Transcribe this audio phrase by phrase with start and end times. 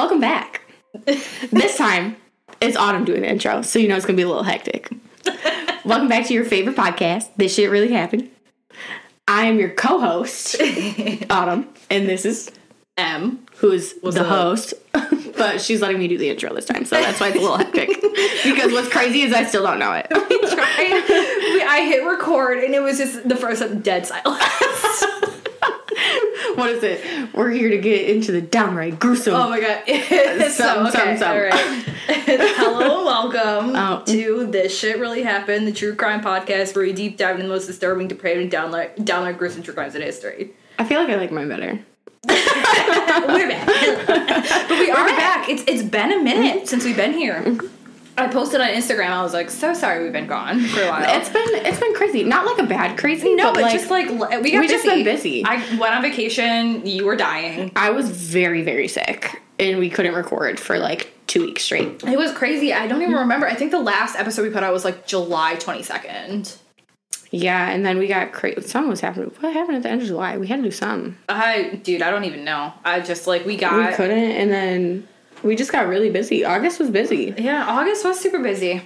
[0.00, 0.62] Welcome back.
[1.04, 2.16] this time,
[2.58, 4.88] it's Autumn doing the intro, so you know it's gonna be a little hectic.
[5.84, 7.28] Welcome back to your favorite podcast.
[7.36, 8.30] This shit really happened.
[9.28, 10.56] I am your co-host,
[11.30, 12.50] Autumn, and this is
[12.96, 13.44] M.
[13.56, 14.26] who is the up?
[14.26, 14.72] host.
[15.36, 17.58] but she's letting me do the intro this time, so that's why it's a little
[17.58, 17.88] hectic.
[18.42, 20.06] because what's crazy is I still don't know it.
[20.10, 24.42] I, we- I hit record and it was just the first dead silence.
[26.60, 27.32] What is it?
[27.34, 29.34] We're here to get into the downright gruesome.
[29.34, 29.82] oh my god.
[29.86, 31.30] so, Some, okay, some, some.
[31.32, 31.54] all right.
[32.06, 34.02] Hello welcome Oh.
[34.04, 37.48] to This Shit Really Happened, the true crime podcast where we deep dive into the
[37.48, 40.50] most disturbing, depraved, and downright, downright gruesome true crimes in history.
[40.78, 41.78] I feel like I like mine better.
[42.28, 43.66] We're back.
[44.68, 45.48] but we are back.
[45.48, 46.66] It's it's been a minute mm-hmm.
[46.66, 47.42] since we've been here.
[47.42, 47.79] Mm-hmm.
[48.18, 49.10] I posted on Instagram.
[49.10, 51.18] I was like, so sorry we've been gone for a while.
[51.18, 52.24] It's been it's been crazy.
[52.24, 53.34] Not like a bad crazy.
[53.34, 54.16] no, but but like, just like we
[54.52, 55.44] got we just been busy.
[55.44, 56.86] I went on vacation.
[56.86, 57.72] You were dying.
[57.76, 62.02] I was very very sick, and we couldn't record for like two weeks straight.
[62.04, 62.72] It was crazy.
[62.72, 63.46] I don't even remember.
[63.46, 66.56] I think the last episode we put out was like July twenty second.
[67.32, 68.60] Yeah, and then we got crazy.
[68.62, 69.30] Something was happening.
[69.38, 70.36] What happened at the end of July?
[70.36, 71.16] We had to do something.
[71.28, 72.72] Uh, I dude, I don't even know.
[72.84, 75.08] I just like we got We couldn't, and then
[75.42, 76.44] we just got really busy.
[76.44, 77.34] August was busy.
[77.38, 77.66] yeah.
[77.68, 78.82] August was super busy,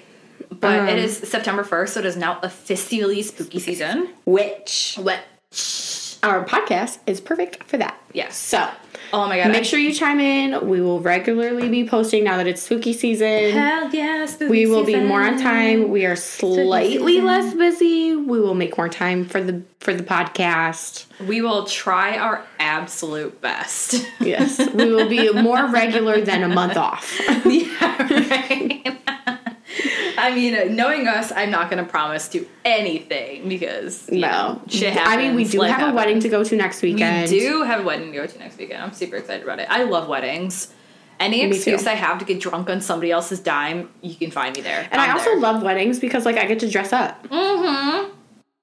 [0.50, 4.08] but Um, it is September first, so it is now officially spooky season.
[4.24, 7.98] Which which our podcast is perfect for that.
[8.12, 8.36] Yes.
[8.36, 8.69] So
[9.15, 9.53] Oh my god.
[9.53, 10.69] make sure you chime in.
[10.69, 13.53] We will regularly be posting now that it's spooky season.
[13.53, 15.91] Hell yeah, spooky We will be more on time.
[15.91, 18.17] We are slightly less busy.
[18.17, 21.06] We will make more time for the for the podcast.
[21.27, 23.94] We will try our absolute best.
[24.21, 27.21] Yes, we will be more regular than a month off.
[27.44, 28.99] yeah, right.
[30.19, 34.93] I mean, knowing us, I'm not going to promise to anything because you know, shit
[34.93, 35.15] happens.
[35.15, 37.31] I mean, we do have a wedding to go to next weekend.
[37.31, 38.83] We do have a wedding to go to next weekend.
[38.83, 39.69] I'm super excited about it.
[39.71, 40.73] I love weddings.
[41.21, 41.91] Any Me excuse too.
[41.91, 44.89] I have to get drunk on somebody else's dime, you can find me there.
[44.91, 45.39] And i I'm also there.
[45.41, 47.23] love weddings because like I get to dress up.
[47.29, 48.11] Mm-hmm.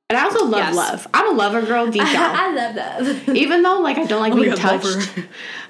[0.10, 0.76] And I also love Yes.
[0.76, 1.08] love.
[1.14, 2.36] I'm a lover girl deep down.
[2.36, 3.30] I love that.
[3.36, 4.84] Even though like I don't like Oh being God, touched.
[4.86, 5.28] lover.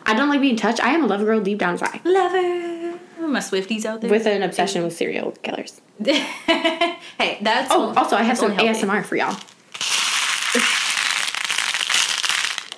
[0.08, 0.84] I don't like being touched.
[0.84, 2.02] I am a lover girl deep down inside.
[2.04, 2.81] Lover.
[3.32, 4.10] My Swifties out there.
[4.10, 5.82] With an obsession with serial killers.
[6.06, 8.86] hey, that's Oh, also I have some only healthy.
[8.86, 9.38] ASMR for y'all.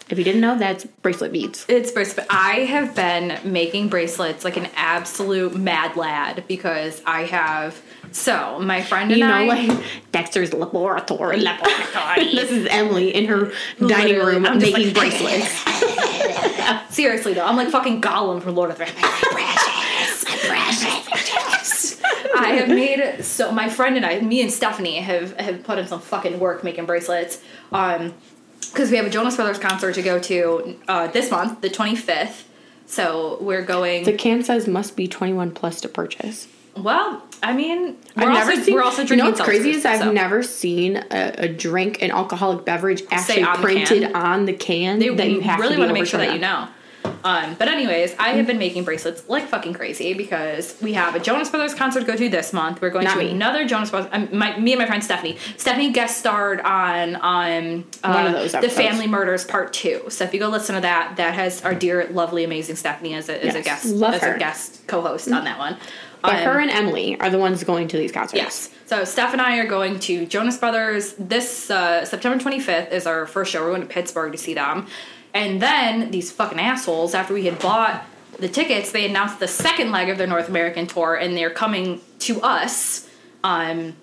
[0.09, 1.65] If you didn't know, that's bracelet beads.
[1.67, 2.27] It's bracelet.
[2.29, 7.81] I have been making bracelets like an absolute mad lad because I have.
[8.11, 11.39] So my friend and You know, I, like Dexter's laboratory.
[11.39, 12.31] Laboratory.
[12.35, 13.87] this is Emily in her dining
[14.17, 15.63] Literally, room I'm making like- bracelets.
[16.93, 18.95] seriously though, I'm like fucking Gollum from Lord of the Rings.
[22.35, 25.87] I have made so my friend and I, me and Stephanie have have put in
[25.87, 27.41] some fucking work making bracelets.
[27.71, 28.13] Um,
[28.71, 32.43] because we have a Jonas Brothers concert to go to uh, this month, the 25th.
[32.87, 34.03] So we're going.
[34.03, 36.47] the can says must be 21 plus to purchase.
[36.75, 38.73] well, I mean, we're I've also, never seen.
[38.73, 39.25] we're also you drinking.
[39.25, 40.11] know what's crazy is I've so.
[40.11, 44.15] never seen a, a drink, an alcoholic beverage, actually on printed can.
[44.15, 46.39] on the can They that you have really to want to make sure that you
[46.39, 46.67] know.
[47.23, 51.19] Um, but anyways, I have been making bracelets like fucking crazy because we have a
[51.19, 52.81] Jonas Brothers concert to go to this month.
[52.81, 53.31] We're going Not to me.
[53.31, 54.09] another Jonas Brothers.
[54.13, 55.37] Um, my, me and my friend Stephanie.
[55.57, 58.69] Stephanie guest starred on on uh, One of those the.
[58.69, 60.03] Family Murders Part Two.
[60.09, 63.29] So if you go listen to that, that has our dear, lovely, amazing Stephanie as
[63.29, 64.35] a, as a guest love as her.
[64.35, 65.77] a guest co-host on that one.
[66.21, 68.35] But Um, her and Emily are the ones going to these concerts.
[68.41, 68.69] Yes.
[68.85, 73.25] So Steph and I are going to Jonas Brothers this uh, September 25th is our
[73.25, 73.61] first show.
[73.61, 74.87] We're going to Pittsburgh to see them.
[75.33, 78.05] And then these fucking assholes, after we had bought
[78.39, 82.01] the tickets, they announced the second leg of their North American tour and they're coming
[82.19, 83.09] to us,
[83.43, 83.95] um,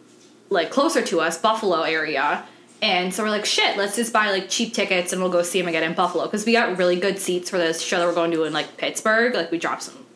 [0.49, 2.45] like closer to us, Buffalo area.
[2.83, 5.61] And so we're like, shit, let's just buy like cheap tickets and we'll go see
[5.61, 6.25] them again in Buffalo.
[6.25, 8.77] Because we got really good seats for this show that we're going to in like
[8.77, 9.35] Pittsburgh.
[9.35, 10.07] Like we dropped some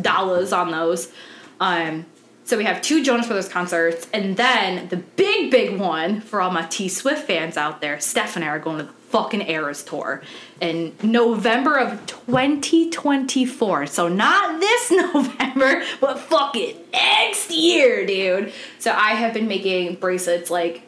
[0.00, 1.12] dollars on those.
[1.60, 2.06] Um,
[2.44, 6.50] so we have two Jonas Brothers concerts, and then the big, big one for all
[6.50, 10.22] my T Swift fans out there, Steph and I are going to fucking Eras tour
[10.60, 13.86] in November of 2024.
[13.86, 18.52] So not this November, but fucking next year, dude.
[18.78, 20.82] So I have been making bracelets like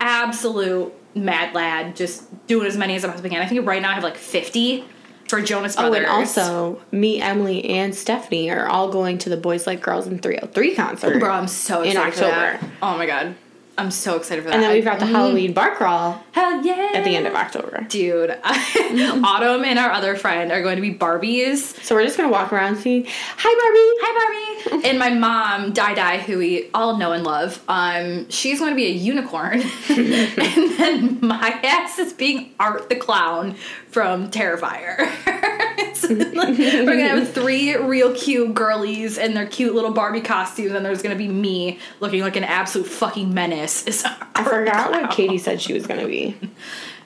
[0.00, 3.40] absolute mad lad, just doing as many as I possibly can.
[3.42, 4.84] I think right now I have like 50
[5.28, 5.94] for Jonas Brothers.
[5.94, 10.06] Oh, and also, me, Emily, and Stephanie are all going to the Boys Like Girls
[10.06, 11.18] in 3OH!3 concert.
[11.18, 12.54] Bro, I'm so In excited that.
[12.54, 12.72] October.
[12.82, 13.34] Oh my god.
[13.78, 14.54] I'm so excited for that.
[14.54, 16.92] And then we've got the Halloween bar crawl Hell yeah.
[16.94, 17.86] at the end of October.
[17.88, 21.82] Dude, Autumn and our other friend are going to be Barbies.
[21.82, 23.06] So we're just gonna walk around and see,
[23.36, 23.96] hi Barbie!
[24.00, 24.84] Hi, Barbie.
[24.88, 28.76] and my mom, Di Di, who we all know and love, um, she's going to
[28.76, 29.62] be a unicorn.
[29.88, 33.56] and then my ass is being Art the Clown
[33.96, 35.08] from Terrifier.
[35.94, 40.72] So like, we're gonna have three real cute girlies in their cute little Barbie costumes,
[40.72, 43.86] and there's gonna be me looking like an absolute fucking menace.
[43.86, 46.36] Is I forgot what Katie said she was gonna be.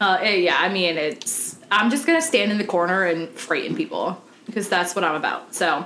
[0.00, 1.58] Uh, eh, yeah, I mean, it's.
[1.70, 5.54] I'm just gonna stand in the corner and frighten people because that's what I'm about.
[5.54, 5.84] So,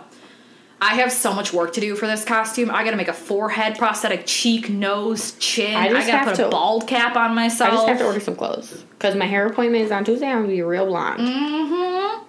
[0.84, 2.70] I have so much work to do for this costume.
[2.70, 5.74] I gotta make a forehead prosthetic, cheek, nose, chin.
[5.74, 7.72] I I, gotta put to- a bald cap on myself.
[7.72, 10.26] I just have to order some clothes because my hair appointment is on Tuesday.
[10.26, 11.20] I'm gonna be real blonde.
[11.26, 12.26] Mm-hmm.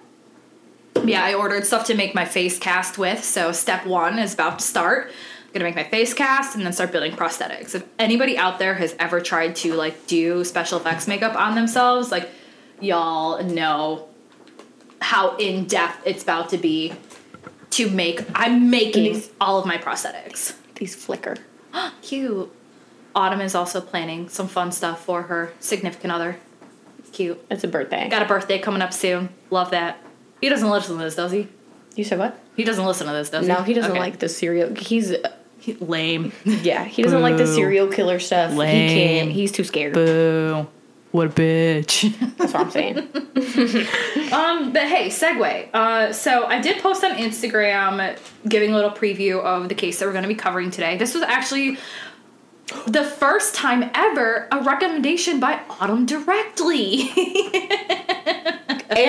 [1.06, 3.22] Yeah, I ordered stuff to make my face cast with.
[3.22, 5.08] So step one is about to start.
[5.08, 7.74] I'm gonna make my face cast and then start building prosthetics.
[7.74, 12.10] If anybody out there has ever tried to like do special effects makeup on themselves,
[12.10, 12.30] like
[12.80, 14.08] y'all know
[15.02, 16.94] how in depth it's about to be
[17.76, 18.22] to make.
[18.34, 20.54] I'm making These- all of my prosthetics.
[20.76, 21.36] These flicker.
[22.02, 22.52] Cute.
[23.14, 26.38] Autumn is also planning some fun stuff for her significant other.
[27.12, 27.42] Cute.
[27.50, 28.08] It's a birthday.
[28.10, 29.30] Got a birthday coming up soon.
[29.50, 29.98] Love that.
[30.40, 31.48] He doesn't listen to this, does he?
[31.94, 32.38] You said what?
[32.56, 33.52] He doesn't listen to this, does he?
[33.52, 34.00] No, he doesn't Okay.
[34.00, 34.74] like the serial.
[34.74, 35.14] He's
[35.58, 36.32] He- lame.
[36.44, 37.54] yeah, he doesn't like the Boo.
[37.54, 38.50] serial killer stuff.
[38.52, 38.88] He Lame.
[38.90, 39.30] can't.
[39.32, 39.94] He's too scared.
[39.94, 40.66] Boo.
[41.16, 42.14] What a bitch.
[42.36, 42.98] That's what I'm saying.
[44.34, 45.70] um, but hey, segue.
[45.72, 50.04] Uh, so I did post on Instagram giving a little preview of the case that
[50.04, 50.98] we're going to be covering today.
[50.98, 51.78] This was actually
[52.86, 57.00] the first time ever a recommendation by Autumn directly.
[57.08, 57.18] and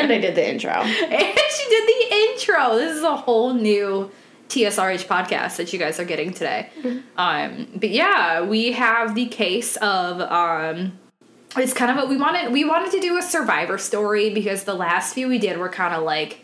[0.09, 0.71] I did the intro.
[0.71, 2.77] and she did the intro.
[2.77, 4.09] This is a whole new
[4.47, 6.69] TSRH podcast that you guys are getting today.
[7.17, 10.93] Um, but yeah, we have the case of um,
[11.59, 12.51] it's kind of what we wanted.
[12.51, 15.93] We wanted to do a survivor story because the last few we did were kind
[15.93, 16.39] of like,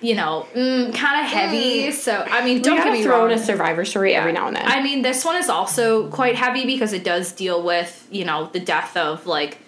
[0.00, 1.90] you know, mm, kind of heavy.
[1.92, 3.30] So I mean, don't get me throw wrong.
[3.30, 4.66] in a survivor story every now and then.
[4.66, 8.48] I mean, this one is also quite heavy because it does deal with, you know,
[8.52, 9.58] the death of like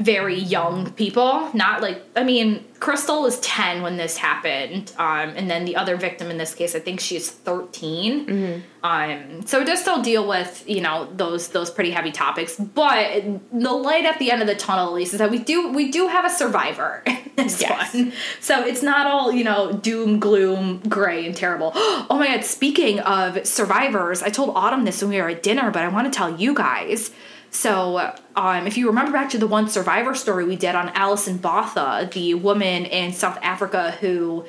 [0.00, 1.50] very young people.
[1.52, 4.92] Not like, I mean, Krystal was 10 when this happened.
[4.96, 8.26] Um, and then the other victim in this case, I think she's 13.
[8.26, 8.60] Mm-hmm.
[8.82, 12.56] Um, so it does still deal with, you know, those, those pretty heavy topics.
[12.56, 15.70] But the light at the end of the tunnel, at least, is that we do,
[15.70, 17.92] we do have a survivor in this Yes.
[17.94, 18.14] one.
[18.40, 21.72] So it's not all, you know, doom, gloom, gray, and terrible.
[22.12, 25.70] Oh my god, speaking of survivors, I told Autumn this when we were at dinner,
[25.70, 27.10] but I want to tell you guys.
[27.50, 31.36] So, um, if you remember back to the one survivor story we did on Alison
[31.36, 34.44] Botha, the woman in South Africa who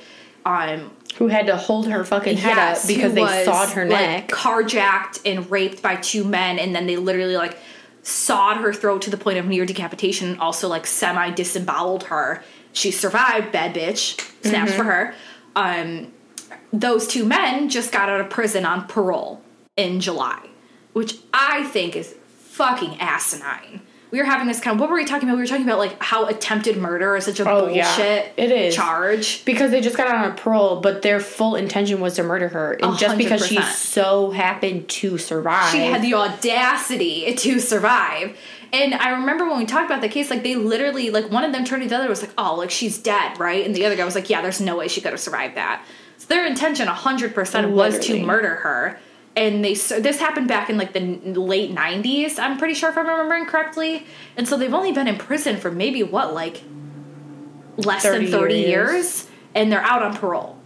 [0.46, 3.86] um, Who had to hold her fucking head Yes, up because they was, sawed her
[3.86, 4.28] like, neck.
[4.30, 7.58] carjacked and raped by two men, and then they literally like
[8.04, 12.44] sawed her throat to the point of near decapitation, and also like semi disemboweled her.
[12.74, 14.20] She survived, bad bitch.
[14.44, 14.78] Snaps Mm-hmm.
[14.78, 15.14] for her.
[15.56, 16.12] Um,
[16.74, 19.42] those two men just got out of prison on parole
[19.76, 20.40] in July,
[20.94, 22.16] which I think is
[22.62, 23.82] fucking asinine.
[24.12, 25.38] We were having this kind of what were we talking about?
[25.38, 28.30] We were talking about like how attempted murder is such a Oh, bullshit yeah.
[28.38, 28.76] It is.
[28.76, 29.46] charge.
[29.46, 32.50] because they just got out on a parole, but their full intention was to murder
[32.50, 37.60] her, and A just because she so happened to survive, she had the audacity to
[37.60, 38.38] survive.
[38.74, 41.52] And I remember when we talked about the case, like they literally, like one of
[41.54, 43.96] them turned to the other was like, "Oh, like she's dead, right?" And the other
[43.96, 45.84] guy was like, "Yeah, there's no way she could have survived that."
[46.18, 49.00] So their intention, hundred percent, was to murder her.
[49.36, 52.38] And they so this happened back in like the late '90s.
[52.38, 54.06] I'm pretty sure if I'm remembering correctly.
[54.36, 56.62] And so they've only been in prison for maybe what, like
[57.78, 58.68] less 30 than 30 years.
[58.68, 60.58] years, and they're out on parole.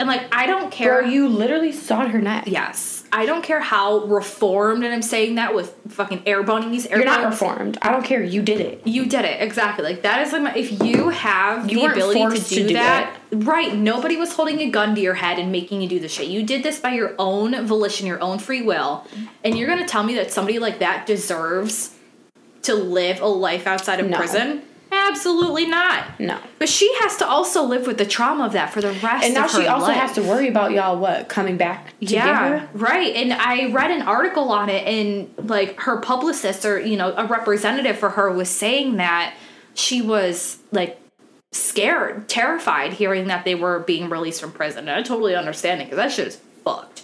[0.00, 1.04] And like I don't care.
[1.04, 2.44] You literally sawed her neck.
[2.46, 2.97] Yes.
[3.10, 6.86] I don't care how reformed, and I'm saying that with fucking air bunnies.
[6.86, 7.78] Air You're not reformed.
[7.80, 8.22] I don't care.
[8.22, 8.86] You did it.
[8.86, 9.84] You did it exactly.
[9.84, 12.74] Like that is like my, if you have You the ability to do, to do
[12.74, 13.74] that, right?
[13.74, 16.28] Nobody was holding a gun to your head and making you do the shit.
[16.28, 19.06] You did this by your own volition, your own free will,
[19.42, 21.94] and you're gonna tell me that somebody like that deserves
[22.62, 24.16] to live a life outside of No.
[24.18, 24.62] prison?
[24.90, 26.18] Absolutely not.
[26.18, 26.38] No.
[26.58, 29.24] But she has to also live with the trauma of that for the rest.
[29.24, 29.96] And now she also life.
[29.96, 32.68] has to worry about y'all what coming back to get her.
[32.72, 33.14] right.
[33.14, 37.26] And I read an article on it, and like her publicist or you know a
[37.26, 39.34] representative for her was saying that
[39.74, 40.98] she was like
[41.52, 44.88] scared, terrified, hearing that they were being released from prison.
[44.88, 47.02] And I totally understand it because that shit is fucked.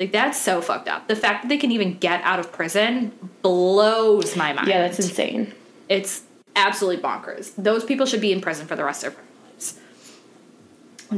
[0.00, 1.08] Like that's so fucked up.
[1.08, 4.68] The fact that they can even get out of prison blows my mind.
[4.68, 5.52] Yeah, that's insane.
[5.88, 6.22] It's
[6.58, 7.52] absolutely bonkers.
[7.56, 9.78] Those people should be in prison for the rest of their lives.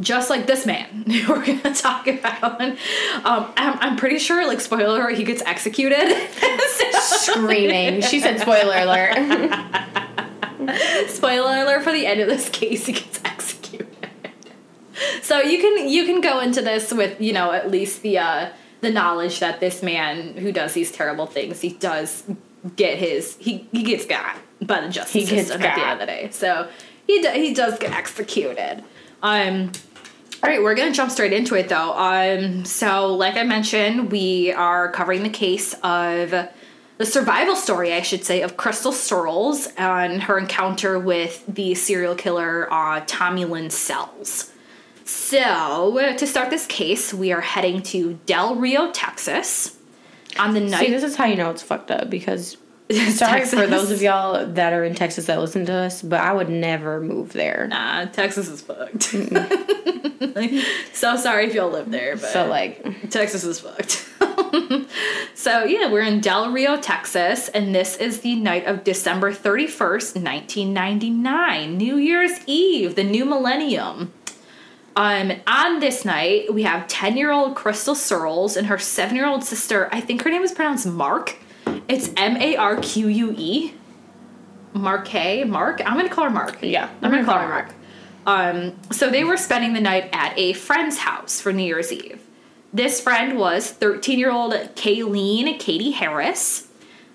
[0.01, 2.61] Just like this man we're gonna talk about.
[2.61, 2.77] Um,
[3.25, 6.17] I'm, I'm pretty sure, like, spoiler alert, he gets executed.
[7.01, 8.03] Screaming.
[8.03, 9.17] she said, "Spoiler alert."
[11.09, 13.87] spoiler alert for the end of this case, he gets executed.
[15.23, 18.51] So you can you can go into this with you know at least the uh,
[18.81, 22.25] the knowledge that this man who does these terrible things, he does
[22.77, 25.93] get his he he gets got by the justice He gets system at the end
[25.93, 26.29] of the day.
[26.31, 26.69] So
[27.07, 28.85] he do, he does get executed.
[29.23, 29.73] Um,
[30.43, 31.93] all right, we're gonna jump straight into it though.
[31.93, 38.03] Um, so, like I mentioned, we are covering the case of the survival story, I
[38.03, 43.71] should say, of Krystal Surles and her encounter with the serial killer uh, Tommy Lynn
[43.71, 44.53] Sells.
[45.05, 49.77] So, to start this case, we are heading to Del Rio, Texas,
[50.39, 50.87] on the night.
[50.87, 52.57] See, this is how you know it's fucked up because
[53.11, 56.33] sorry for those of y'all that are in Texas that listen to us, but I
[56.33, 57.67] would never move there.
[57.69, 59.03] Nah, Texas is fucked.
[60.93, 64.09] so sorry if y'all live there, but So like, Texas is fucked.
[65.35, 70.23] so yeah, we're in Del Rio, Texas, and this is the night of December 31st,
[70.23, 74.13] 1999, New Year's Eve, the new millennium.
[74.97, 79.27] Um, on this night, we have 10 year old Krystal Surles and her 7 year
[79.27, 79.89] old sister.
[79.93, 81.37] I think her name is pronounced Mark.
[81.91, 83.75] It's M A R Q U E.
[84.75, 85.45] Marque?
[85.45, 85.83] Mark?
[85.85, 86.59] I'm gonna call her Mark.
[86.63, 87.75] Yeah, I'm gonna call her Mark.
[88.27, 92.25] Um, so they were spending the night at a friend's house for New Year's Eve.
[92.73, 96.69] This friend was 13 year old Kaylene Katie Harris.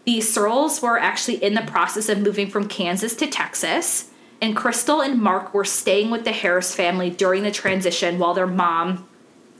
[0.04, 5.06] The Surles were actually in the process of moving from Kansas to Texas, and Krystal
[5.06, 9.08] and Mark were staying with the Harris family during the transition while their mom,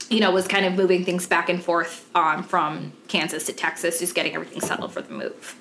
[0.08, 3.98] you know, was kind of moving things back and forth um, from Kansas to Texas,
[3.98, 5.56] just getting everything settled for the move.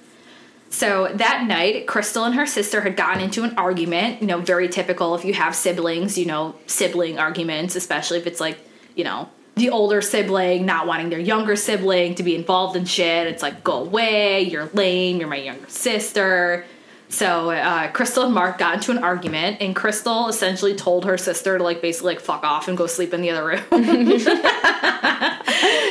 [0.70, 4.22] So that night, Krystal and her sister had gotten into an argument.
[4.22, 8.42] You know, very typical if you have siblings, you know, sibling arguments, especially if it's
[8.42, 8.60] like,
[8.96, 13.28] you know, the older sibling not wanting their younger sibling to be involved in shit.
[13.28, 16.66] It's like, go away, you're lame, you're my younger sister.
[17.10, 21.58] So uh, Krystal and Mark got into an argument, and Krystal essentially told her sister
[21.58, 23.62] to like basically like fuck off and go sleep in the other room.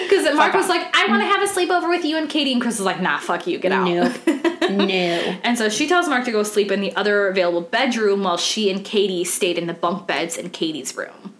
[0.04, 2.62] Because Mark was like, I want to have a sleepover with you and Katie, and
[2.62, 3.86] Krystal's like, Nah, fuck you, get out.
[3.86, 4.86] nope, no.
[4.86, 8.70] And so she tells Mark to go sleep in the other available bedroom while she
[8.70, 11.33] and Katie stayed in the bunk beds in Katie's room.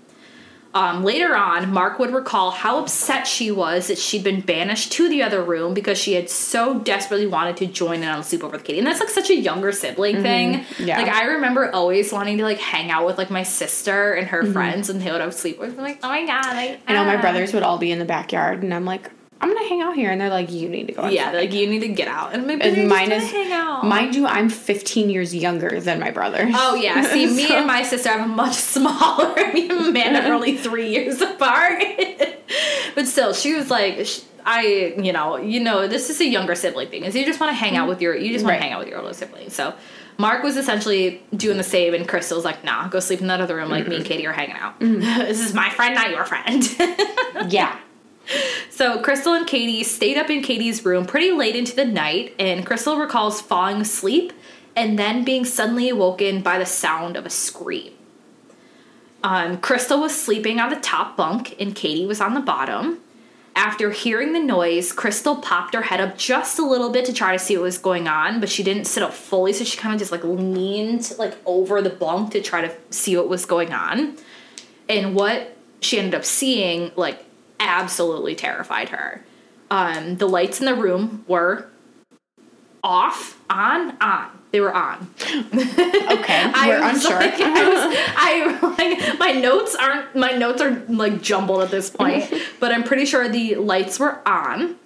[0.75, 5.09] Um, later on, Mark would recall how upset she was that she'd been banished to
[5.09, 8.53] the other room because she had so desperately wanted to join in on a sleepover
[8.53, 8.79] with Katie.
[8.79, 10.65] And that's like such a younger sibling thing.
[10.81, 11.01] Yeah.
[11.01, 14.45] Like I remember always wanting to like hang out with like my sister and her
[14.53, 15.79] friends and they would have sleep with.
[15.79, 17.21] I'm like, oh my god, like I know my ah.
[17.21, 19.11] brothers would all be in the backyard, and I'm like,
[19.45, 21.07] I'm gonna hang out here, and they're like, you need to go.
[21.09, 21.37] Yeah, outside.
[21.39, 22.33] like you need to get out.
[22.33, 23.85] And maybe And mine is, hang out.
[23.85, 26.49] mind you, I'm 15 years younger than my brother.
[26.55, 29.35] Oh yeah, see, me and my sister have a much smaller.
[29.53, 31.83] Me and Amanda are only three years apart,
[32.95, 36.55] but still, she was like, sh- I, you know, you know, this is a younger
[36.55, 37.05] sibling thing.
[37.05, 38.59] Is you just want to hang out with your, you just want Right.
[38.59, 39.51] to hang out with your older sibling.
[39.51, 39.75] So,
[40.19, 43.57] Mark was essentially doing the same, and Krystal's like, Nah, go sleep in that other
[43.57, 43.69] room.
[43.71, 44.79] Like me and Katie are hanging out.
[44.81, 45.01] Mm-hmm.
[45.01, 46.63] this is my friend, not your friend.
[47.53, 47.79] yeah.
[48.71, 52.67] So Krystal and Katie stayed up in Katie's room pretty late into the night, and
[52.67, 54.33] Krystal recalls falling asleep
[54.77, 57.93] and then being suddenly awoken by the sound of a scream.
[59.23, 62.99] Um, Krystal was sleeping on the top bunk, and Katie was on the bottom.
[63.57, 67.33] After hearing the noise, Krystal popped her head up just a little bit to try
[67.33, 69.95] to see what was going on, but she didn't sit up fully, so she kind
[69.95, 73.73] of just like leaned like over the bunk to try to see what was going
[73.73, 74.17] on.
[74.89, 77.25] And what she ended up seeing like
[77.61, 79.25] absolutely terrified her.
[79.71, 81.67] Um, the lights in the room were
[82.83, 84.31] off, on, on.
[84.53, 85.11] They were on.
[85.21, 85.33] Okay.
[85.53, 87.19] I We're was unsure.
[87.19, 91.91] Like, I was, I like my notes aren't my notes are like jumbled at this
[91.91, 94.77] point, but I'm pretty sure the lights were on.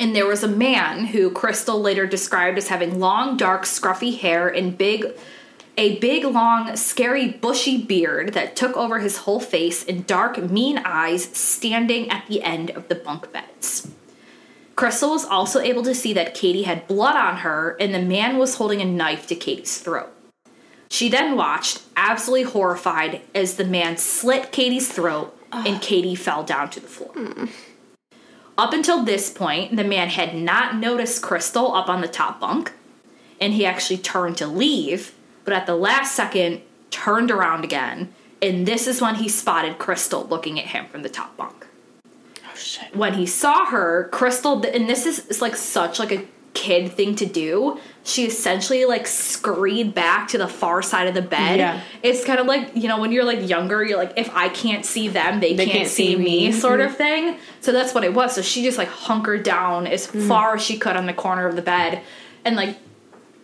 [0.00, 4.48] And there was a man who Krystal later described as having long, dark, scruffy hair
[4.48, 5.06] and big,
[5.80, 10.76] a big, long, scary, bushy beard that took over his whole face and dark, mean
[10.84, 13.90] eyes standing at the end of the bunk beds.
[14.76, 18.36] Krystal was also able to see that Katie had blood on her and the man
[18.36, 20.12] was holding a knife to Katie's throat.
[20.90, 26.68] She then watched, absolutely horrified, as the man slit Katie's throat and Katie fell down
[26.70, 27.48] to the floor.
[28.58, 32.72] Up until this point, the man had not noticed Krystal up on the top bunk,
[33.40, 38.66] and he actually turned to leave, but at the last second, turned around again, and
[38.66, 41.66] this is when he spotted Krystal looking at him from the top bunk
[42.46, 42.94] Oh shit.
[42.96, 47.26] when he saw her, Krystal, and this is like such like a kid thing to
[47.26, 47.78] do.
[48.02, 51.58] She essentially like scurried back to the far side of the bed.
[51.58, 51.80] Yeah.
[52.02, 54.84] It's kind of like you know when you're like younger, you're like if I can't
[54.84, 56.52] see them, they, They can't, can't see, me, me.
[56.52, 57.36] sort of thing.
[57.60, 58.34] So that's what it was.
[58.34, 60.26] So she just like hunkered down as Mm.
[60.26, 62.02] far as she could on the corner of the bed,
[62.44, 62.76] and like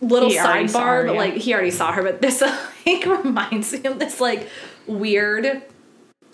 [0.01, 1.19] little He sidebar, her, but yeah.
[1.19, 2.03] like he already saw her.
[2.03, 2.41] But this
[2.85, 4.49] like reminds me of this like
[4.85, 5.63] weird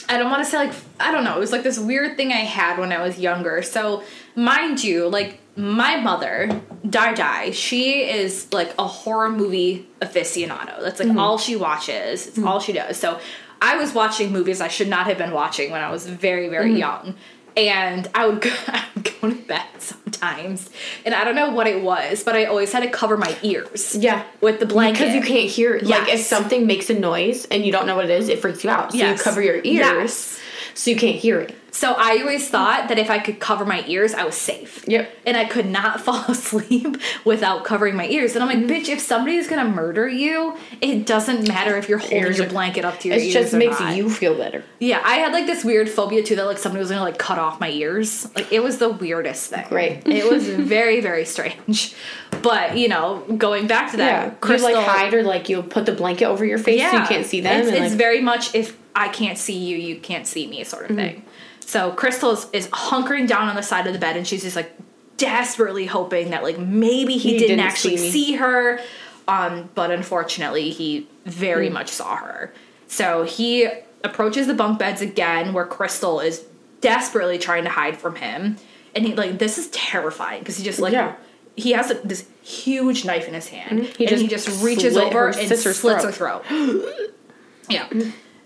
[0.10, 1.38] I don't want to say like I don't know.
[1.38, 3.62] It was like this weird thing I had when I was younger.
[3.62, 4.04] So,
[4.36, 10.82] mind you, like my mother, Dai Dai, she is like a horror movie aficionado.
[10.82, 11.20] That's like mm-hmm.
[11.20, 12.28] all she watches.
[12.28, 12.98] It's all she does.
[12.98, 13.20] So,
[13.62, 16.72] I was watching movies I should not have been watching when I was very, very
[16.72, 16.78] mm-hmm.
[16.78, 17.16] young.
[17.56, 19.68] And I would, go, I would go to bed
[20.14, 20.70] sometimes,
[21.06, 23.96] and I don't know what it was, but I always had to cover my ears.
[23.96, 24.24] Yeah.
[24.42, 25.84] with the blanket Because you can't hear it.
[25.86, 28.64] Like if something makes a noise and you don't know what it is, it freaks
[28.64, 28.92] you out.
[28.92, 29.18] So Yes.
[29.20, 30.40] you cover your ears Yes.
[30.74, 31.56] so you can't hear it.
[31.76, 34.84] So I always thought that if I could cover my ears, I was safe.
[34.88, 35.10] Yep.
[35.26, 38.36] And I could not fall asleep without covering my ears.
[38.36, 38.70] And I'm like, Mm-hmm.
[38.72, 42.86] bitch, if somebody's gonna murder you, it doesn't matter if you're holding Ears your blanket
[42.86, 43.36] up to your It ears.
[43.36, 43.96] It just makes not.
[43.98, 44.64] you feel better.
[44.80, 47.40] Yeah, I had like this weird phobia too that like somebody was gonna like cut
[47.40, 48.30] off my ears.
[48.36, 49.66] Like it was the weirdest thing.
[49.68, 50.08] Great.
[50.08, 51.96] It was very, very strange.
[52.44, 54.34] But you know, going back to that, Yeah.
[54.42, 57.06] Krystal, you like hide or like you'll put the blanket over your face so you
[57.06, 57.62] can't see them.
[57.62, 60.84] It's, it's like, very much if I can't see you, you can't see me, sort
[60.84, 60.98] of Mm-hmm.
[60.98, 61.26] thing.
[61.66, 64.56] So Krystal is, is hunkering down on the side of the bed, and she's just
[64.56, 64.72] like
[65.18, 68.80] desperately hoping that like maybe he, He didn't, didn't actually see see her.
[69.28, 71.74] Um, but unfortunately, he very Mm.
[71.74, 72.54] much saw her.
[72.88, 73.68] So he
[74.04, 76.44] approaches the bunk beds again, where Krystal is
[76.82, 78.58] desperately trying to hide from him,
[78.94, 80.94] and he like this is terrifying because he just like.
[80.94, 81.16] Yeah.
[81.56, 84.98] He has a, this huge knife in his hand, He and he just just reaches
[84.98, 86.02] over and slits throat.
[86.04, 86.44] her throat.
[87.70, 87.88] Yeah.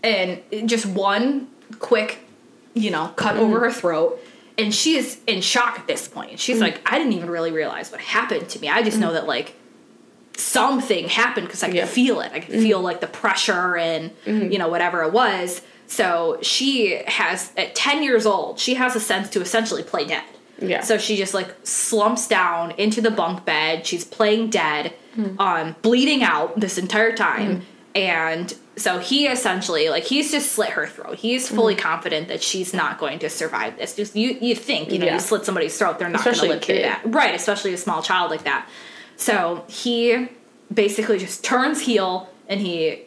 [0.03, 1.47] And just one
[1.79, 2.19] quick,
[2.81, 3.43] you know, cut Mm-hmm.
[3.43, 4.19] over her throat.
[4.59, 6.31] And she is in shock at this point.
[6.33, 6.39] Mm.
[6.39, 8.69] She's like, I didn't even really realize what happened to me.
[8.69, 9.53] I just know that, like,
[10.35, 11.83] something happened because I could Yeah.
[11.85, 11.93] Mm-hmm.
[11.93, 12.31] feel it.
[12.33, 15.61] I could feel, like, the pressure and, you know, whatever it was.
[15.87, 20.23] So she has, at 10 years old, she has a sense to essentially play dead.
[20.59, 20.81] Yeah.
[20.81, 23.85] So she just like slumps down into the bunk bed.
[23.85, 25.39] She's playing dead, Hmm.
[25.39, 27.63] um, bleeding out this entire time.
[27.97, 31.15] And so he essentially like he's just slit her throat.
[31.17, 31.79] He's fully Hmm.
[31.79, 33.95] confident that she's not going to survive this.
[33.95, 35.13] Just you you think, you know, Yeah.
[35.15, 37.01] you slit somebody's throat, they're not Especially a live through that.
[37.05, 38.67] Right, especially a small child like that.
[39.15, 40.27] So he
[40.71, 43.03] basically just turns heel and he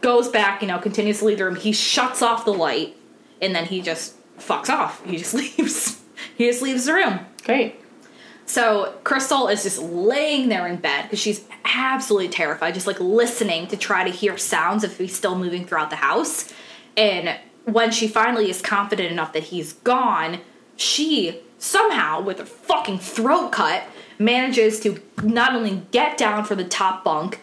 [0.00, 1.54] goes back, you know, continues to leave the room.
[1.56, 2.96] He shuts off the light
[3.40, 5.04] and then he just fucks off.
[5.04, 6.00] He just leaves.
[6.36, 7.20] he just leaves the room.
[7.44, 7.76] Great.
[8.46, 13.66] So Krystal is just laying there in bed because she's absolutely terrified, just like listening
[13.68, 16.52] to try to hear sounds if he's still moving throughout the house.
[16.96, 20.40] And when she finally is confident enough that he's gone,
[20.76, 23.84] she somehow, with her fucking throat cut,
[24.18, 27.40] manages to not only get down from the top bunk,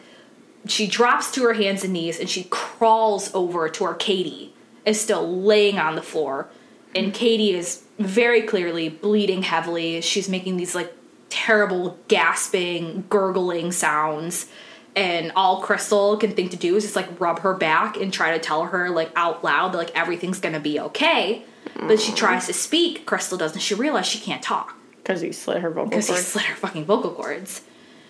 [0.68, 4.54] she drops to her hands and knees and she crawls over to where Katie
[4.86, 6.50] is still laying on the floor.
[6.94, 10.02] And Katie is very clearly bleeding heavily.
[10.02, 10.94] She's making these like
[11.30, 14.48] terrible gasping, gurgling sounds.
[14.96, 18.32] And all Krystal can think to do is just like rub her back and try
[18.32, 21.44] to tell her like out loud that like everything's gonna be okay.
[21.76, 23.06] But she tries to speak.
[23.06, 23.60] Krystal doesn't.
[23.62, 26.08] She realizes she can't talk Because he slit her vocal cords.
[26.08, 27.62] because he slit her fucking vocal cords.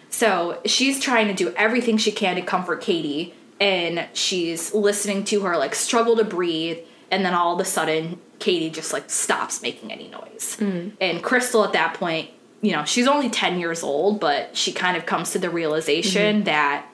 [0.09, 5.41] So she's trying to do everything she can to comfort Katie, and she's listening to
[5.41, 6.79] her like struggle to breathe,
[7.11, 10.57] and then all of a sudden, Katie just like stops making any noise.
[10.59, 10.93] Mm.
[10.99, 12.29] And Krystal at that point,
[12.61, 16.37] you know, she's only 10 years old, but she kind of comes to the realization
[16.37, 16.45] mm-hmm.
[16.45, 16.85] that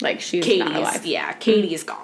[0.00, 1.06] Like she's not alive.
[1.06, 1.40] yeah, mm.
[1.40, 2.00] Katie's gone.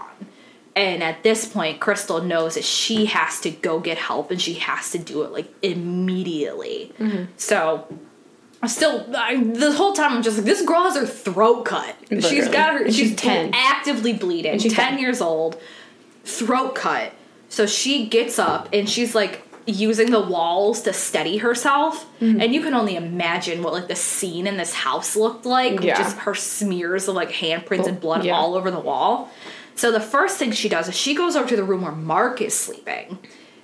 [0.77, 4.55] And at this point, Krystal knows that she has to go get help and she
[4.55, 6.93] has to do it like immediately.
[6.99, 7.25] Mm-hmm.
[7.37, 7.87] So
[8.63, 11.97] I'm still I, the whole time I'm just like this girl has her throat cut.
[12.09, 13.51] She's got her she's, she's 10.
[13.55, 14.59] actively bleeding.
[14.59, 14.99] she's 10 10.
[14.99, 15.61] years old,
[16.25, 17.13] throat cut.
[17.51, 22.07] So she gets up and she's like using the walls to steady herself.
[22.21, 22.41] Mm-hmm.
[22.41, 25.83] And you can only imagine what like the scene in this house looked like.
[25.83, 25.99] Yeah.
[25.99, 28.33] Just her smears of like handprints and blood Yeah.
[28.37, 29.29] all over the wall.
[29.75, 32.41] So the first thing she does is she goes over to the room where Mark
[32.41, 33.19] is sleeping.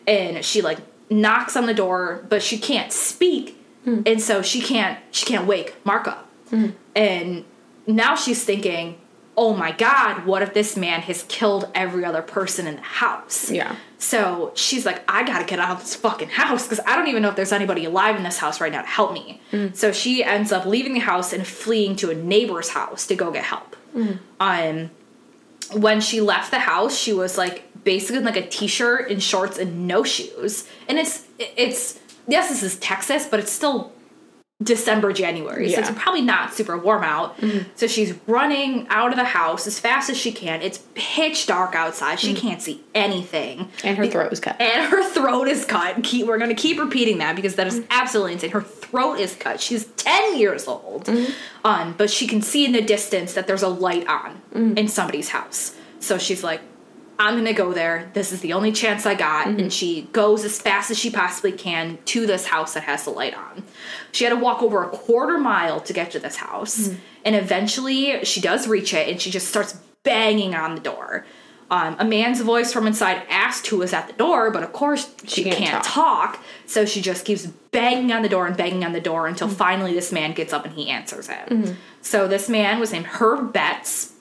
[0.07, 3.59] And she like knocks on the door, but she can't speak.
[3.87, 6.29] And so she can't she can't wake Mark up.
[6.97, 7.45] And
[7.87, 8.99] now she's thinking,
[9.37, 13.51] "Oh my god, what if this man has killed every other person in the house?"
[13.51, 13.77] Yeah.
[13.99, 17.23] So she's like, I gotta get out of this fucking house because I don't even
[17.23, 19.41] know if there's anybody alive in this house right now to help me.
[19.75, 23.31] So she ends up leaving the house and fleeing to a neighbor's house to go
[23.31, 23.75] get help.
[24.39, 24.91] Um,
[25.73, 29.59] when she left the house, she was like basically in like a t-shirt and shorts
[29.59, 30.69] and no shoes.
[30.89, 33.93] And it's it's yes, this is Texas, but it's still
[34.63, 35.71] December, January.
[35.71, 37.37] So it's probably not super warm out.
[37.39, 37.69] Mm-hmm.
[37.75, 40.63] So she's running out of the house as fast as she can.
[40.63, 42.19] It's pitch dark outside.
[42.19, 42.39] She mm.
[42.39, 43.69] can't see anything.
[43.85, 44.59] And her throat was cut.
[44.59, 46.03] And her throat is cut.
[46.03, 47.87] Keep, we're going to keep repeating that because that is mm.
[47.91, 48.51] absolutely insane.
[48.51, 49.61] Her throat is cut.
[49.61, 51.05] She's 10 years old.
[51.05, 51.33] Mm-hmm.
[51.67, 54.79] Um, but she can see in the distance that there's a light on mm.
[54.79, 55.77] in somebody's house.
[56.01, 56.63] So she's like,
[57.19, 58.11] I'm to go there.
[58.13, 59.47] This is the only chance I got.
[59.47, 59.69] And mm-hmm.
[59.69, 63.35] she goes as fast as she possibly can to this house that has the light
[63.35, 63.63] on.
[64.13, 66.89] She had to walk over a quarter mile to get to this house.
[66.89, 66.99] Mm-hmm.
[67.25, 71.25] And eventually she does reach it and she just starts banging on the door.
[71.69, 75.13] Um, a man's voice from inside asked who was at the door, but of course
[75.27, 76.35] she, can't can't, talk.
[76.35, 76.45] talk.
[76.67, 79.57] So she just keeps banging on the door and banging on the door until mm-hmm.
[79.57, 81.77] finally this man gets up and he answers it.
[82.03, 84.13] So this man was named Herb Betts.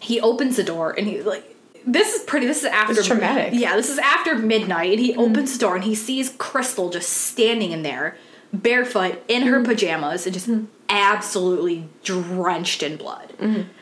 [0.00, 1.53] He opens the door and he's like,
[1.86, 2.46] "This is pretty.
[2.46, 3.52] This is after It's traumatic.
[3.54, 4.92] Yeah, this is after midnight.
[4.92, 5.20] And he mm-hmm.
[5.20, 8.16] opens the door and he sees Krystal just standing in there,
[8.52, 9.70] barefoot in her mm-hmm.
[9.70, 10.66] pajamas and just mm-hmm.
[10.88, 13.32] absolutely drenched in blood.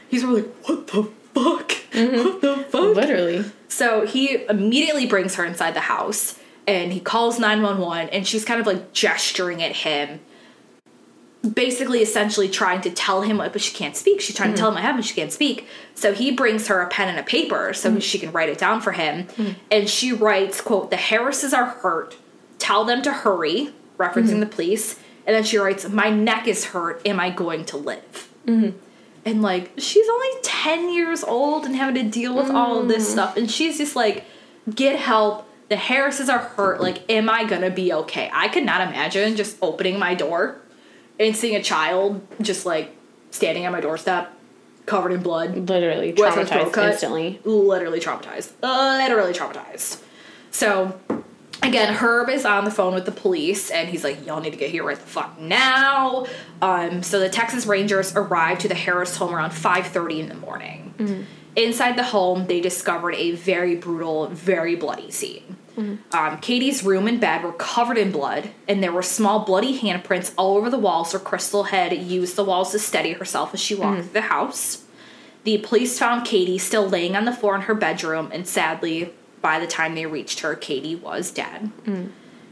[0.08, 1.72] He's really like, "What the fuck?
[1.92, 3.44] What the fuck?" Literally.
[3.68, 8.60] So he immediately brings her inside the house and he calls 911 and she's kind
[8.60, 10.20] of like gesturing at him.
[11.42, 14.20] Basically, essentially trying to tell him, but she can't speak.
[14.20, 14.78] She's trying to tell mm-hmm.
[14.78, 15.06] him what happened.
[15.06, 15.66] She can't speak.
[15.94, 17.98] So he brings her a pen and a paper so mm-hmm.
[17.98, 19.26] she can write it down for him.
[19.26, 19.52] Mm-hmm.
[19.70, 22.16] And she writes, "quote The Harrises are hurt.
[22.58, 24.98] Tell them to hurry," referencing the police.
[25.26, 27.04] And then she writes, "My neck is hurt.
[27.06, 28.28] Am I going to live?"
[29.24, 33.08] and like she's only 10 years old and having to deal with all of this
[33.08, 33.12] mm.
[33.12, 34.24] stuff and she's just like
[34.74, 38.80] get help the harrises are hurt like am i gonna be okay i could not
[38.80, 40.60] imagine just opening my door
[41.28, 42.94] and seeing a child just like
[43.30, 44.32] standing at my doorstep
[44.86, 45.68] covered in blood.
[45.68, 46.92] Literally with her throat traumatized cut.
[46.92, 47.40] instantly.
[47.44, 48.52] literally traumatized.
[48.62, 50.02] Literally traumatized.
[50.50, 50.98] So
[51.62, 54.56] again herb is on the phone with the police and he's like y'all need to
[54.56, 56.26] get here right the fuck now.
[56.60, 61.26] Um, so the texas rangers arrived to the harris home around 5.30 in the morning.
[61.54, 67.20] Inside the home they discovered a very brutal very bloody scene um, katie's room and
[67.20, 71.12] bed were covered in blood and there were small bloody handprints all over the walls
[71.12, 74.84] where krystal had used the walls to steady herself as she walked through the house
[75.44, 79.58] the police found Katie still laying on the floor in her bedroom, and sadly, by
[79.58, 81.70] the time they reached her, Katie was dead.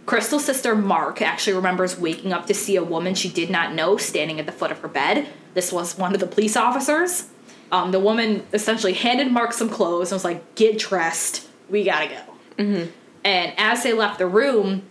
[0.07, 3.97] Krystal's sister Mark actually remembers waking up to see a woman she did not know
[3.97, 5.29] standing at the foot of her bed.
[5.55, 7.29] This was one of the police officers.
[7.71, 12.09] Um, the woman essentially handed Mark some clothes and was like, "Get dressed, we gotta
[12.09, 12.65] go."
[13.25, 14.83] And as they left the room,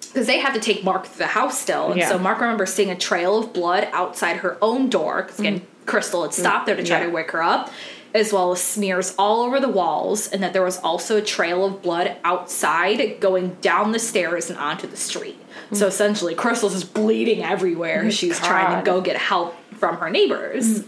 [0.00, 2.08] because they had to take Mark through the house still, and Yeah.
[2.08, 5.22] so Mark remembers seeing a trail of blood outside her own door.
[5.22, 5.64] Because again, mm.
[5.86, 6.34] Krystal had mm.
[6.34, 7.06] stopped there to try Yeah.
[7.06, 7.70] to wake her up,
[8.12, 11.64] as well as smears all over the walls, and that there was also a trail
[11.64, 15.38] of blood outside going down the stairs and onto the street.
[15.70, 15.76] Mm.
[15.76, 18.04] So essentially, Krystal's just bleeding everywhere.
[18.04, 20.82] as She's trying to go get help from her neighbors.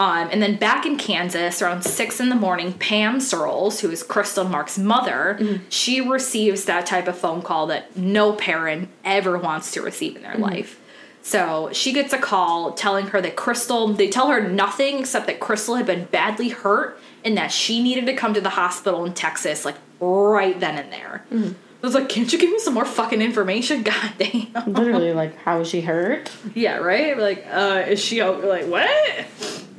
[0.00, 4.02] Um, and then back in Kansas, around six in the morning, Pam Surles, who is
[4.02, 9.70] Krystal Mark's mother, she receives that type of phone call that no parent ever wants
[9.72, 10.80] to receive in their life.
[11.22, 15.38] So she gets a call telling her that Krystal, they tell her nothing except that
[15.38, 19.12] Krystal had been badly hurt and that she needed to come to the hospital in
[19.12, 21.24] Texas, like right then and there.
[21.30, 23.82] I was like, can't you give me some more fucking information?
[23.84, 24.50] God damn.
[24.72, 26.30] Literally, like, how is she hurt?
[26.54, 27.18] Yeah, right?
[27.18, 29.26] Like, uh, is she o- like what?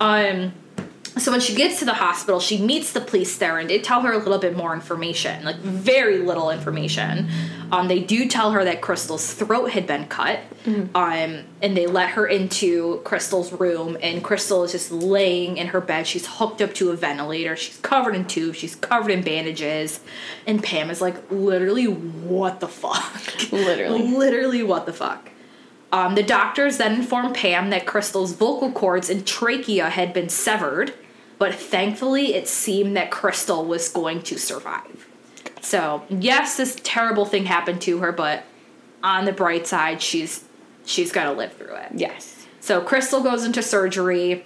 [0.01, 0.53] Um
[1.17, 4.01] so when she gets to the hospital, she meets the police there and they tell
[4.01, 7.29] her a little bit more information, like very little information.
[7.71, 10.39] Um, they do tell her that Krystal's throat had been cut,
[10.95, 15.79] um, and they let her into Krystal's room, and Krystal is just laying in her
[15.79, 16.07] bed.
[16.07, 17.55] She's hooked up to a ventilator.
[17.55, 18.57] She's covered in tubes.
[18.57, 20.01] She's covered in bandages,
[20.47, 23.51] and Pam is like, literally, what the fuck?
[23.51, 24.07] Literally.
[24.17, 25.29] literally, what the fuck?
[25.91, 30.93] Um, the doctors then informed Pam that Krystal's vocal cords and trachea had been severed,
[31.37, 35.07] but thankfully it seemed that Krystal was going to survive.
[35.61, 38.43] So yes, this terrible thing happened to her, but
[39.03, 40.45] on the bright side, she's
[40.85, 41.91] she's got to live through it.
[41.95, 42.47] Yes.
[42.59, 44.45] So Krystal goes into surgery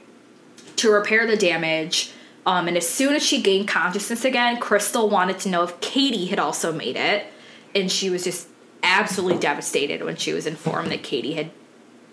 [0.77, 2.11] to repair the damage.
[2.45, 6.25] Um, and as soon as she gained consciousness again, Krystal wanted to know if Katie
[6.25, 7.25] had also made it.
[7.73, 8.47] And she was just
[8.85, 11.51] absolutely devastated when she was informed that Katie had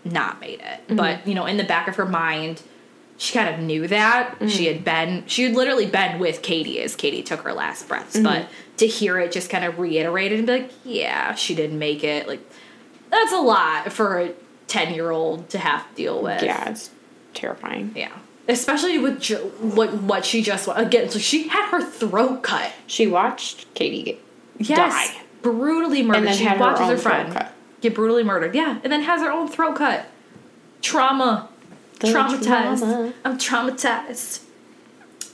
[0.04, 0.86] not made it.
[0.86, 0.96] Mm-hmm.
[0.96, 2.62] But, you know, in the back of her mind,
[3.16, 4.38] she kind of knew that.
[4.40, 4.50] Mm.
[4.50, 8.16] She had been, she had literally been with Katie as Katie took her last breaths.
[8.16, 8.24] Mm-hmm.
[8.24, 12.02] But to hear it just kind of reiterated and be like, yeah, she didn't make
[12.02, 12.26] it.
[12.26, 12.40] Like,
[13.10, 14.32] that's a lot for a
[14.66, 16.42] 10 year old to have to deal with.
[16.42, 16.90] Yeah, it's
[17.34, 17.92] terrifying.
[17.94, 18.12] Yeah.
[18.48, 22.72] Especially with ju- what what she just again, so she had her throat cut.
[22.88, 24.20] She watched Katie get
[24.58, 25.21] Yes, die.
[25.42, 26.26] Brutally murdered.
[26.26, 27.52] then she had watches her, own throat friend cut.
[27.80, 28.54] get brutally murdered.
[28.54, 30.06] Yeah, and then has her own throat cut.
[30.80, 31.48] Trauma.
[32.00, 32.78] The traumatized.
[32.80, 33.12] trauma.
[33.24, 34.42] I'm traumatized.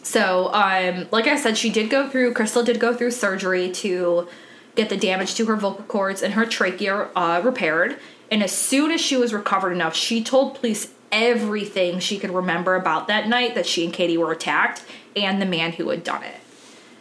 [0.02, 2.32] So, um, like I said, she did go through.
[2.32, 4.28] Krystal did go through surgery to
[4.74, 7.98] get the damage to her vocal cords and her trachea uh, repaired.
[8.30, 12.74] And as soon as she was recovered enough, she told police everything she could remember
[12.74, 14.82] about that night that she and Katie were attacked
[15.16, 16.36] and the man who had done it.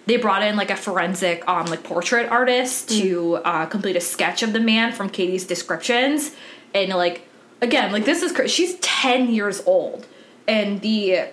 [0.08, 4.42] They brought in like a forensic, um, like portrait artist to uh, complete a sketch
[4.42, 6.36] of the man from Katie's descriptions,
[6.74, 7.28] and like
[7.62, 10.08] again, like this is cra- she's ten years old,
[10.48, 11.28] and the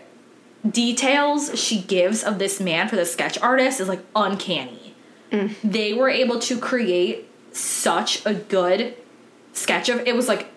[0.68, 4.94] details she gives of this man for the sketch artist is like uncanny.
[5.62, 8.96] They were able to create such a good
[9.52, 10.48] sketch of it was like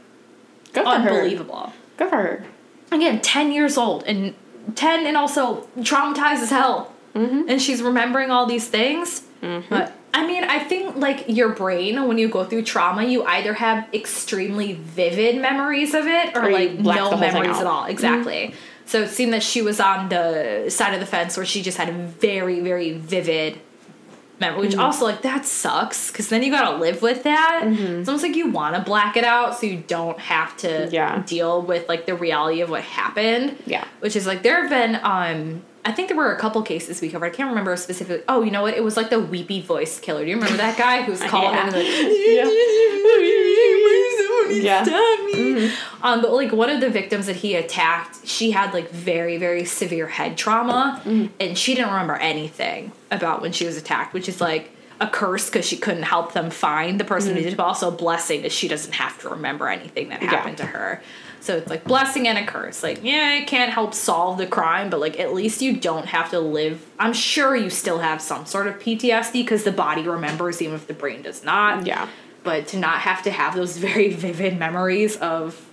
[0.73, 1.73] Good unbelievable.
[1.97, 2.45] Good for her.
[2.91, 4.35] Again, 10 years old and
[4.75, 6.93] 10 and also traumatized as hell.
[7.15, 9.23] And she's remembering all these things.
[9.41, 13.53] But I mean, I think like your brain, when you go through trauma, you either
[13.53, 17.85] have extremely vivid memories of it or, Or like no memories at all.
[17.85, 18.53] Exactly.
[18.85, 21.77] So it seemed that she was on the side of the fence where she just
[21.77, 23.59] had a very, very vivid
[24.39, 27.63] memory, which also like that sucks because then you gotta live with that.
[27.65, 31.21] It's almost like you want to black it out so you don't have to Yeah.
[31.25, 33.57] deal with like the reality of what happened.
[33.65, 33.83] Yeah.
[33.99, 37.09] Which is like there have been um I think there were a couple cases we
[37.09, 37.27] covered.
[37.27, 38.21] I can't remember specifically.
[38.27, 38.73] Oh, you know what?
[38.73, 40.25] It was like the weepy voice killer.
[40.25, 41.63] Do you remember that guy who was calling Yeah.
[41.63, 41.73] like,
[44.49, 44.83] Yeah.
[44.83, 45.33] Me.
[45.33, 46.05] Mm-hmm.
[46.05, 49.63] Um, but like one of the victims that he attacked, she had like very, very
[49.63, 51.27] severe head trauma, mm-hmm.
[51.39, 55.49] and she didn't remember anything about when she was attacked, which is like a curse
[55.49, 57.45] because she couldn't help them find the person who mm-hmm.
[57.45, 60.57] did it, but also a blessing that she doesn't have to remember anything that happened
[60.57, 61.01] to her.
[61.39, 62.83] So it's like blessing and a curse.
[62.83, 66.29] Like, yeah, it can't help solve the crime, but like at least you don't have
[66.31, 66.85] to live.
[66.99, 70.87] I'm sure you still have some sort of PTSD because the body remembers even if
[70.87, 72.07] the brain does not Yeah.
[72.43, 75.63] but to not have to have those very vivid memories of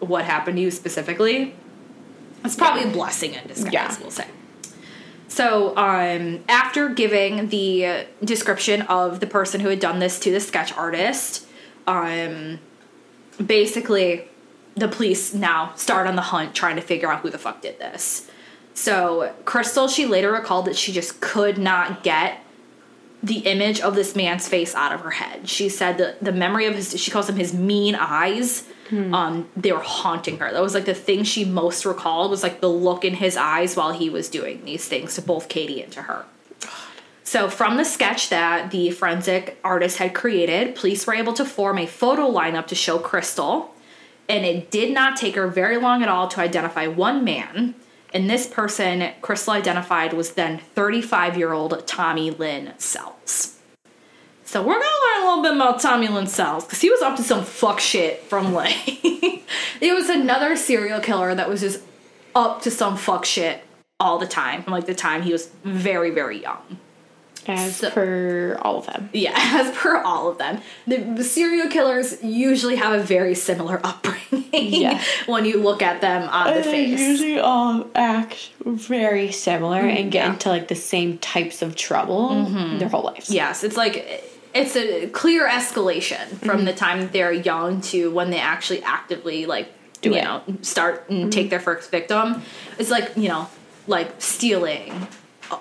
[0.00, 1.54] what happened to you specifically
[2.44, 3.96] it's probably a blessing in disguise Yeah.
[4.00, 4.26] we'll say
[5.28, 10.40] so um, after giving the description of the person who had done this to the
[10.40, 11.46] sketch artist
[11.86, 12.58] um,
[13.44, 14.28] basically
[14.74, 17.78] the police now start on the hunt trying to figure out who the fuck did
[17.78, 18.30] this
[18.74, 22.38] so krystal she later recalled that she just could not get
[23.22, 25.48] the image of this man's face out of her head.
[25.48, 28.66] She said that the memory of his, she calls them his mean eyes,
[29.14, 30.52] um, they were haunting her.
[30.52, 33.76] That was like the thing she most recalled was like the look in his eyes
[33.76, 36.26] while he was doing these things to both Katie and to her.
[37.24, 41.78] So, from the sketch that the forensic artist had created, police were able to form
[41.78, 43.68] a photo lineup to show Krystal,
[44.28, 47.74] and it did not take her very long at all to identify one man.
[48.14, 53.58] And this person Krystal identified was then 35 year old Tommy Lynn Sells.
[54.44, 57.16] So we're gonna learn a little bit about Tommy Lynn Sells because he was up
[57.16, 61.82] to some fuck shit from like it was another serial killer that was just
[62.34, 63.62] up to some fuck shit
[63.98, 66.78] all the time from like the time he was very very young.
[67.46, 69.10] As So- per all of them.
[69.12, 73.80] Yeah, as per all of them, the, the serial killers usually have a very similar
[73.84, 74.20] upbringing.
[74.52, 75.02] Yeah.
[75.26, 76.98] when you look at them on the face.
[76.98, 79.96] They usually all act very similar mm-hmm.
[79.96, 80.32] and get yeah.
[80.32, 82.78] into like the same types of trouble mm-hmm.
[82.78, 83.30] their whole lives.
[83.30, 86.64] Yes, it's like it's a clear escalation from mm-hmm.
[86.66, 91.32] the time they're young to when they actually actively like Do you know start and
[91.32, 92.42] take their first victim.
[92.78, 93.48] It's like you know
[93.86, 95.08] like stealing,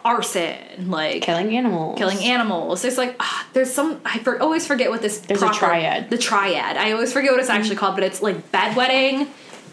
[0.03, 1.97] arson, like Killing animals.
[1.97, 2.81] killing animals.
[2.81, 6.09] There's like ah, there's some I for, always forget what this There's a triad.
[6.09, 6.77] The triad.
[6.77, 9.27] I always forget what it's actually called, but it's like bedwetting,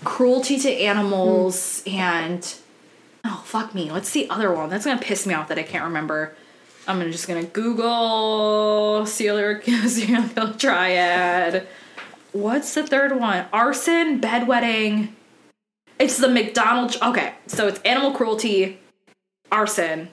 [0.04, 2.54] cruelty to animals, and
[3.24, 4.70] oh fuck me, what's the other one?
[4.70, 6.34] That's gonna piss me off that I can't remember.
[6.86, 11.66] I'm gonna just gonna Google serial killer triad.
[12.32, 13.46] What's the third one?
[13.52, 15.10] Arson, bedwetting.
[15.98, 16.96] It's the McDonald.
[17.02, 18.78] Okay, so it's animal cruelty,
[19.50, 20.08] arson,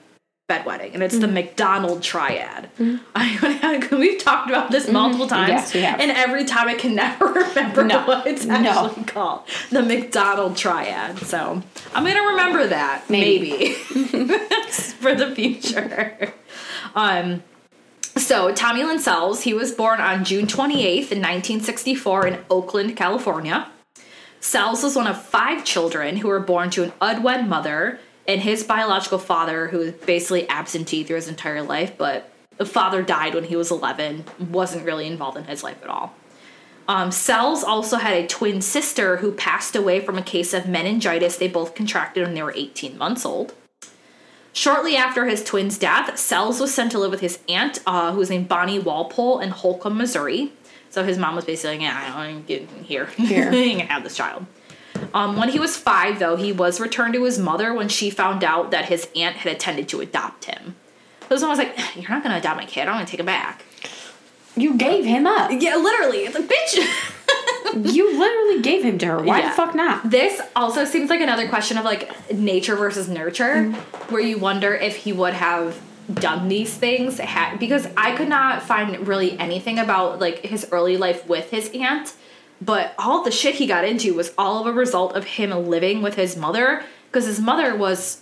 [0.48, 1.34] bedwetting, and it's the mm-hmm.
[1.34, 2.70] McDonald triad.
[2.78, 2.96] Mm-hmm.
[3.14, 4.92] I, we've talked about this mm-hmm.
[4.92, 6.00] multiple times, Yes, we have.
[6.00, 8.04] and every time I can never remember No.
[8.06, 8.54] what it's No.
[8.54, 9.42] actually called.
[9.70, 11.18] The McDonald triad.
[11.18, 11.62] So
[11.94, 13.72] I'm gonna remember that maybe, Maybe.
[13.72, 16.32] for the future.
[16.94, 17.42] Um.
[18.16, 23.68] So Tommy Lynn Sells, he was born on June 28th in 1964 in Oakland, California.
[24.40, 28.64] Sells was one of five children who were born to an unwed mother and his
[28.64, 33.44] biological father, who was basically absentee through his entire life, but the father died when
[33.44, 36.14] he was 11, wasn't really involved in his life at all.
[36.88, 41.36] Um, Sells also had a twin sister who passed away from a case of meningitis
[41.36, 43.54] they both contracted when they were 18 months old.
[44.52, 48.18] Shortly after his twin's death, Sells was sent to live with his aunt, uh, who
[48.18, 50.52] was named Bonnie Walpole in Holcomb, Missouri.
[50.88, 53.06] So his mom was basically like, yeah, I don't get here.
[53.06, 53.52] Here.
[53.52, 54.46] you have this child.
[55.14, 58.44] Um, when he was five, though, he was returned to his mother when she found
[58.44, 60.76] out that his aunt had intended to adopt him.
[61.22, 63.26] So his mom was like, You're not gonna adopt my kid, I'm gonna take him
[63.26, 63.64] back.
[64.56, 65.50] You gave him up.
[65.52, 66.18] Yeah, literally.
[66.20, 67.94] It's a bitch.
[67.94, 69.22] you literally gave him to her.
[69.22, 69.48] Why Yeah.
[69.50, 70.10] the fuck not?
[70.10, 73.70] This also seems like another question of like nature versus nurture,
[74.08, 75.78] where you wonder if he would have
[76.14, 80.96] done these things had because I could not find really anything about like his early
[80.96, 82.14] life with his aunt,
[82.60, 86.02] but all the shit he got into was all of a result of him living
[86.02, 88.20] with his mother because his mother was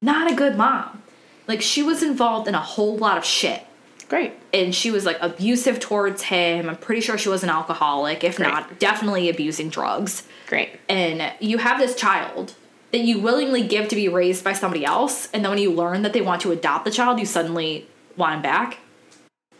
[0.00, 1.02] not a good mom.
[1.46, 3.64] Like she was involved in a whole lot of shit.
[4.08, 4.32] Great.
[4.54, 6.68] And she was like abusive towards him.
[6.68, 8.48] I'm pretty sure she was an alcoholic, if Great.
[8.48, 10.22] not, definitely abusing drugs.
[10.46, 10.70] Great.
[10.88, 12.54] And you have this child
[12.92, 16.00] that you willingly give to be raised by somebody else, and then when you learn
[16.02, 18.78] that they want to adopt the child, you suddenly want him back.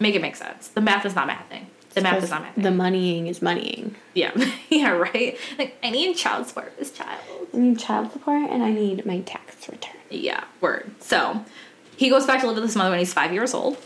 [0.00, 0.68] Make it make sense.
[0.68, 1.66] The math is not mathing.
[1.94, 2.62] The math is not mathing.
[2.62, 3.96] The moneying is moneying.
[4.14, 4.32] Yeah,
[4.68, 5.38] yeah, right.
[5.58, 7.20] Like I need child support for this child.
[7.52, 9.96] I need child support and I need my tax return.
[10.10, 10.90] Yeah, word.
[11.00, 11.44] So
[11.96, 13.76] he goes back to live with his mother when he's five years old.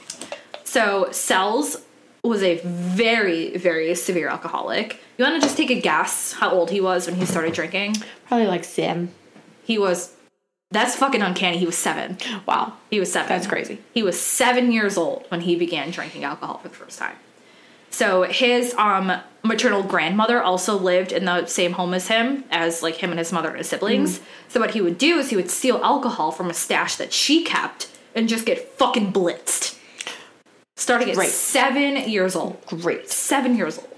[0.64, 1.82] So Sells
[2.24, 5.00] was a very, very severe alcoholic.
[5.18, 7.96] You want to just take a guess how old he was when he started drinking?
[8.28, 9.10] Probably like Sim.
[9.64, 10.14] He was.
[10.70, 11.58] That's fucking uncanny.
[11.58, 12.16] He was seven.
[12.46, 12.74] Wow.
[12.90, 13.28] He was seven.
[13.28, 13.78] That's crazy.
[13.92, 17.16] He was seven years old when he began drinking alcohol for the first time.
[17.92, 19.12] So his um,
[19.44, 23.32] maternal grandmother also lived in the same home as him, as like him and his
[23.32, 24.20] mother and his siblings.
[24.48, 27.44] So what he would do is he would steal alcohol from a stash that she
[27.44, 29.78] kept and just get fucking blitzed.
[30.76, 31.30] Starting at Great.
[31.30, 32.64] seven years old.
[32.66, 33.10] Great.
[33.10, 33.88] Seven years old.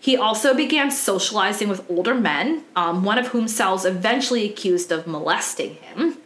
[0.00, 5.06] He also began socializing with older men, um, one of whom Sells eventually accused of
[5.06, 6.18] molesting him.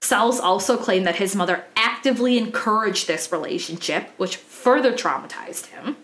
[0.00, 5.96] Sells also claimed that his mother actively encouraged this relationship, which further traumatized him.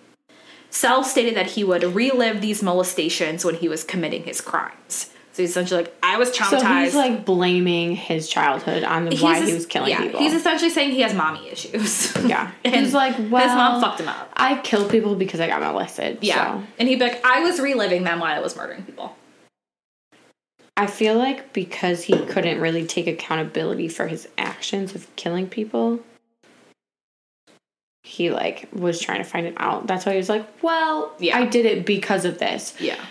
[0.72, 5.10] Sells stated that he would relive these molestations when he was committing his crimes.
[5.32, 6.60] So he's essentially like, I was traumatized.
[6.60, 10.20] So he's like blaming his childhood on the why He's he was killing yeah, people.
[10.20, 12.16] He's essentially saying he has mommy issues.
[12.26, 12.52] yeah.
[12.64, 14.30] And he's like, well, his mom fucked him up.
[14.34, 16.18] I killed people because I got molested.
[16.22, 16.60] Yeah.
[16.60, 19.14] So And he'd be like, I was reliving them while I was murdering people.
[20.74, 26.00] I feel like because he couldn't really take accountability for his actions of killing people,
[28.12, 29.86] he like was trying to find it out.
[29.86, 31.38] That's why he was like, "Well, Yeah.
[31.38, 33.02] I did it because of this." Yeah.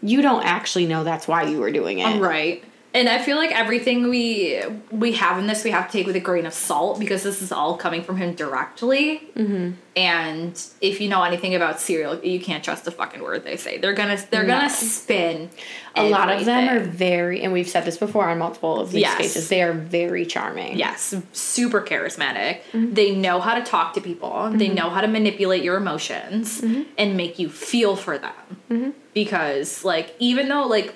[0.00, 2.20] You don't actually know that's why you were doing it.
[2.20, 2.62] Right.
[2.94, 6.14] And I feel like everything we we have in this we have to take with
[6.16, 9.22] a grain of salt because this is all coming from him directly.
[9.34, 9.70] Mm-hmm.
[9.96, 13.78] And if you know anything about serial, you can't trust a fucking word they say.
[13.78, 14.56] They're gonna they're No.
[14.56, 15.48] gonna spin.
[15.96, 19.02] A lot of them are very, and we've said this before on multiple of these
[19.02, 19.16] Yes.
[19.18, 19.48] cases.
[19.48, 20.78] They are very charming.
[20.78, 22.60] yes, super charismatic.
[22.72, 22.94] Mm-hmm.
[22.94, 24.50] They know how to talk to people.
[24.54, 26.82] They know how to manipulate your emotions Mm-hmm.
[26.98, 28.94] and make you feel for them.
[29.14, 30.94] Because like even though like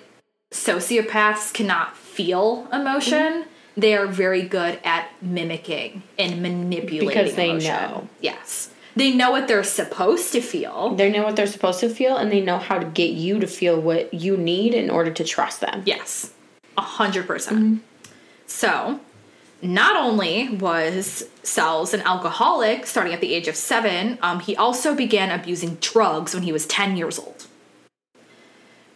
[0.56, 3.80] sociopaths cannot feel emotion, Mm-hmm.
[3.80, 7.74] they are very good at mimicking and manipulating Because they emotion.
[7.74, 8.08] know.
[8.20, 8.70] Yes.
[8.96, 10.94] They know what they're supposed to feel.
[10.94, 13.46] They know what they're supposed to feel, and they know how to get you to
[13.46, 15.82] feel what you need in order to trust them.
[15.84, 16.32] Yes,
[16.78, 17.32] a hundred Mm-hmm.
[17.34, 17.82] percent.
[18.46, 19.00] So,
[19.60, 24.94] not only was Sells an alcoholic starting at the age of seven, um, he also
[24.94, 27.46] began abusing drugs when he was ten years old.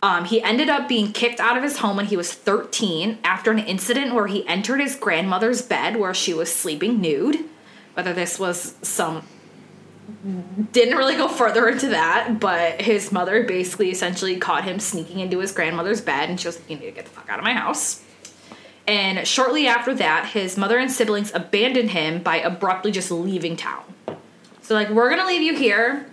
[0.03, 3.51] Um, he ended up being kicked out of his home when he was 13 after
[3.51, 7.45] an incident where he entered his grandmother's bed where she was sleeping nude.
[7.95, 9.25] Whether this was some
[10.73, 15.39] didn't really go further into that, but his mother basically essentially caught him sneaking into
[15.39, 17.45] his grandmother's bed and she was like, You need to get the fuck out of
[17.45, 18.03] my house.
[18.87, 23.83] And shortly after that, his mother and siblings abandoned him by abruptly just leaving town.
[24.63, 26.07] So, like, we're gonna leave you here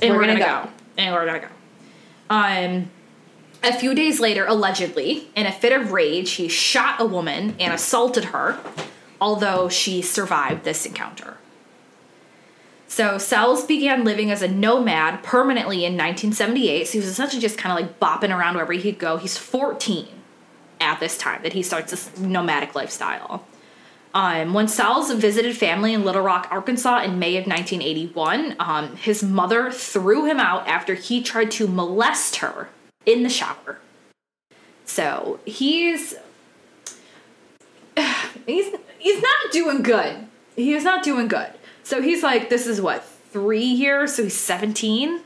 [0.00, 0.64] and We're we're, gonna gonna, go.
[0.64, 0.70] go.
[0.98, 1.48] And we're gonna go.
[2.28, 2.90] Um,
[3.62, 7.72] a few days later, allegedly, in a fit of rage, he shot a woman and
[7.72, 8.58] assaulted her,
[9.20, 11.36] although she survived this encounter.
[12.88, 16.86] So Sells began living as a nomad permanently in 1978.
[16.86, 19.16] So he was essentially just kind of like bopping around wherever he could go.
[19.16, 20.08] He's 14
[20.80, 23.46] at this time that he starts this nomadic lifestyle.
[24.12, 29.22] Um, when Sells visited family in Little Rock, Arkansas in May of 1981, um, his
[29.22, 32.68] mother threw him out after he tried to molest her
[33.06, 33.78] in the shower.
[34.84, 36.14] So he's
[38.46, 40.26] he's he's not doing good.
[40.56, 41.50] He is not doing good.
[41.82, 44.14] So he's like, this is what three years.
[44.14, 45.20] So he's 17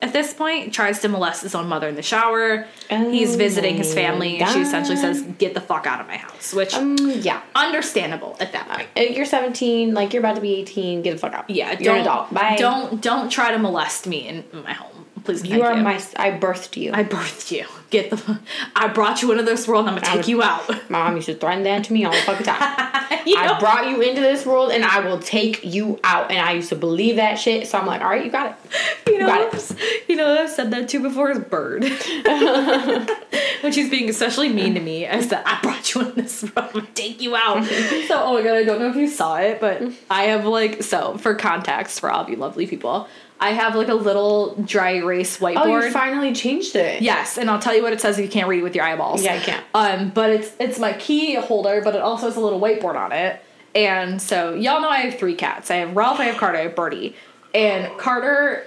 [0.00, 0.72] at this point.
[0.72, 2.66] Tries to molest his own mother in the shower.
[2.88, 6.06] he's Oh visiting his my family, and she essentially says, "Get the fuck out of
[6.06, 7.42] my house," which Um, yeah.
[7.54, 9.14] understandable at that point.
[9.14, 11.02] You're 17, like you're about to be 18.
[11.02, 11.50] Get the fuck out.
[11.50, 12.32] Yeah, you're don't an adult.
[12.34, 12.56] Bye.
[12.58, 14.99] don't don't try to molest me in my home,
[15.38, 15.46] please.
[15.50, 15.94] You are my.
[16.16, 16.92] I birthed you.
[16.92, 17.66] I birthed you.
[17.90, 18.38] Get the.
[18.76, 19.86] I brought you into this world.
[19.86, 20.68] and I'm gonna take you out.
[20.90, 23.20] My mom used to threaten that to me all the fucking time.
[23.26, 23.58] You I know?
[23.58, 26.30] brought you into this world and I will take you out.
[26.30, 27.66] And I used to believe that shit.
[27.66, 29.08] So I'm like, all right, you got it.
[29.10, 29.74] You know, got I've-
[30.08, 31.82] you know, I've said that to before is Bird.
[33.60, 36.52] when she's being especially mean to me as that I brought you in this room
[36.54, 37.64] gonna take you out.
[37.64, 40.82] so oh my god, I don't know if you saw it, but I have like
[40.82, 43.08] so for context for all of you lovely people,
[43.40, 45.56] I have like a little dry erase whiteboard.
[45.56, 47.00] Oh, you finally changed it.
[47.00, 48.84] Yes, and I'll tell you what it says if you can't read it with your
[48.84, 49.22] eyeballs.
[49.22, 49.64] Yeah, I can't.
[49.74, 53.12] Um, but it's it's my key holder, but it also has a little whiteboard on
[53.12, 53.42] it.
[53.74, 55.70] And so y'all know I have three cats.
[55.70, 57.16] I have Ralph, I have Carter, I have Birdie.
[57.54, 58.66] And Carter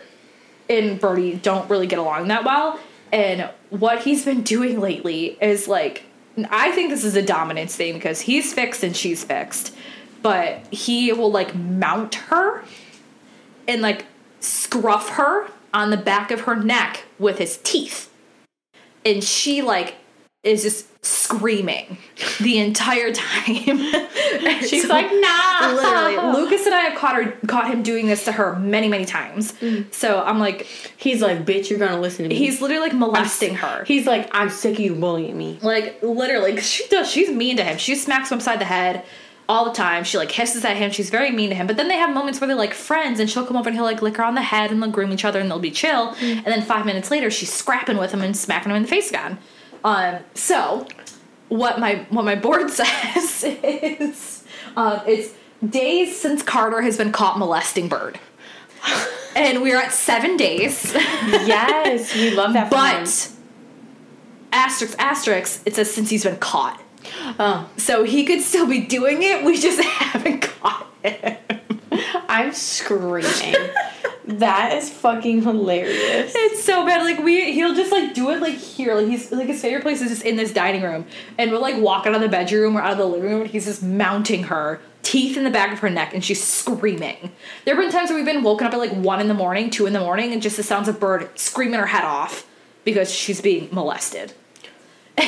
[0.69, 2.79] and Birdie don't really get along that well.
[3.11, 6.05] And what he's been doing lately is like
[6.49, 9.75] I think this is a dominance thing because he's fixed and she's fixed.
[10.23, 12.63] But he will like mount her
[13.67, 14.05] and like
[14.43, 18.11] scruff her on the back of her neck with his teeth.
[19.05, 19.95] And she like
[20.43, 21.97] is just screaming
[22.41, 23.53] the entire time.
[24.61, 25.71] She's so- like, nah.
[25.73, 29.05] literally, Lucas and I have caught her caught him doing this to her many, many
[29.05, 29.53] times.
[29.53, 29.93] Mm.
[29.93, 30.63] So I'm like,
[30.97, 32.35] He's like, bitch, you're gonna listen to me.
[32.35, 33.83] he's literally like molesting her.
[33.85, 35.59] He's like, I'm sick of you bullying me.
[35.61, 37.09] Like literally, she does.
[37.09, 37.77] She's mean to him.
[37.77, 39.03] She smacks him upside the head
[39.49, 40.03] all the time.
[40.03, 40.91] She like hisses at him.
[40.91, 41.67] She's very mean to him.
[41.67, 43.85] But then they have moments where they're like friends, and she'll come over and he'll
[43.85, 46.15] like lick her on the head, and they'll groom each other, and they'll be chill.
[46.21, 49.09] And then five minutes later, she's scrapping with him and smacking him in the face
[49.09, 49.37] again.
[49.83, 50.87] Um, so
[51.49, 54.43] what my what my board says is
[54.75, 55.33] um, it's
[55.67, 58.19] days since Carter has been caught molesting Bird.
[59.35, 60.93] And we're at seven days.
[60.93, 62.69] yes, we love that.
[62.69, 63.03] for him.
[63.05, 63.29] But
[64.51, 66.82] asterisk asterisk, it says since he's been caught.
[67.39, 71.37] Oh, So he could still be doing it, we just haven't caught him.
[72.27, 73.55] I'm screaming.
[74.25, 76.33] that is fucking hilarious.
[76.35, 77.03] It's so bad.
[77.03, 78.95] Like we he'll just like do it like here.
[78.95, 81.05] Like he's like his favorite place is just in this dining room.
[81.37, 83.49] And we'll like walk out of the bedroom or out of the living room and
[83.49, 87.31] he's just mounting her, teeth in the back of her neck, and she's screaming.
[87.65, 89.69] There have been times where we've been woken up at like one in the morning,
[89.69, 92.47] two in the morning, and just the sounds of bird screaming her head off
[92.83, 94.33] because she's being molested.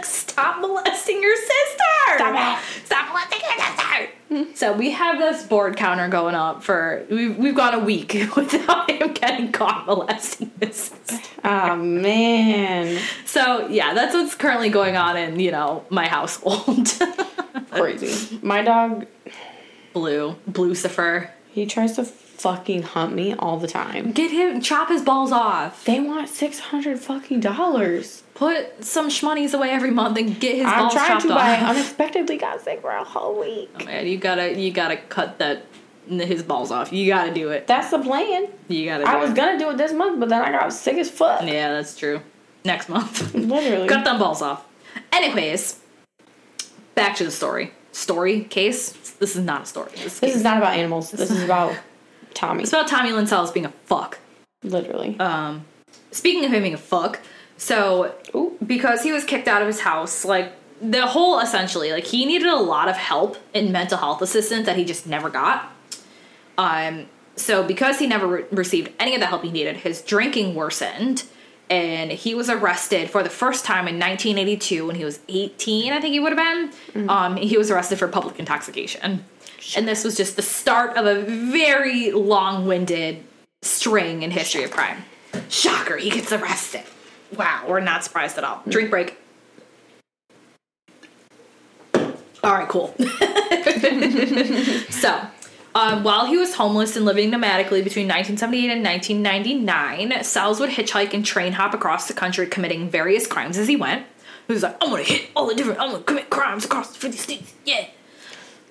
[0.00, 2.16] And we're like, stop molesting your sister!
[2.16, 4.08] Stop Stop molesting your sister!
[4.30, 4.54] Hmm.
[4.54, 8.88] so we have this board counter going up for we've we've gone a week without
[8.88, 11.28] him getting caught molesting his sister.
[11.44, 16.88] Oh man, So yeah, that's what's currently going on in, you know, my household.
[17.70, 18.38] crazy.
[18.42, 19.06] My dog,
[19.92, 20.36] Blue.
[20.48, 21.30] Blucifer.
[21.50, 24.12] he tries to fucking hunt me all the time.
[24.12, 25.84] Get him chop his balls off.
[25.84, 28.22] They want six hundred fucking dollars.
[28.40, 31.40] Put some shmoneys away every month and get his I'm balls trying chopped to, off.
[31.40, 33.84] I unexpectedly got sick for a whole week.
[33.84, 35.66] Man, you gotta you gotta cut that
[36.08, 36.90] his balls off.
[36.90, 37.66] You gotta do it.
[37.66, 38.48] That's the plan.
[38.68, 39.36] You gotta do I was it.
[39.36, 41.42] gonna do it this month, but then I got sick as fuck.
[41.42, 42.22] Yeah, that's true.
[42.64, 43.34] Next month.
[43.34, 43.86] Literally.
[43.86, 44.66] Cut them balls off.
[45.12, 45.78] Anyways,
[46.94, 47.74] back to the story.
[47.92, 48.92] Story case.
[49.18, 49.90] This is not a story.
[49.96, 51.10] This, This is not about animals.
[51.10, 51.76] This is about
[52.32, 52.62] Tommy.
[52.62, 54.18] It's about Tommy Lynn Sells being a fuck.
[54.62, 55.20] Literally.
[55.20, 55.66] Um,
[56.10, 57.20] speaking of him being a fuck,
[57.60, 58.56] so Ooh.
[58.66, 62.48] because he was kicked out of his house, like the whole essentially, like he needed
[62.48, 65.70] a lot of help in mental health assistance that he just never got.
[66.56, 67.06] Um,
[67.36, 71.24] so because he never re- received any of the help he needed, his drinking worsened,
[71.68, 75.92] and he was arrested for the first time in 1982 when he was 18.
[75.92, 77.10] I think he would have been.
[77.10, 79.22] Um, he was arrested for public intoxication,
[79.76, 83.22] and this was just the start of a very long-winded
[83.60, 85.04] string in history of crime.
[85.50, 86.84] Shocker, he gets arrested.
[87.36, 88.62] Wow, we're not surprised at all.
[88.68, 89.16] Drink break.
[92.42, 92.94] All right, cool.
[94.90, 95.20] so,
[95.74, 101.12] um, while he was homeless and living nomadically between 1978 and 1999, Sells would hitchhike
[101.12, 104.06] and train hop across the country, committing various crimes as he went.
[104.46, 106.98] He was like, I'm gonna hit all the different, I'm gonna commit crimes across the
[106.98, 107.86] 50 states, yeah.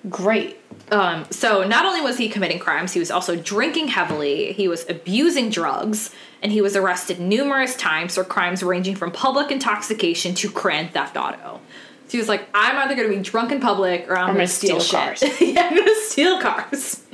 [0.08, 0.58] Great.
[0.90, 4.88] Um, so not only was he committing crimes, he was also drinking heavily, he was
[4.88, 6.10] abusing drugs,
[6.42, 11.16] and he was arrested numerous times for crimes ranging from public intoxication to grand theft
[11.16, 11.60] auto.
[12.06, 14.48] So he was like, I'm either gonna be drunk in public or I'm, gonna, gonna
[14.48, 15.22] steal, steal cars.
[15.40, 17.02] yeah, I'm gonna steal cars.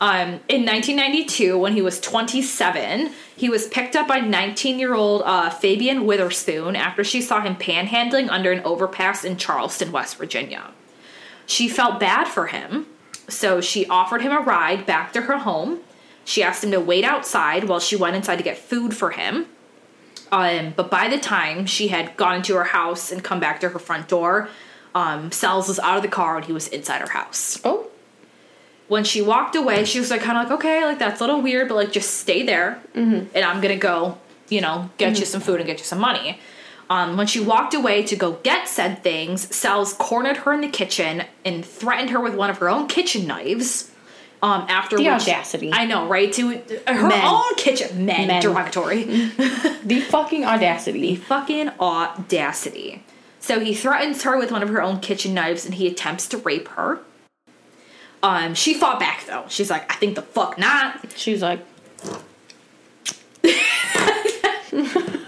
[0.00, 5.22] um, in 1992, when he was 27, he was picked up by 19 year old
[5.24, 10.72] uh, Fabian Witherspoon after she saw him panhandling under an overpass in Charleston, West Virginia.
[11.46, 12.86] She felt bad for him,
[13.28, 15.80] so she offered him a ride back to her home.
[16.24, 19.46] She asked him to wait outside while she went inside to get food for him.
[20.32, 23.68] Um, but by the time she had gone into her house and come back to
[23.68, 24.48] her front door,
[24.94, 27.60] um, Sells was out of the car and he was inside her house.
[27.64, 27.88] Oh.
[28.88, 31.40] When she walked away, she was like, kind of like, okay, like that's a little
[31.40, 32.80] weird, but like just stay there,
[33.34, 34.18] and I'm gonna go,
[34.48, 36.38] you know, get you some food and get you some money.
[36.90, 40.68] Um, when she walked away to go get said things, Sells cornered her in the
[40.68, 43.90] kitchen and threatened her with one of her own kitchen knives.
[44.42, 45.70] Um, after The which, audacity.
[45.72, 46.30] I know, right?
[46.34, 46.48] To
[46.86, 47.24] her Men.
[47.24, 48.42] own kitchen, men, Men.
[48.42, 49.04] derogatory.
[49.84, 51.00] The fucking audacity.
[51.00, 53.02] The fucking audacity.
[53.40, 56.38] So he threatens her with one of her own kitchen knives and he attempts to
[56.38, 57.00] rape her.
[58.22, 59.44] Um, she fought back though.
[59.48, 61.00] She's like, I think the fuck not.
[61.16, 61.60] She's like,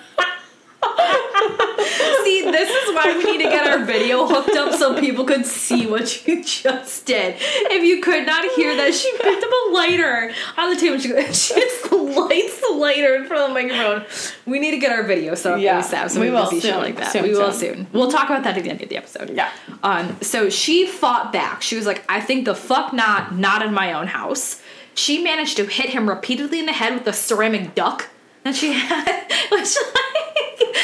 [2.27, 5.47] See, this is why we need to get our video hooked up so people could
[5.47, 7.37] see what you just did.
[7.39, 10.95] If you could not hear that, she picked up a lighter on the table.
[10.95, 14.05] and She, she just lights the lighter in front of the microphone.
[14.45, 16.73] We need to get our video so Yeah, ASAP so we we, will see shit
[16.73, 17.13] soon, like that.
[17.13, 17.75] soon, we will soon.
[17.77, 17.87] soon.
[17.93, 19.31] We'll talk about that at the end of the episode.
[19.31, 19.51] Yeah.
[19.85, 20.17] Um.
[20.21, 21.63] So she fought back.
[21.63, 23.37] She was like, "I think the fuck not.
[23.37, 24.61] Not in my own house."
[24.95, 28.09] She managed to hit him repeatedly in the head with a ceramic duck
[28.43, 30.77] that she had, which like.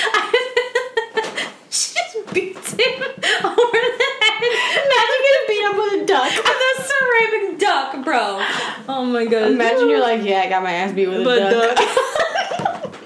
[1.70, 4.42] she just beats him over the head.
[4.84, 6.30] imagine getting beat up with a duck.
[6.30, 6.46] with
[6.78, 8.44] a ceramic duck, bro.
[8.88, 9.52] Oh my god.
[9.52, 11.78] Imagine you're like, yeah, I got my ass beat with a But duck.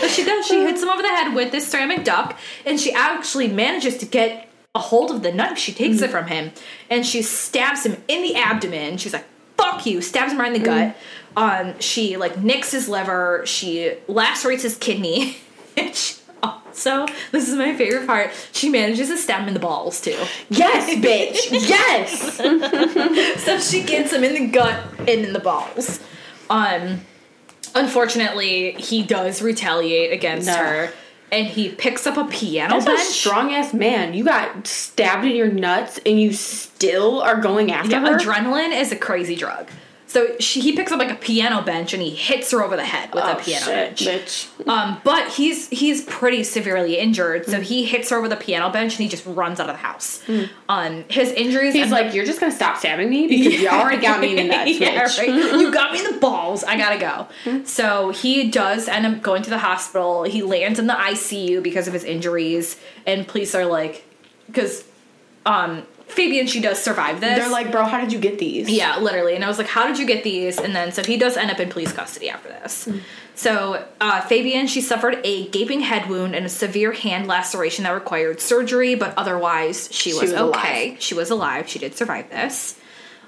[0.00, 0.46] But she does.
[0.46, 4.06] She hits him over the head with this ceramic duck, and she actually manages to
[4.06, 5.58] get a hold of the knife.
[5.58, 6.52] She takes it from him,
[6.90, 8.96] and she stabs him in the abdomen.
[8.98, 9.26] She's like,
[9.56, 10.96] "Fuck you!" Stabs him right in the gut.
[11.36, 13.42] Um, she like nicks his liver.
[13.46, 15.38] She lacerates his kidney.
[15.92, 16.14] she
[16.66, 18.30] also, this is my favorite part.
[18.52, 20.16] She manages to stab him in the balls too.
[20.50, 21.68] Yes, bitch.
[21.68, 22.36] Yes.
[23.44, 26.00] so she gets him in the gut and in the balls.
[26.50, 27.00] Um,
[27.74, 30.54] unfortunately, he does retaliate against No.
[30.56, 30.92] her,
[31.32, 33.00] and he picks up a piano That's bench.
[33.00, 34.14] a strong ass man.
[34.14, 38.18] You got stabbed in your nuts and you still are going after Yeah, her.
[38.18, 39.68] adrenaline is a crazy drug.
[40.14, 42.84] So she, he picks up like a piano bench and he hits her over the
[42.84, 43.74] head with a Oh, piano shit,
[44.06, 44.48] bench.
[44.58, 44.68] bitch.
[44.68, 48.92] Um, but he's he's pretty severely injured, so he hits her with a piano bench
[48.92, 50.22] and he just runs out of the house.
[50.68, 51.74] Um, his injuries.
[51.74, 54.44] He's like, you're just gonna stop stabbing me because you already got me in the
[54.56, 55.58] nuts, yeah, right.
[55.60, 56.62] You got me in the balls.
[56.62, 57.64] I gotta go.
[57.64, 60.22] So he does end up going to the hospital.
[60.22, 64.04] He lands in the ICU because of his injuries, and police are like,
[64.46, 64.84] because
[65.44, 65.82] um,
[66.14, 67.38] Fabian, she does survive this.
[67.38, 68.70] They're like, bro, how did you get these?
[68.70, 69.34] Yeah, literally.
[69.34, 70.58] And I was like, how did you get these?
[70.58, 72.88] And then, so he does end up in police custody after this.
[73.34, 77.90] So, uh, Fabian, she suffered a gaping head wound and a severe hand laceration that
[77.90, 80.90] required surgery, but otherwise, she was, was okay.
[80.90, 81.02] alive.
[81.02, 81.68] She was alive.
[81.68, 82.78] She did survive this.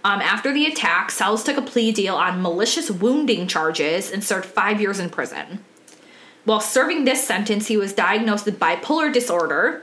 [0.05, 4.47] Um, after the attack, Sells took a plea deal on malicious wounding charges and served
[4.47, 5.65] five years in prison.
[6.45, 9.83] While serving this sentence, he was diagnosed with bipolar disorder,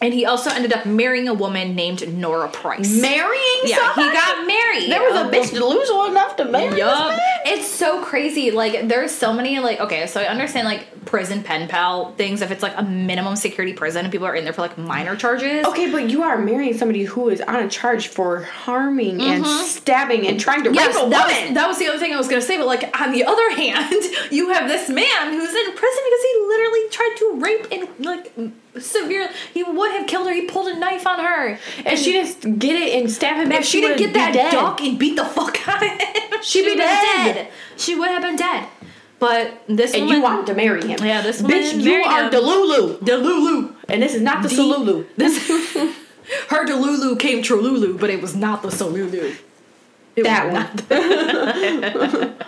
[0.00, 3.00] and he also ended up marrying a woman named Nora Price.
[3.00, 4.08] Marrying Yeah, somebody?
[4.08, 4.90] he got married.
[4.90, 7.18] There was a bitch delusional enough to marry this man?
[7.46, 8.50] It's so crazy.
[8.50, 12.50] Like, there's so many, like, okay, so I understand, like, prison pen pal things if
[12.50, 15.64] it's, like, a minimum security prison and people are in there for, like, minor charges.
[15.66, 19.64] Okay, but you are marrying somebody who is on a charge for harming and mm-hmm.
[19.66, 21.44] stabbing and trying to Yes, rape a that woman.
[21.46, 23.50] was, that was the other thing I was gonna say, but like on the other
[23.56, 23.94] hand,
[24.30, 28.32] you have this man who's in prison because he literally tried to rape and like
[28.80, 29.30] severe.
[29.52, 30.34] He would have killed her.
[30.34, 33.60] He pulled a knife on her, and she just get it and stab him back.
[33.60, 34.52] if she didn't get that be dead.
[34.52, 35.98] duck and beat the fuck out of him,
[36.42, 37.48] She'd be would have been dead.
[37.76, 38.68] She would have been dead.
[39.18, 40.98] But this and woman, you wanted to marry him.
[41.02, 42.30] Yeah, this bitch, you are him.
[42.30, 43.74] Delulu, Delulu.
[43.88, 45.06] and this is not the, The- Solulu.
[45.16, 45.48] This
[46.50, 49.34] her Delulu came Trolulu, but it was not the Solulu.
[50.16, 50.52] It That
[50.90, 52.34] one.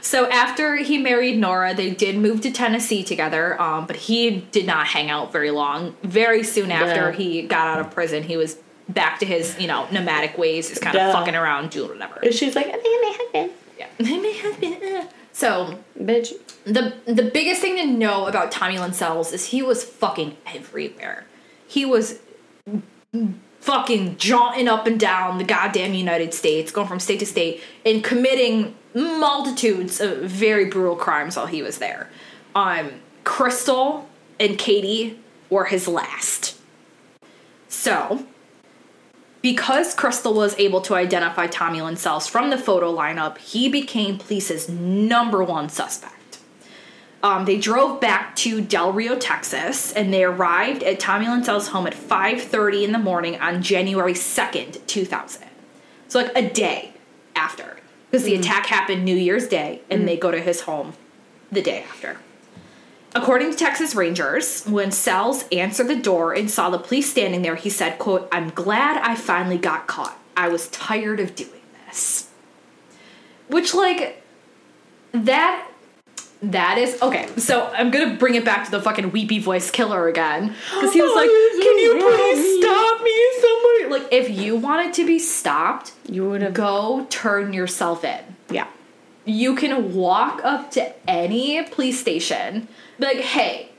[0.00, 3.60] So after he married Nora, they did move to Tennessee together.
[3.60, 5.96] Um, but he did not hang out very long.
[6.02, 8.56] Very soon after he got out of prison, he was
[8.88, 11.08] back to his you know nomadic ways, just kind Duh.
[11.08, 12.20] of fucking around, doing whatever.
[12.22, 13.52] And she's like, I think my husband.
[13.78, 13.88] Yeah.
[13.98, 15.08] My husband.
[15.32, 16.32] So Bitch.
[16.64, 21.26] the the biggest thing to know about Tommy Lynn Sells is he was fucking everywhere.
[21.66, 22.20] He was
[23.66, 28.04] fucking jaunting up and down the goddamn United States, going from state to state, and
[28.04, 32.08] committing multitudes of very brutal crimes while he was there.
[32.54, 32.92] Um,
[33.24, 34.04] Krystal
[34.38, 35.18] and Katie
[35.50, 36.56] were his last.
[37.68, 38.24] So,
[39.42, 44.16] because Krystal was able to identify Tommy Lynn Sells from the photo lineup, he became
[44.16, 46.15] police's number one suspect.
[47.26, 51.66] Um, they drove back to Del Rio, Texas, and they arrived at Tommy Lynn Sells'
[51.66, 55.48] home at 5:30 in the morning on January 2nd, 2000.
[56.06, 56.92] So like a day
[57.34, 60.92] after, because the attack happened New Year's Day, and they go to his home
[61.50, 62.18] the day after.
[63.12, 67.56] According to Texas Rangers, when Sells answered the door and saw the police standing there,
[67.56, 70.16] he said, quote, I'm glad I finally got caught.
[70.36, 72.28] I was tired of doing this.
[73.48, 74.22] Which, like,
[75.10, 75.66] that
[76.42, 77.28] that is okay.
[77.36, 81.00] So I'm gonna bring it back to the fucking weepy voice killer again because he
[81.00, 81.28] was oh, like,
[81.62, 86.42] "Can you please stop me?" Somebody, like if you wanted to be stopped, You would
[86.42, 86.54] have.
[86.54, 88.20] go turn yourself in.
[88.50, 88.66] Yeah.
[89.24, 92.68] You can walk up to any police station,
[93.00, 93.70] be like, "Hey,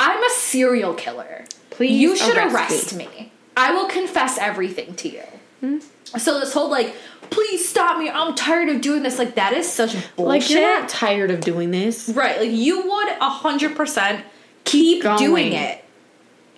[0.00, 1.44] I'm a serial killer.
[1.70, 3.32] Please you should arrest arrest, me.
[3.56, 5.22] I will confess everything to you."
[5.60, 5.78] Hmm?
[6.18, 6.94] So this whole like,
[7.30, 8.08] "Please stop me.
[8.08, 10.42] I'm tired of doing this." Like that is such bullshit.
[10.42, 12.08] Like you're not tired of doing this.
[12.08, 14.24] Right, like you would a hundred percent
[14.64, 15.18] keep going.
[15.18, 15.84] doing it.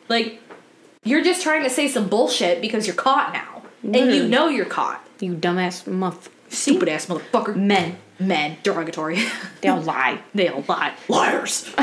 [0.09, 0.41] Like
[1.05, 4.65] you're just trying to say some bullshit because you're caught now, and you know you're
[4.65, 5.05] caught.
[5.21, 6.29] You dumbass muff.
[6.49, 7.57] Stupid ass motherfucker.
[7.57, 7.97] Men.
[8.21, 9.23] Men, derogatory.
[9.61, 10.21] They'll lie.
[10.35, 10.95] they all lie.
[11.09, 11.71] Liars.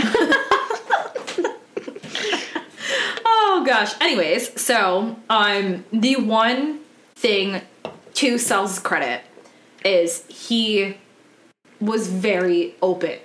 [3.26, 3.94] oh gosh.
[4.02, 6.80] Anyways, so um, the one
[7.16, 7.62] thing
[8.16, 9.22] to Sells' credit
[9.84, 10.98] is he
[11.80, 13.20] was very open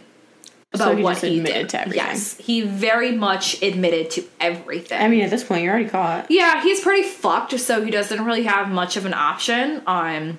[0.73, 1.69] about So he what he admitted did.
[1.71, 2.07] to everything.
[2.07, 5.01] Yes, he very much admitted to everything.
[5.01, 6.31] I mean, at this point, you're already caught.
[6.31, 9.83] Yeah, he's pretty fucked, so he doesn't really have much of an option.
[9.87, 10.39] Um,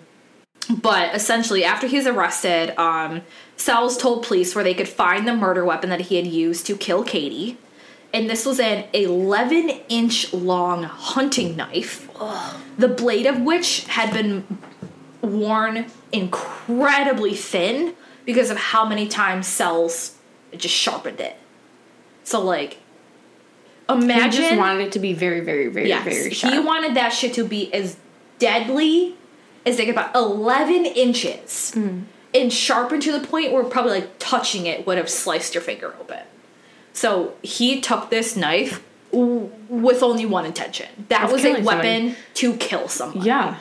[0.70, 3.22] but essentially, after he's arrested, um,
[3.58, 6.78] Sells told police where they could find the murder weapon that he had used to
[6.78, 7.58] kill Katie.
[8.14, 12.10] And this was an 11 inch long hunting knife,
[12.78, 14.46] the blade of which had been
[15.22, 17.94] worn incredibly thin
[18.26, 20.16] because of how many times Sells
[20.58, 21.38] just sharpened it.
[22.24, 22.74] So, like,
[23.90, 24.42] He imagine.
[24.42, 26.54] just wanted it to be very, very, very, Yes, very sharp.
[26.54, 27.98] he wanted that shit to be as
[28.40, 29.16] deadly
[29.66, 32.04] as like about eleven inches Mm.
[32.34, 35.94] and sharpened to the point where probably like touching it would have sliced your finger
[36.00, 36.20] open.
[36.94, 40.88] So he took this knife w- with only one intention.
[41.10, 43.26] That Of was a weapon to kill someone.
[43.26, 43.58] yeah.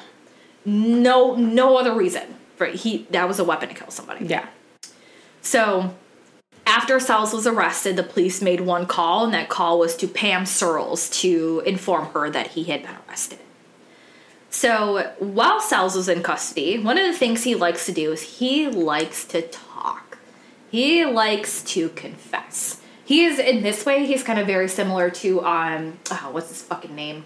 [0.65, 2.35] No, no other reason.
[2.57, 4.27] For he that was a weapon to kill somebody.
[4.27, 4.47] Yeah.
[5.41, 5.95] So,
[6.67, 10.45] after Sells was arrested, the police made one call, and that call was to Pam
[10.45, 13.39] Surles to inform her that he had been arrested.
[14.51, 18.21] So, while Sells was in custody, one of the things he likes to do is
[18.39, 20.19] he likes to talk.
[20.71, 22.80] He likes to confess.
[23.11, 24.07] He is in this way.
[24.07, 27.25] He's kind of very similar to um, oh, what's his fucking name?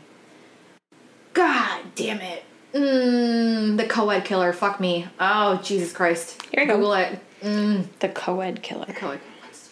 [1.35, 2.43] God damn it!
[2.73, 4.55] Mm, the co-ed killer.
[4.55, 5.07] Fuck me.
[5.21, 6.41] Oh Jesus Christ!
[6.51, 6.77] Here you go.
[6.77, 8.01] Google it.
[8.01, 8.87] The co-ed killer.
[8.87, 9.21] Co-ed.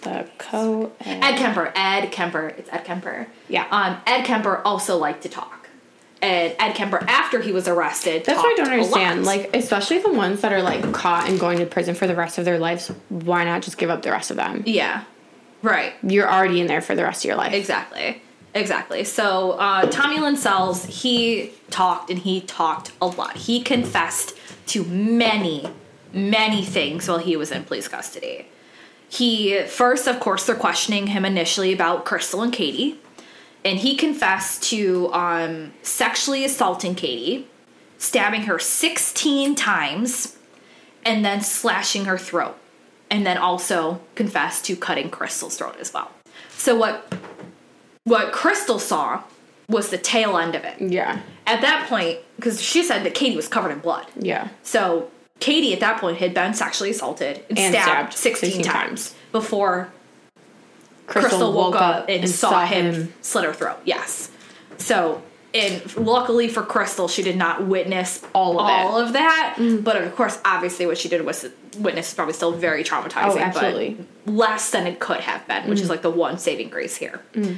[0.03, 1.39] The co-ed.
[1.39, 1.73] Kemper.
[1.75, 2.49] Ed Kemper.
[2.59, 3.27] It's Ed Kemper.
[3.49, 3.67] Yeah.
[3.71, 5.71] Um, Ed Kemper also liked to talk.
[6.21, 9.25] And Ed Kemper, after he was arrested, That's what I don't understand.
[9.25, 12.37] Like, especially the ones that are like caught and going to prison for the rest
[12.37, 12.89] of their lives.
[13.09, 14.63] Why not just give up the rest of them?
[14.67, 15.05] yeah,
[15.63, 15.95] right.
[16.03, 17.53] You're already in there for the rest of your life.
[17.53, 18.23] Exactly.
[18.55, 19.05] Exactly.
[19.05, 23.37] So uh, Tommy Lynn Sells, he talked and he talked a lot.
[23.37, 24.37] He confessed
[24.67, 25.69] to many,
[26.13, 28.47] many things while he was in police custody.
[29.09, 32.99] He first, of course, they're questioning him initially about Krystal and Katie,
[33.65, 37.47] and he confessed to um, sexually assaulting Katie,
[37.99, 40.37] stabbing her 16 times,
[41.05, 42.57] and then slashing her throat,
[43.13, 46.11] and then also confessed to cutting Krystal's throat as well.
[46.57, 47.13] So what
[48.05, 49.23] what Krystal saw
[49.69, 50.81] was the tail end of it.
[50.81, 51.21] Yeah.
[51.47, 54.07] At that point, because she said that Katie was covered in blood.
[54.17, 54.49] Yeah.
[54.63, 55.11] So
[55.41, 59.11] Katie at that point had been sexually assaulted and, And stabbed, stabbed 16, 16 times,
[59.11, 59.15] times.
[59.31, 59.93] before
[61.07, 63.79] Krystal, woke, up and, saw, him, slit her throat.
[63.85, 64.31] Yes.
[64.79, 65.23] So,
[65.55, 69.05] and luckily for Krystal, she did not witness All of all it.
[69.05, 69.57] of that.
[69.59, 69.83] Mm-hmm.
[69.83, 71.47] But of course, obviously, what she did was
[71.79, 73.37] witness is probably still very traumatizing.
[73.37, 74.07] Oh, absolutely.
[74.25, 75.91] But less than it could have been, which is mm-hmm.
[75.91, 77.21] like the one saving grace here.
[77.35, 77.57] Mm.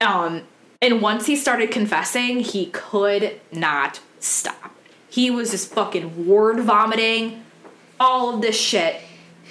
[0.00, 0.42] Um,
[0.82, 4.74] and once he started confessing, he could not stop.
[5.08, 7.44] He was just fucking word vomiting,
[8.00, 8.96] all of this shit.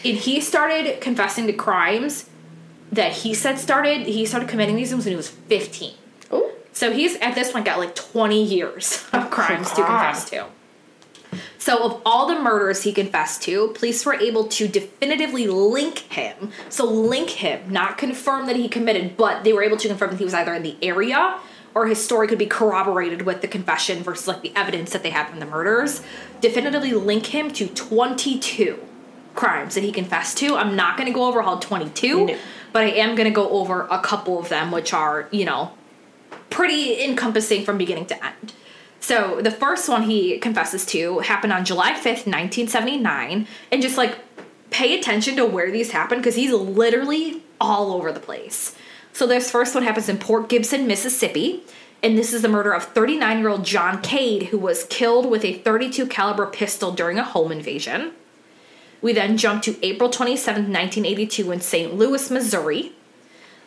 [0.03, 2.29] And he started confessing to crimes
[2.91, 5.93] that he said started, he started committing these things when he was 15.
[6.72, 6.74] Oh.
[6.74, 10.47] So he's at this point got like 20 years oh, of crimes to confess to.
[11.57, 16.51] So, of all the murders he confessed to, police were able to definitively link him.
[16.69, 20.17] So, link him, not confirm that he committed, but they were able to confirm that
[20.17, 21.39] he was either in the area
[21.74, 25.09] or his story could be corroborated with the confession versus like the evidence that they
[25.09, 26.01] had from the murders.
[26.41, 28.80] Definitively link him to 22
[29.36, 30.55] crimes that he confessed to.
[30.55, 32.38] I'm not going to go over all 22, No.
[32.74, 35.72] but I am going to go over a couple of them, which are, you know,
[36.52, 38.54] pretty encompassing from beginning to end.
[38.99, 43.47] So the first one he confesses to happened on July 5th, 1979.
[43.72, 44.20] And just like
[44.70, 48.76] pay attention to where these happen because he's literally all over the place.
[49.12, 51.64] So this first one happens in Port Gibson, Mississippi.
[52.04, 55.43] And this is the murder of 39 year old John Cade, who was killed with
[55.43, 58.14] a 32 caliber pistol during a home invasion.
[59.02, 61.95] We then jump to April 27th, 1982, in St.
[61.95, 62.93] Louis, Missouri.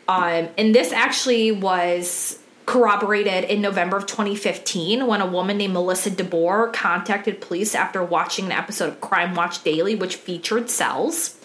[0.06, 6.10] Um, and this actually was corroborated in November of 2015 when a woman named Melissa
[6.10, 11.38] DeBoer contacted police after watching an episode of Crime Watch Daily, which featured Sells.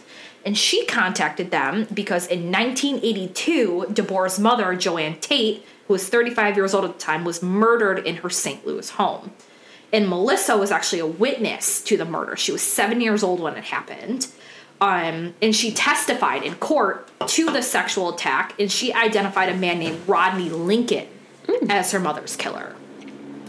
[0.45, 6.73] And she contacted them because in 1982, DeBoer's mother, Joanne Tate, who was 35 years
[6.73, 8.65] old at the time, was murdered in her St.
[8.65, 9.31] Louis home.
[9.91, 12.37] And Melissa was actually a witness to the murder.
[12.37, 14.27] She was seven years old when it happened.
[14.81, 19.79] Um, and she testified in court to the sexual attack, and she identified a man
[19.79, 21.07] named Rodney Lincoln
[21.69, 22.75] as her mother's killer.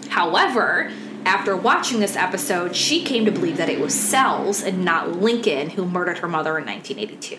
[0.09, 0.91] However,
[1.25, 5.71] after watching this episode, she came to believe that it was Sells and not Lincoln
[5.71, 7.39] who murdered her mother in 1982.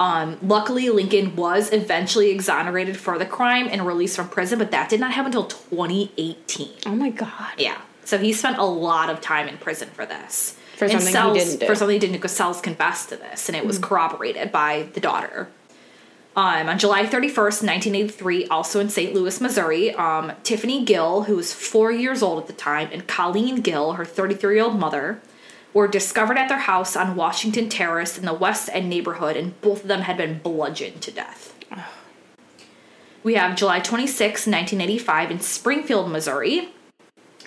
[0.00, 4.88] Um, luckily, Lincoln was eventually exonerated for the crime and released from prison, but that
[4.88, 6.68] did not happen until 2018.
[6.86, 7.54] Oh my god.
[7.56, 7.78] Yeah.
[8.04, 10.56] So he spent a lot of time in prison for this.
[10.78, 11.66] For And something he didn't do.
[11.66, 14.88] For something he didn't do, because Sells confessed to this, and it was corroborated by
[14.94, 15.48] the daughter.
[16.36, 19.12] Um, on July 31st, 1983, also in St.
[19.12, 23.60] Louis, Missouri, um, Tiffany Gill, who was four years old at the time, and Colleen
[23.60, 25.20] Gill, her 33 year old mother,
[25.74, 29.82] were discovered at their house on Washington Terrace in the West End neighborhood, and both
[29.82, 31.56] of them had been bludgeoned to death.
[33.24, 36.68] We have July 26, 1985, in Springfield, Missouri.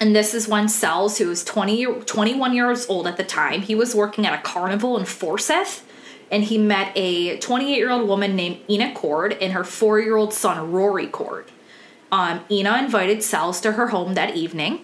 [0.01, 3.75] And this is when Sells, who was 20, 21 years old at the time, he
[3.75, 5.87] was working at a carnival in Forsyth.
[6.31, 10.15] And he met a 28 year old woman named Ina Cord and her four year
[10.15, 11.51] old son, Rory Cord.
[12.11, 14.81] Um, Ina invited Sells to her home that evening.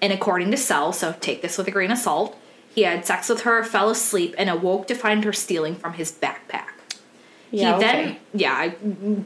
[0.00, 2.36] And according to Sells, so take this with a grain of salt,
[2.74, 6.10] he had sex with her, fell asleep, and awoke to find her stealing from his
[6.10, 6.70] backpack.
[7.50, 8.18] Yeah, he then, okay.
[8.32, 8.72] yeah,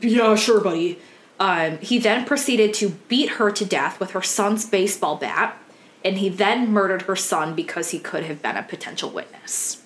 [0.03, 0.99] yeah, sure, buddy.
[1.41, 5.57] Um, he then proceeded to beat her to death with her son's baseball bat,
[6.05, 9.82] and he then murdered her son because he could have been a potential witness.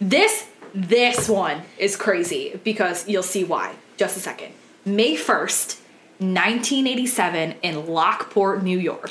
[0.00, 3.74] This this one is crazy because you'll see why.
[3.96, 4.52] Just a second.
[4.84, 5.80] May first,
[6.20, 9.10] nineteen eighty seven, in Lockport, New York.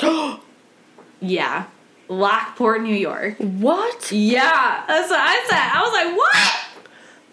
[1.19, 1.65] yeah,
[2.07, 3.35] Lockport, New York.
[3.37, 4.11] What?
[4.11, 5.71] Yeah, that's what I said.
[5.73, 6.64] I was like, what?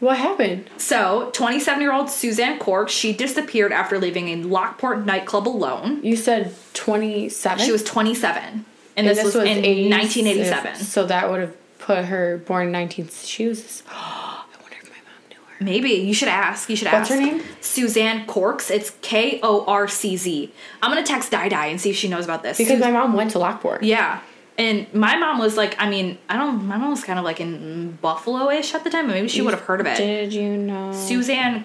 [0.02, 0.68] What happened?
[0.78, 6.00] So, 27 year old Suzanne Korcz, she disappeared after leaving a Lockport nightclub alone.
[6.02, 7.64] You said 27?
[7.64, 8.64] She was 27.
[8.96, 10.74] And, this, was, in 80s, 1987.
[10.74, 13.10] So that would have put her born in 19.
[13.10, 13.84] She was.
[13.92, 15.64] I wonder if my mom knew her.
[15.64, 15.90] Maybe.
[15.90, 16.68] You should ask.
[16.68, 17.20] You should What's ask.
[17.20, 17.40] her name?
[17.60, 18.72] Suzanne Corks.
[18.72, 20.52] It's K O R C Z.
[20.82, 22.58] I'm going to text Di Di and see if she knows about this.
[22.58, 23.84] Because Sus- my mom went to Lockport.
[23.84, 24.18] Yeah.
[24.62, 27.40] And my mom was like, I mean, I don't, my mom was kind of like
[27.40, 29.96] in Buffalo ish at the time, but maybe she would have heard of it.
[29.96, 31.64] Did you know Suzanne.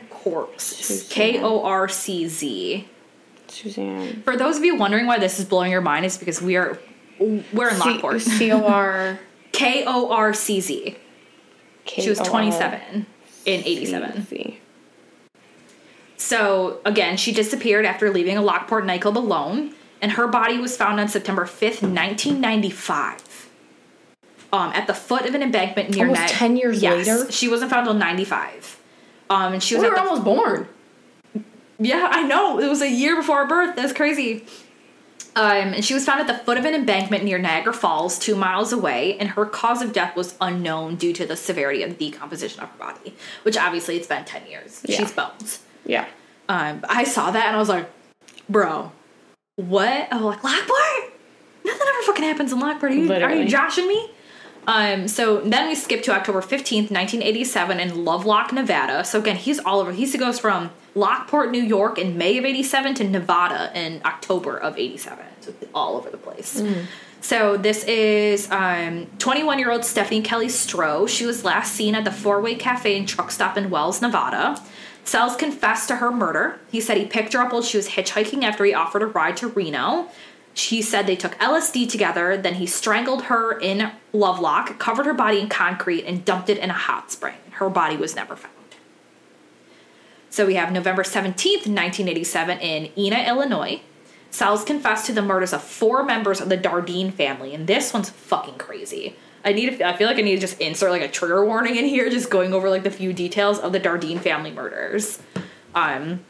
[0.58, 1.08] Suzanne.
[1.10, 2.88] K O R C Z.
[3.50, 4.24] Suzanne?
[4.24, 6.80] For those of you wondering why this is blowing your mind, is because we are
[7.20, 8.22] we're in Lockport.
[8.22, 9.20] C O R.
[9.52, 10.98] K O R C Z.
[11.86, 13.06] She was 27
[13.46, 14.58] in 87.
[16.18, 21.00] So again, she disappeared after leaving a Lockport nightclub alone, and her body was found
[21.00, 23.50] on September 5th, 1995.
[24.54, 27.32] Um, at the foot of an embankment near Almost Nag- 10 years Yes, later?
[27.32, 28.80] She wasn't found until 95.
[29.30, 30.68] Um, and she was We were almost born.
[31.80, 32.60] Yeah, I know.
[32.60, 33.76] It was a year before her birth.
[33.76, 34.46] That's crazy.
[35.36, 38.36] Um, and she was found at the foot of an embankment near Niagara Falls, two
[38.36, 42.10] miles away, and her cause of death was unknown due to the severity of the
[42.10, 44.82] decomposition of her body, which obviously it's been 10 years.
[44.86, 44.98] Yeah.
[44.98, 45.60] She's bones.
[45.86, 46.08] Yeah.
[46.50, 47.88] Um, I saw that and I was like,
[48.50, 48.92] bro,
[49.58, 50.08] what?
[50.12, 51.14] Oh, like Lockport?
[51.66, 52.92] Nothing ever fucking happens in Lockport.
[52.92, 54.10] Are you, are you joshing me?
[54.68, 59.04] Um, so then we skip to October 15th, 1987 in Lovelock, Nevada.
[59.04, 59.92] So again, he's all over.
[59.94, 64.78] He goes from Lockport, New York in May of 87 to Nevada in October of
[64.78, 65.26] 87.
[65.42, 66.62] So all over the place.
[67.22, 71.08] So this is 21 year old Stephanie Kelly Stroh.
[71.10, 74.62] She was last seen at the Four Way Cafe and Truck Stop in Wells, Nevada.
[75.08, 76.60] Sells confessed to her murder.
[76.70, 79.38] He said he picked her up while she was hitchhiking after he offered a ride
[79.38, 80.10] to Reno.
[80.54, 85.40] She said they took LSD together, then he strangled her in Lovelock, covered her body
[85.40, 87.36] in concrete, and dumped it in a hot spring.
[87.52, 88.54] Her body was never found.
[90.30, 93.80] So we have November 17th, 1987, in Ina, Illinois.
[94.30, 98.10] Sells confessed to the murders of four members of the Dardeen family, and this one's
[98.10, 99.16] fucking crazy.
[99.44, 99.82] I need.
[99.82, 102.30] I feel like I need to just insert like a trigger warning in here, just
[102.30, 105.20] going over like the few details of the Dardeen family murders.
[105.76, 106.22] Um,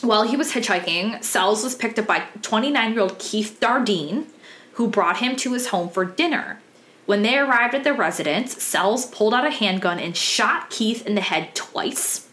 [0.00, 4.26] while he was hitchhiking, Sells was picked up by 29 year old Keith Dardeen,
[4.72, 6.60] who brought him to his home for dinner.
[7.06, 11.14] When they arrived at the residence, Sells pulled out a handgun and shot Keith in
[11.14, 12.28] the head twice.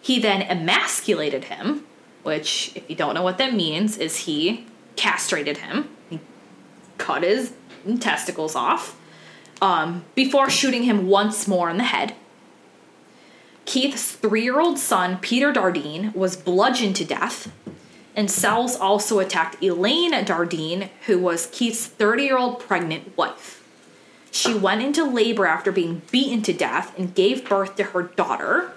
[0.00, 1.86] He then emasculated him,
[2.22, 4.66] which, if you don't know what that means, is he
[4.96, 5.88] castrated him.
[6.10, 6.20] He
[6.98, 7.54] cut his
[7.98, 8.99] testicles off
[9.60, 12.14] um, before shooting him once more in the head.
[13.64, 17.52] Keith's three year old son, Peter Dardeen, was bludgeoned to death.
[18.16, 23.62] And Sells also attacked Elaine Dardeen, who was Keith's 30 year old pregnant wife.
[24.32, 28.72] She went into labor after being beaten to death and gave birth to her daughter.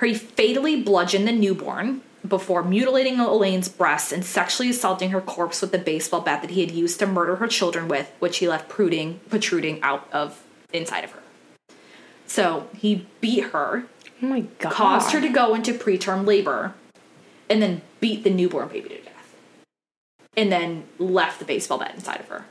[0.00, 5.72] He fatally bludgeoned the newborn before mutilating Elaine's breasts and sexually assaulting her corpse with
[5.72, 8.68] the baseball bat that he had used to murder her children with, which he left
[8.68, 11.22] protruding, protruding out of inside of her.
[12.26, 13.84] So he beat her,
[14.22, 14.72] Oh my god.
[14.72, 16.74] caused her to go into preterm labor,
[17.48, 19.36] and then beat the newborn baby to death.
[20.36, 22.44] And then left the baseball bat inside of her.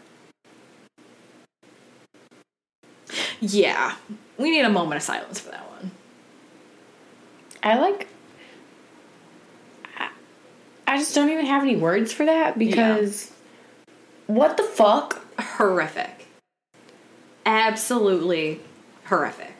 [3.41, 3.95] Yeah,
[4.37, 5.91] we need a moment of silence for that one.
[7.61, 8.07] I like.
[10.87, 13.31] I- just don't even have any words for that because.
[14.27, 15.25] What the fuck?
[15.39, 16.27] horrific.
[17.45, 18.61] Absolutely
[19.05, 19.53] horrific.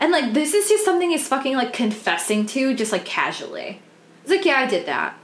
[0.00, 3.80] And like this is just something he's fucking like confessing to just like casually.
[4.22, 5.18] It's like, yeah, I did that.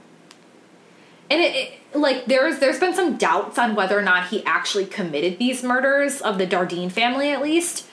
[1.29, 4.85] And it, it like there's there's been some doubts on whether or not he actually
[4.85, 7.87] committed these murders of the Dardeen family at least.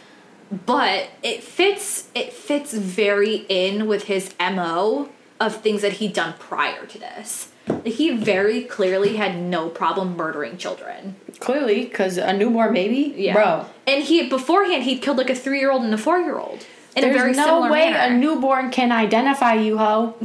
[0.66, 5.08] But it fits it fits very in with his MO
[5.47, 7.49] of things that he'd done prior to this.
[7.84, 11.16] He very clearly had no problem murdering children.
[11.38, 13.14] Clearly, because a newborn baby?
[13.16, 13.34] Yeah.
[13.34, 13.66] Bro.
[13.86, 16.66] And he beforehand he'd killed like a three year old and a four year old
[16.97, 18.14] There's no way manner.
[18.14, 20.14] a newborn can identify you, ho.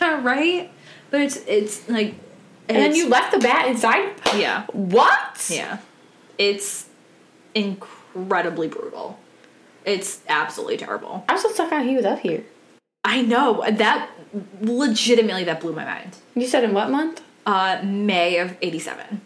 [0.00, 0.70] yeah, right.
[1.10, 2.14] But it's it's like
[2.68, 4.14] And then it's- you left the bat inside?
[4.36, 5.48] yeah What?
[5.50, 5.78] yeah
[6.38, 6.88] it's
[7.54, 9.18] incredibly brutal.
[9.84, 11.24] It's absolutely terrible.
[11.28, 12.44] I'm so stuck on he was up here.
[13.04, 14.10] I know that
[14.60, 16.16] legitimately that blew my mind.
[16.34, 17.22] You said in what month?
[17.46, 19.20] Uh, May of eighty seven.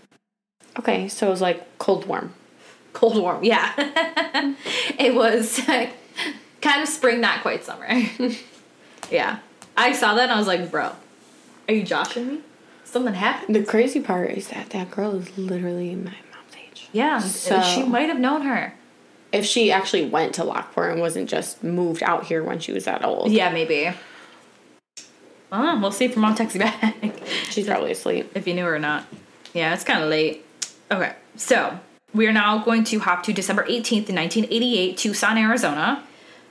[0.79, 2.33] Okay, so it was like cold warm.
[2.93, 3.73] Cold warm, yeah.
[4.99, 5.61] it was
[6.61, 7.87] kind of spring, not quite summer.
[9.11, 9.39] yeah.
[9.77, 10.93] I saw that and I was like, bro,
[11.69, 12.41] are you joshing me?
[12.85, 13.57] Something happened?
[13.57, 16.89] The crazy part is that that girl is literally my mom's age.
[16.93, 17.19] Yeah.
[17.19, 18.75] So- she might have known her.
[19.33, 22.85] If she actually went to Lockport and wasn't just moved out here when she was
[22.85, 23.93] that old, Yeah, maybe.
[25.57, 26.97] Oh, we'll see if her mom texts you back.
[27.49, 28.33] she's probably asleep.
[28.35, 29.07] if you knew her or not.
[29.53, 30.45] Yeah, it's kind of late.
[30.91, 31.79] Okay, so
[32.13, 36.03] we are now going to hop to December 18th, 1988, Tucson, Arizona.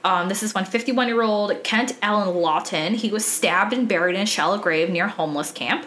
[0.06, 4.16] Um, this is when 51 year old Kent Allen Lawton, he was stabbed and buried
[4.16, 5.86] in a shallow grave near a homeless camp.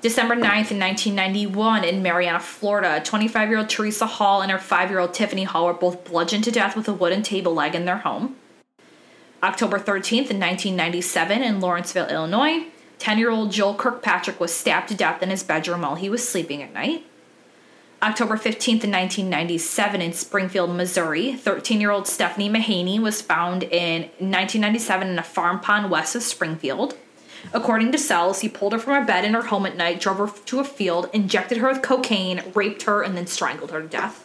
[0.00, 4.90] December 9th, in 1991, in Marianna, Florida, 25 year old Teresa Hall and her 5
[4.90, 7.84] year old Tiffany Hall were both bludgeoned to death with a wooden table leg in
[7.84, 8.36] their home.
[9.42, 12.66] October 13th, in 1997, in Lawrenceville, Illinois,
[12.98, 16.28] 10 year old Joel Kirkpatrick was stabbed to death in his bedroom while he was
[16.28, 17.04] sleeping at night.
[18.02, 24.02] October 15th, in 1997, in Springfield, Missouri, 13 year old Stephanie Mahaney was found in
[24.18, 26.96] 1997 in a farm pond west of Springfield.
[27.52, 30.18] According to Sells, he pulled her from her bed in her home at night, drove
[30.18, 33.88] her to a field, injected her with cocaine, raped her, and then strangled her to
[33.88, 34.24] death.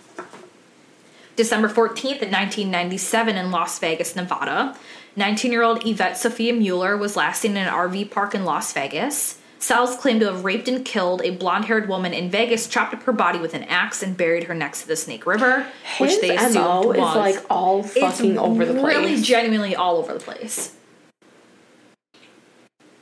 [1.35, 4.77] December 14th, in 1997, in Las Vegas, Nevada,
[5.15, 8.73] 19 year old Yvette Sophia Mueller was last seen in an RV park in Las
[8.73, 9.39] Vegas.
[9.59, 13.03] Sells claimed to have raped and killed a blonde haired woman in Vegas, chopped up
[13.03, 15.65] her body with an axe, and buried her next to the Snake River,
[15.99, 16.97] which His they assumed MO was.
[16.97, 18.95] is like all It's fucking over the place.
[18.97, 20.75] Really, genuinely all over the place.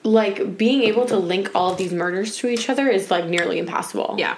[0.03, 3.57] like being able to link all of these murders to each other is like nearly
[3.59, 4.16] impossible.
[4.18, 4.36] Yeah.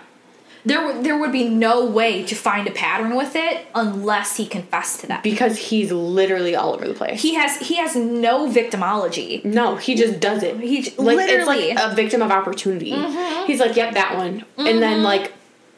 [0.66, 4.45] There, would- there would be no way to find a pattern with it unless he
[4.45, 5.24] confessed to that.
[5.24, 7.22] Because he's literally all over the place.
[7.22, 9.43] He has he has no victimology.
[9.43, 10.59] no, he just does it.
[10.59, 12.91] He like literally- it's like a victim of opportunity.
[12.91, 13.45] Mm-hmm.
[13.45, 15.03] He's like, yep, that one, and then mm-hmm.
[15.03, 15.34] like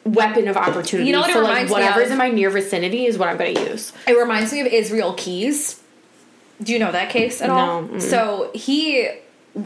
[0.06, 1.08] weapon of opportunity.
[1.08, 3.92] You know what so like whatever's in my near vicinity is what I'm gonna use.
[4.06, 5.82] It reminds me of Israel Keyes.
[6.62, 7.82] Do you know that case at all?
[7.82, 8.00] Mm-mm.
[8.00, 9.10] So he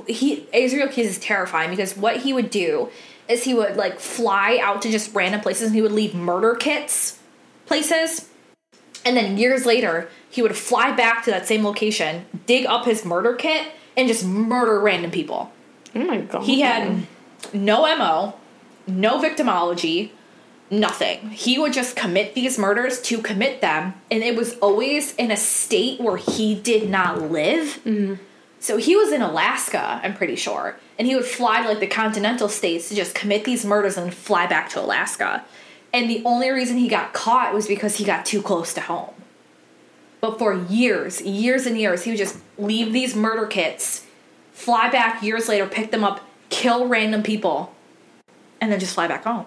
[0.07, 2.89] he Israel Keyes is terrifying because what he would do
[3.31, 6.55] is he would like fly out to just random places and he would leave murder
[6.55, 7.19] kits
[7.67, 8.29] places.
[9.05, 13.05] And then years later, he would fly back to that same location, dig up his
[13.05, 15.53] murder kit, and just murder random people.
[15.95, 16.43] Oh my god.
[16.43, 17.07] He had
[17.53, 18.35] no MO,
[18.87, 20.11] no victimology,
[20.71, 21.31] nothing.
[21.31, 25.37] He would just commit these murders to commit them, and it was always in a
[25.37, 27.81] state where he did not live.
[27.85, 28.23] Mm-hmm.
[28.61, 31.87] So he was in Alaska, I'm pretty sure, and he would fly to like the
[31.87, 35.43] continental states to just commit these murders and fly back to Alaska.
[35.95, 39.15] And the only reason he got caught was because he got too close to home.
[40.21, 44.07] But for years, years and years, he would just leave these murder kits,
[44.53, 46.21] fly back years later, pick them up,
[46.51, 47.75] kill random people,
[48.61, 49.47] and then just fly back home.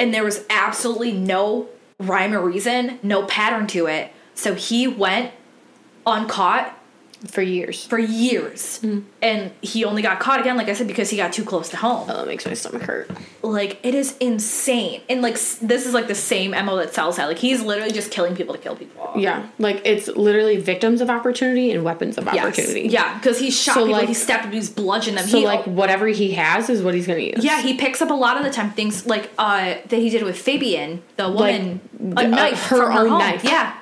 [0.00, 1.68] And there was absolutely no
[2.00, 4.10] rhyme or reason, no pattern to it.
[4.34, 5.30] So he went
[6.04, 6.76] uncaught
[7.28, 7.84] For years.
[7.86, 8.80] for years.
[9.22, 11.76] And he only got caught again, like I said, because he got too close to
[11.76, 12.08] home.
[12.10, 13.10] Oh, that makes my stomach hurt.
[13.42, 15.02] Like, it is insane.
[15.08, 17.26] And, like, s- this is like the same MO that Sells had.
[17.26, 19.12] Like, he's literally just killing people to kill people.
[19.16, 22.44] Yeah, like it's literally victims of opportunity and weapons of Yes.
[22.44, 22.88] opportunity.
[22.88, 25.26] Yeah, because he shot So, people, like- he stabbed people, he's bludgeoned them.
[25.28, 27.44] So he, like whatever he has is what he's gonna use.
[27.44, 30.22] Yeah, he picks up a lot of the time things like uh that he did
[30.24, 33.18] with Fabian, the woman, the- a uh, knife, her her own home.
[33.18, 33.44] knife.
[33.44, 33.74] Yeah,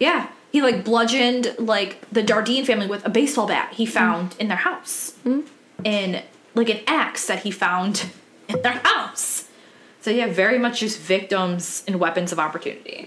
[0.00, 0.26] yeah.
[0.50, 4.56] He like bludgeoned like the Dardeen family with a baseball bat he found in their
[4.58, 5.14] house,
[5.84, 6.22] and
[6.54, 8.06] like an axe that he found
[8.48, 9.48] in their house.
[10.00, 13.04] So yeah, very much just victims and weapons of opportunity.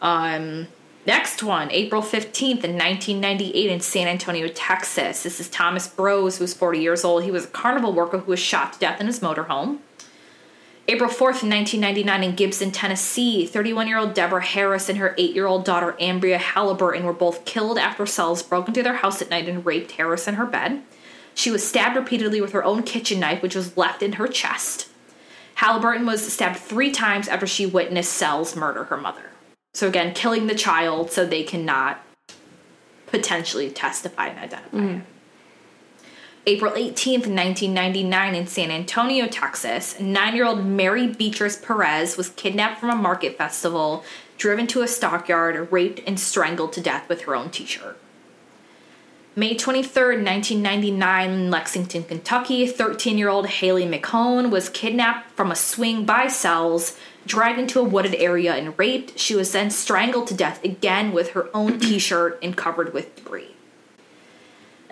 [0.00, 0.66] Um,
[1.06, 5.22] next one, April 15th in 1998 in San Antonio, Texas.
[5.22, 7.22] This is Thomas Brose, was 40 years old.
[7.22, 9.78] He was a carnival worker who was shot to death in his motorhome.
[10.88, 15.46] April 4th 1999 in Gibson, Tennessee, 31 year old Deborah Harris and her 8 year
[15.46, 19.48] old daughter Ambria Halliburton were both killed after Sells broke into their house at night
[19.48, 20.82] and raped Harris in her bed.
[21.34, 24.88] She was stabbed repeatedly with her own kitchen knife, which was left in her chest.
[25.54, 29.30] Halliburton was stabbed three times after she witnessed Sells murder her mother.
[29.74, 32.00] So, again, killing the child so they cannot
[33.06, 34.88] potentially testify and identify mm.
[34.88, 35.06] him.
[36.44, 42.80] April 18th, 1999, in San Antonio, Texas, nine year old Mary Beatrice Perez was kidnapped
[42.80, 44.02] from a market festival,
[44.38, 47.96] driven to a stockyard, raped, and strangled to death with her own t shirt.
[49.36, 55.56] May 23rd, 1999, in Lexington, Kentucky, 13 year old Haley McHone was kidnapped from a
[55.56, 59.16] swing by Sells, dragged into a wooded area, and raped.
[59.16, 63.14] She was then strangled to death again with her own t shirt and covered with
[63.14, 63.51] debris.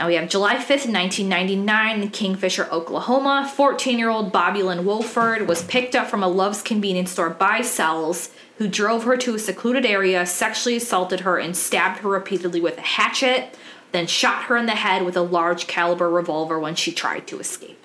[0.01, 3.53] Now we have July 5th, 1999, in Kingfisher, Oklahoma.
[3.55, 7.61] 14 year old Bobby Lynn Wolford was picked up from a Love's convenience store by
[7.61, 12.63] Sells who drove her to a secluded area, sexually assaulted her, and stabbed her repeatedly
[12.63, 13.59] with a hatchet,
[13.93, 17.39] then shot her in the head with a large caliber revolver when she tried to
[17.39, 17.85] escape.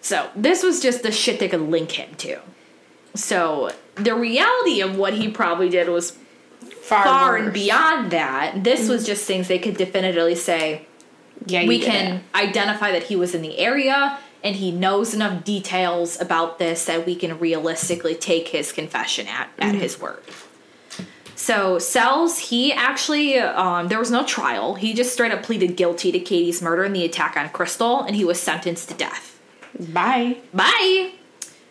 [0.00, 2.40] So, this was just the shit they could link him to.
[3.14, 6.18] So, the reality of what he probably did was
[6.82, 8.64] far, far and beyond that.
[8.64, 10.86] This was just things they could definitively say
[11.46, 12.22] Yeah, we can it.
[12.34, 17.06] identify that he was in the area and he knows enough details about this that
[17.06, 20.22] we can realistically take his confession at, at his word.
[21.36, 24.74] So Sells, he actually um, there was no trial.
[24.74, 28.14] He just straight up pleaded guilty to Katie's murder and the attack on Krystal, and
[28.14, 29.40] he was sentenced to death.
[29.78, 30.38] Bye.
[30.54, 31.12] Bye.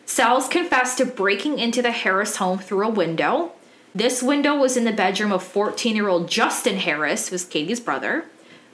[0.05, 3.53] Sells confessed to breaking into the Harris home through a window.
[3.93, 7.79] This window was in the bedroom of 14 year old Justin Harris, who was Katie's
[7.79, 8.25] brother.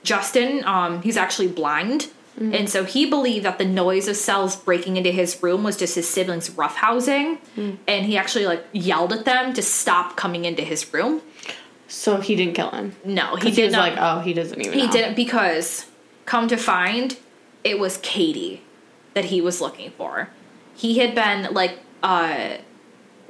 [0.02, 2.08] Justin, um, he's actually blind.
[2.40, 5.96] And so he believed that the noise of Sells breaking into his room was just
[5.96, 7.38] his siblings roughhousing.
[7.88, 11.20] And he actually like yelled at them to stop coming into his room.
[11.88, 12.94] So he didn't kill him.
[13.04, 13.90] No, he He did was not.
[13.90, 14.72] like, oh, he doesn't even.
[14.72, 14.92] He know.
[14.92, 15.86] didn't because,
[16.26, 17.16] come to find,
[17.64, 18.62] it was Katie
[19.14, 20.28] that he was looking for.
[20.76, 22.58] He had been like uh,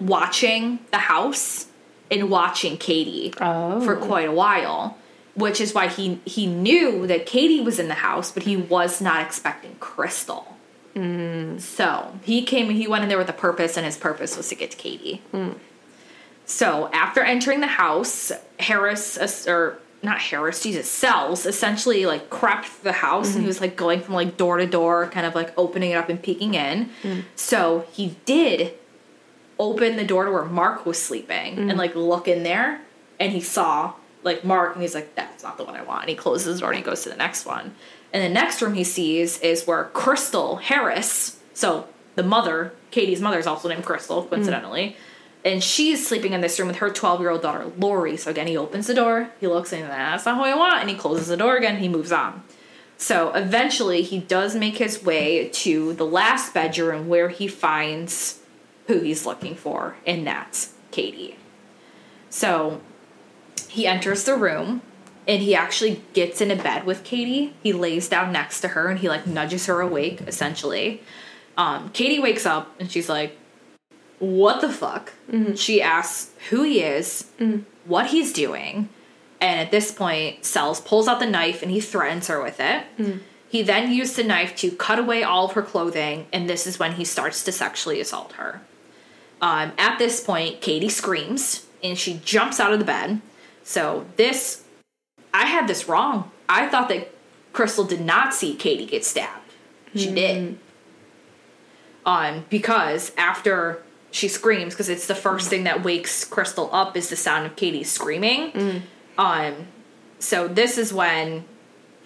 [0.00, 1.67] watching the house
[2.10, 3.80] and watching Katie Oh.
[3.80, 4.96] for quite a while,
[5.34, 9.00] which is why he he knew that Katie was in the house, but he was
[9.00, 10.44] not expecting Krystal.
[10.94, 11.60] Mm.
[11.60, 12.70] So he came.
[12.70, 15.22] He went in there with a purpose, and his purpose was to get to Katie.
[15.32, 15.54] Mm.
[16.46, 22.92] So after entering the house, Harris or not Harris, Jesus, Sells essentially like crept the
[22.92, 23.48] house and he mm-hmm.
[23.48, 26.22] was like going from like door to door, kind of like opening it up and
[26.22, 26.88] peeking in.
[27.02, 27.24] Mm.
[27.34, 28.74] So he did
[29.58, 31.76] open the door to where Mark was sleeping and mm.
[31.76, 32.80] like look in there
[33.18, 36.02] and he saw like Mark and he's like, that's not the one I want.
[36.02, 37.74] And he closes the door and he goes to the next one.
[38.12, 43.38] And the next room he sees is where Crystal Harris, so the mother, Katie's mother
[43.38, 44.30] is also named Crystal, mm.
[44.30, 44.96] coincidentally.
[45.44, 48.16] And she's sleeping in this room with her 12 year old daughter, Lori.
[48.16, 50.90] So again, he opens the door, he looks and that's not who I want, and
[50.90, 52.42] he closes the door again, he moves on.
[53.00, 58.40] So eventually, he does make his way to the last bedroom where he finds
[58.88, 61.36] who he's looking for, and that's Katie.
[62.30, 62.80] So
[63.68, 64.82] he enters the room
[65.26, 67.54] and he actually gets into bed with Katie.
[67.62, 71.02] He lays down next to her and he like nudges her awake, essentially.
[71.56, 73.36] Um, Katie wakes up and she's like,
[74.18, 75.12] What the fuck?
[75.30, 75.54] Mm-hmm.
[75.54, 77.62] She asks who he is, mm-hmm.
[77.84, 78.88] what he's doing,
[79.40, 82.84] and at this point, Sells pulls out the knife and he threatens her with it.
[82.98, 83.18] Mm-hmm.
[83.48, 86.78] He then used the knife to cut away all of her clothing, and this is
[86.78, 88.60] when he starts to sexually assault her.
[89.40, 93.20] Um, at this point, Katie screams and she jumps out of the bed.
[93.62, 94.64] So, this,
[95.32, 96.30] I had this wrong.
[96.48, 97.12] I thought that
[97.52, 99.52] Krystal did not see Katie get stabbed.
[99.94, 100.58] She did.
[102.06, 107.10] Um, because after she screams, because it's the first thing that wakes Krystal up is
[107.10, 108.52] the sound of Katie screaming.
[109.18, 109.66] Um,
[110.18, 111.44] so this is when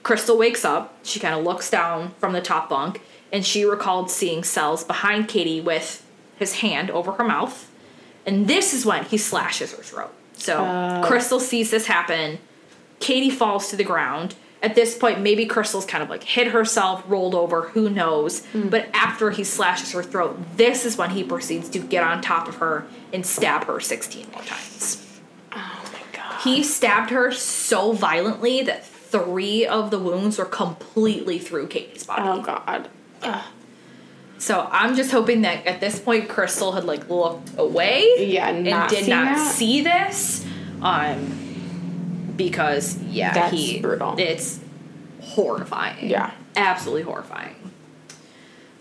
[0.02, 0.96] Krystal wakes up.
[1.02, 3.02] She kind of looks down from the top bunk,
[3.32, 6.01] and she recalled seeing Sells behind Katie with
[6.42, 7.70] his hand over her mouth.
[8.26, 10.12] And this is when he slashes her throat.
[10.34, 11.02] So Oh.
[11.08, 12.38] Krystal sees this happen.
[13.00, 14.34] Katie falls to the ground.
[14.62, 18.44] At this point, maybe Krystal's kind of like hit herself, rolled over, who knows.
[18.46, 18.68] Hmm.
[18.68, 22.46] But after he slashes her throat, this is when he proceeds to get on top
[22.48, 24.98] of her and stab her 16 more times.
[25.52, 26.40] Oh my god.
[26.42, 32.22] He stabbed her so violently that three of the wounds were completely through Katie's body.
[32.24, 32.88] Oh god.
[33.22, 33.44] Ugh.
[34.42, 38.08] So I'm just hoping that at this point Krystal had like looked away.
[38.18, 39.52] Yeah, and did not that.
[39.52, 40.44] see this.
[40.82, 44.16] Um because yeah, That's he brutal.
[44.18, 44.58] it's
[45.20, 46.10] horrifying.
[46.10, 46.32] Yeah.
[46.56, 47.54] Absolutely horrifying.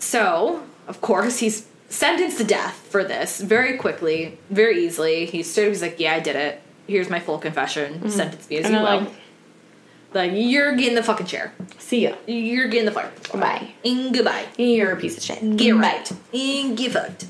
[0.00, 5.26] So, of course, he's sentenced to death for this very quickly, very easily.
[5.26, 6.60] He stood he's like, Yeah, I did it.
[6.88, 8.10] Here's my full confession.
[8.10, 8.74] Sentence me as Mm-hmm.
[8.74, 9.00] And you will.
[9.04, 9.21] like-
[10.14, 11.52] Like, you're getting the fucking chair.
[11.78, 12.14] See ya.
[12.26, 13.10] You're getting the fire.
[13.34, 13.72] Bye.
[13.84, 14.46] And goodbye.
[14.58, 15.56] You're a piece of shit.
[15.56, 15.80] Get Bye.
[15.80, 16.12] right.
[16.34, 17.26] And get fucked.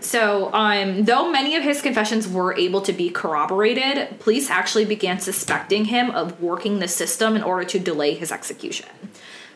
[0.00, 5.18] So, um, though many of his confessions were able to be corroborated, police actually began
[5.18, 8.88] suspecting him of working the system in order to delay his execution.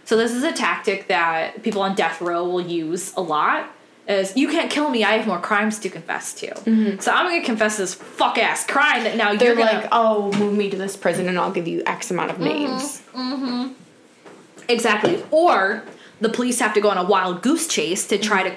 [0.07, 3.70] So, this is a tactic that people on death row will use a lot.
[4.09, 6.46] Is you can't kill me, I have more crimes to confess to.
[6.46, 7.00] Mm-hmm.
[7.00, 10.32] So I'm gonna confess this fuck ass crime that now They're you're gonna like, oh,
[10.32, 12.44] move me to this prison and I'll give you X amount of mm-hmm.
[12.44, 13.02] names.
[13.14, 13.72] Mm-hmm.
[14.68, 15.22] Exactly.
[15.30, 15.82] Or
[16.22, 18.56] the police have to go on a wild goose chase to try to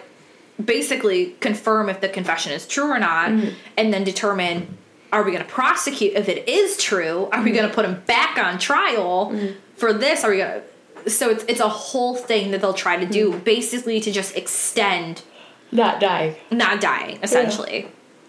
[0.64, 3.32] basically confirm if the confession is true or not,
[3.78, 4.78] and then determine
[5.12, 7.28] are we to prosecute if it is true?
[7.34, 9.36] Are we going to put him back on trial
[9.76, 10.24] for this?
[10.24, 10.64] Are we to?
[11.08, 15.24] So it's it's a whole thing that they'll try to do, basically to just extend
[15.72, 16.36] Not dying.
[16.52, 17.88] not dying, essentially.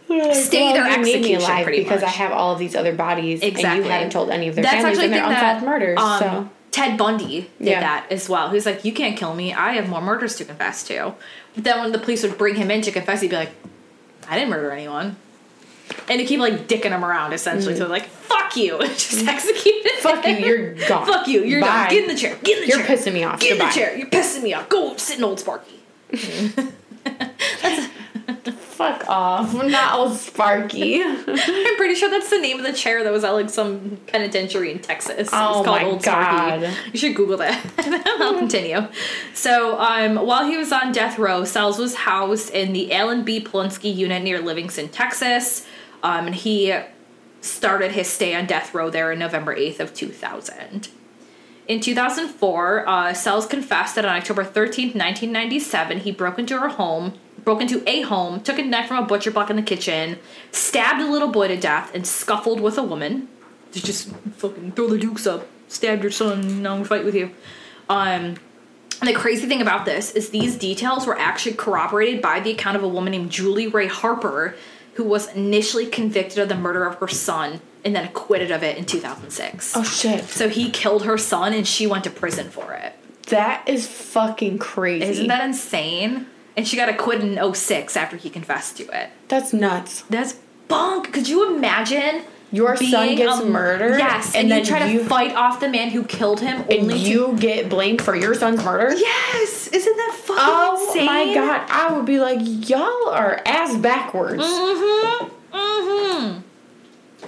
[0.08, 2.76] Stay Stay their you made me execution, alive pretty because I have all of these
[2.76, 3.84] other bodies and Exactly.
[3.84, 5.98] you haven't told any of their That's families actually and their unsolved that murders.
[5.98, 7.80] um, so Ted Bundy did Yeah.
[7.80, 8.48] that as well.
[8.50, 9.54] He was like, "You can't kill me.
[9.54, 11.14] I have more murders to confess to."
[11.54, 13.52] But then when the police would bring him in to confess, he'd be like,
[14.28, 15.16] "I didn't murder anyone,"
[16.10, 17.74] and to keep like dicking him around essentially.
[17.76, 20.02] So like, "Fuck you, just execute it.
[20.02, 20.02] Mm.
[20.02, 21.06] fuck you, you're gone.
[21.06, 21.42] Fuck you.
[21.42, 21.66] You're Bye.
[21.68, 21.90] done.
[21.90, 22.36] Get in the chair.
[22.42, 22.78] Get in the chair.
[22.80, 23.40] You're pissing me off.
[23.40, 23.96] Get in the chair.
[23.96, 24.68] You're pissing me off.
[24.68, 25.80] Go sit in old Sparky."
[28.82, 29.54] Fuck off.
[29.64, 31.02] Not all Sparky.
[31.02, 34.72] I'm pretty sure that's the name of the chair that was at like some penitentiary
[34.72, 35.12] in Texas.
[35.12, 36.66] It was Oh called my Old Sparky.
[36.66, 36.76] God.
[36.92, 37.64] You should Google that.
[38.20, 38.86] I'll continue.
[39.34, 43.42] So, um, while he was on death row, Sells was housed in the Allan B.
[43.42, 45.66] Polunsky unit near Livingston, Texas.
[46.02, 46.76] Um, and he
[47.40, 50.88] started his stay on death row there in November 8th of 2000.
[51.68, 57.14] In 2004, uh, Sells confessed that on October 13th, 1997, he broke into her home,
[57.44, 60.18] broke into a home, took a knife from a butcher block in the kitchen,
[60.50, 63.28] stabbed a little boy to death, and scuffled with a woman.
[63.72, 67.30] Just fucking throw the dukes up, stabbed your son, now I'm fight with you.
[67.88, 68.36] Um,
[69.00, 72.76] and the crazy thing about this is these details were actually corroborated by the account
[72.76, 74.54] of a woman named Julie Rea Harper,
[74.94, 78.78] who was initially convicted of the murder of her son and then acquitted of it
[78.78, 79.76] in 2006.
[79.76, 80.24] oh shit.
[80.24, 82.92] So he killed her son and she went to prison for it.
[83.28, 85.06] That is fucking crazy.
[85.06, 86.26] Isn't that insane?
[86.56, 89.10] And she got acquitted in 06 after he confessed to it.
[89.28, 90.02] That's nuts.
[90.10, 90.34] That's
[90.68, 91.12] bunk.
[91.12, 92.22] Could you imagine?
[92.50, 93.96] Your son gets a- murdered.
[93.98, 96.82] Yes, and, and you then try to fight off the man who killed him and
[96.82, 97.10] only to.
[97.10, 98.94] you get blamed for your son's murder.
[98.94, 99.68] Yes!
[99.68, 101.06] Isn't that fucking Oh insane?
[101.06, 104.42] my god, I would be like, y'all are ass backwards.
[104.42, 105.56] Mm-hmm.
[105.56, 106.40] Mm-hmm.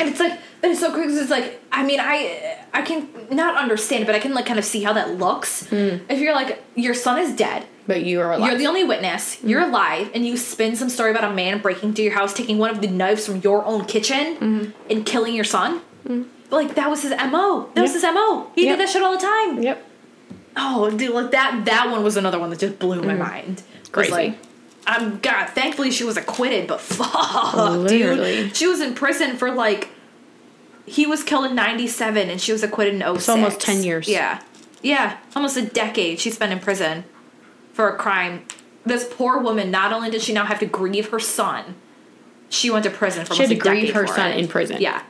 [0.00, 0.32] And it's like,
[0.62, 1.08] and it's so crazy.
[1.14, 4.44] 'cause It's like, I mean, I, I can not understand it, but I can like
[4.46, 5.72] kind of see how that looks.
[5.72, 8.48] If you're like, your son is dead, But you are alive.
[8.48, 9.70] you're the only witness, you're mm-hmm.
[9.70, 12.70] alive, and you spin some story about a man breaking into your house, taking one
[12.70, 14.70] of the knives from your own kitchen, mm-hmm.
[14.90, 15.80] and killing your son.
[16.06, 16.22] Mm-hmm.
[16.50, 17.68] Like that was his mo.
[17.74, 18.50] That was his mo.
[18.54, 18.78] He Yep.
[18.78, 19.62] did that shit all the time.
[19.62, 19.90] Yep.
[20.56, 21.64] Oh, dude, like that.
[21.64, 23.62] That one was another one that just blew my mind.
[23.82, 24.12] It was Crazy.
[24.12, 24.38] like,
[24.86, 25.50] I'm God.
[25.50, 28.44] Thankfully, she was acquitted, but fuck, Literally.
[28.44, 29.90] dude, she was in prison for like.
[30.86, 33.28] He was killed in '97, and she was acquitted in 06.
[33.30, 34.06] almost 10 years.
[34.06, 34.42] Yeah,
[34.82, 36.20] yeah, almost a decade.
[36.20, 37.04] She spent in prison
[37.74, 38.46] for a crime.
[38.86, 39.70] This poor woman.
[39.70, 41.74] Not only did she now have to grieve her son,
[42.48, 44.38] she went to prison for She had to a grieve her son it.
[44.38, 44.80] in prison.
[44.80, 45.02] Yeah,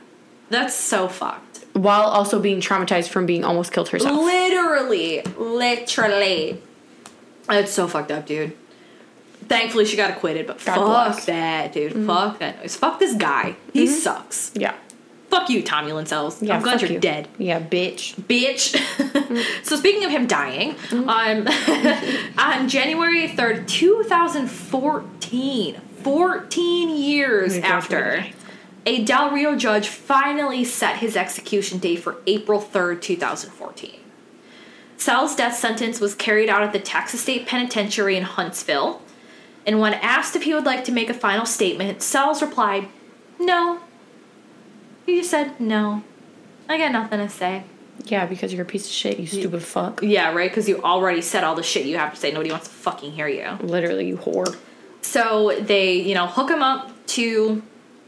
[0.49, 1.65] that's so fucked.
[1.73, 4.17] While also being traumatized from being almost killed herself.
[4.17, 6.61] Literally, literally.
[7.49, 8.55] It's so fucked up, dude.
[9.47, 11.19] Thankfully, she got acquitted, but God fuck bless.
[11.19, 11.31] Mm-hmm.
[11.31, 12.05] that, dude.
[12.07, 12.75] Fuck that noise.
[12.75, 13.55] Fuck this guy.
[13.73, 14.51] He sucks.
[14.55, 14.73] Yeah.
[15.35, 16.41] Fuck you, Tommy Lynn Sells.
[16.41, 16.55] Yeah.
[16.55, 16.99] I'm glad you're you.
[16.99, 18.15] dead, Yeah, bitch.
[18.15, 18.75] bitch.
[19.65, 21.09] so speaking of him dying, Mm-hmm.
[21.09, 28.25] um, on January third, two thousand fourteen, 14 years after.
[28.85, 33.99] a Del Rio judge finally set his execution date for April 3rd, 2014.
[34.97, 39.01] Sells' death sentence was carried out at the Texas State Penitentiary in Huntsville.
[39.65, 42.87] And when asked if he would like to make a final statement, Sells replied,
[43.39, 43.79] No.
[45.05, 46.03] He just said, No.
[46.67, 47.63] I got nothing to say.
[48.05, 50.01] Yeah, because you're a piece of shit, you stupid fuck.
[50.03, 50.49] Yeah, right?
[50.49, 52.31] Because you already said all the shit you have to say.
[52.31, 53.57] Nobody wants to fucking hear you.
[53.61, 54.55] Literally, you whore.
[55.01, 57.63] So they, you know, hook him up to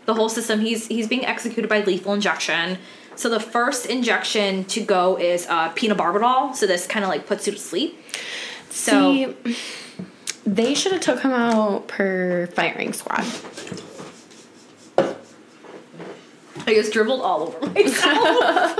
[0.05, 0.59] the whole system.
[0.59, 2.79] He's he's being executed by lethal injection.
[3.15, 6.55] So the first injection to go is uh, pentobarbital.
[6.55, 7.99] So this kind of like puts you to sleep.
[8.69, 9.35] So See,
[10.45, 13.25] they should have took him out per firing squad.
[16.67, 18.77] I just dribbled all over myself.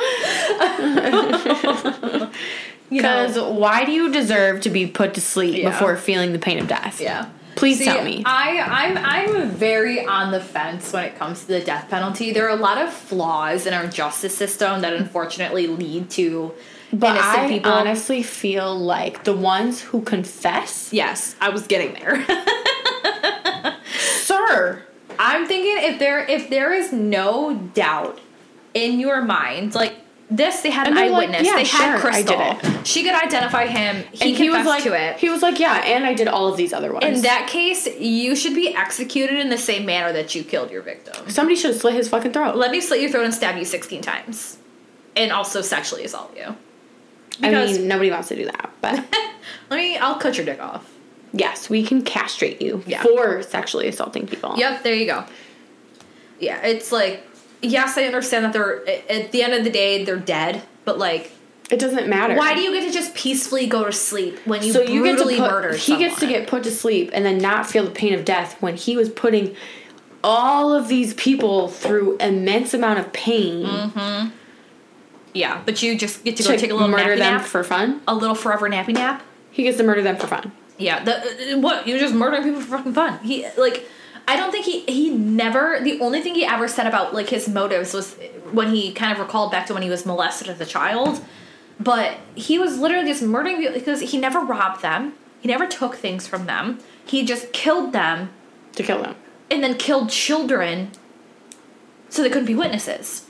[2.89, 5.69] you know, Because why do you deserve to be put to sleep Yeah.
[5.71, 6.99] before feeling the pain of death?
[7.01, 7.29] yeah.
[7.55, 8.21] Please See, tell me.
[8.23, 12.31] I, I'm I'm very on the fence when it comes to the death penalty.
[12.31, 16.53] There are a lot of flaws in our justice system that unfortunately lead to
[16.93, 17.71] but I people.
[17.71, 22.23] honestly feel like the ones who confess, yes, I was getting there.
[24.21, 24.83] sir,
[25.19, 28.19] I'm thinking if there if there is no doubt
[28.73, 29.95] in your mind, like
[30.29, 31.47] this, they had an they're like, eyewitness.
[31.47, 32.85] yeah, they sure, had Krystal.
[32.85, 34.03] She could identify him.
[34.11, 35.17] He, and he was like, to it.
[35.17, 37.05] he was like, yeah, and I did all of these other ones.
[37.05, 40.81] in that case, you should be executed in the same manner that you killed your
[40.81, 41.29] victim.
[41.29, 42.57] somebody should slit his fucking throat.
[42.57, 44.57] Let me slit your throat and stab you 16 times.
[45.15, 46.43] And also sexually assault you.
[46.43, 48.93] I Because mean, nobody wants to do that, but
[49.69, 50.91] let me I'll cut your dick off.
[51.33, 53.03] Yes, we can castrate you Yeah.
[53.03, 54.55] for sexually assaulting people.
[54.57, 55.25] Yep, there you go.
[56.39, 57.23] Yeah, it's like
[57.61, 61.31] yes, I understand that they're at the end of the day they're dead, but like
[61.69, 62.35] It doesn't matter.
[62.35, 65.17] Why do you get to just peacefully go to sleep when you so you get
[65.17, 67.91] to put, murder he gets to get put to sleep and then not feel the
[67.91, 69.55] pain of death when he was putting
[70.23, 74.29] all of these people through immense amount of pain mm-hmm.
[75.33, 78.01] yeah, but you just get to go take a little murder them nap, for fun.
[78.07, 79.21] a little forever nappy nap.
[79.51, 80.51] He gets to murder them for fun.
[80.77, 83.19] Yeah, the uh, what you're just murdering people for fucking fun.
[83.19, 83.87] He like.
[84.29, 87.47] I don't think he he never the only thing he ever said about like his
[87.47, 88.15] motives was
[88.51, 91.21] when he kind of recalled back to when he was molested as a child,
[91.79, 95.95] but he was literally just murdering people because he never robbed them, he never took
[95.95, 98.29] things from them, he just killed them
[98.75, 99.15] To kill them.
[99.49, 100.91] and then killed children
[102.09, 103.23] so they couldn't be witnesses.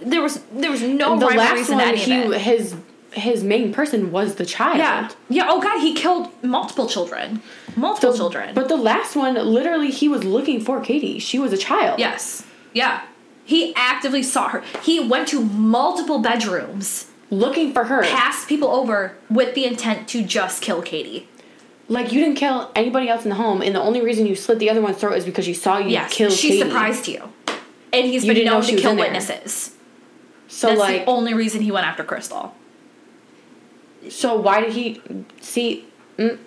[0.00, 2.74] There was there was no the rhyme or last one, he his
[3.12, 4.78] his main person was the child.
[4.78, 5.46] Yeah, yeah.
[5.48, 7.40] Oh god, he killed multiple children,
[7.76, 8.54] multiple The- children.
[8.54, 11.18] But the last one, literally, he was looking for Katie.
[11.18, 11.98] She was a child.
[11.98, 13.02] yes, yeah.
[13.44, 14.62] He actively sought her.
[14.82, 18.02] He went to multiple bedrooms, Looking for her.
[18.02, 21.28] passed people over with the intent to just kill Katie.
[21.88, 24.58] Like you didn't kill anybody else in the home, and the only reason you slit
[24.58, 26.60] the other one's throat is because you saw you Yes, kill she Katie.
[26.68, 27.22] surprised you,
[27.94, 29.74] and he's You been know known she to kill witnesses.
[30.48, 32.50] So That's like, the only reason he went after Krystal.
[34.08, 35.00] So why did he
[35.40, 35.86] see?
[36.18, 36.38] Mm,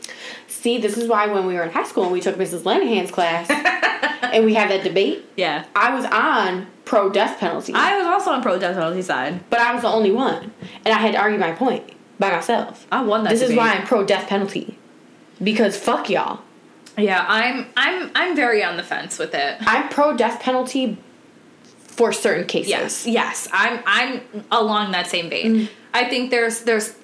[0.47, 2.63] see, this is why when we were in high school and we took Mrs.
[2.63, 3.49] Lanahan's class,
[4.23, 8.31] and we had that debate, Yeah, I was on pro death penalty, I was also
[8.31, 9.49] on pro death penalty side.
[9.49, 10.51] but I was the only one,
[10.83, 11.89] and I had to argue my point
[12.19, 12.85] by myself.
[12.91, 13.29] I won that.
[13.29, 14.77] This is why I'm pro death penalty,
[15.41, 16.41] because fuck y'all.
[16.97, 19.57] Yeah, I'm I'm I'm very on the fence with it.
[19.61, 20.97] I'm pro death penalty
[21.77, 22.69] for certain cases.
[22.69, 24.21] Yes, yes, I'm I'm
[24.51, 25.55] along that same vein.
[25.55, 25.69] Mm.
[25.93, 26.95] I think there's there's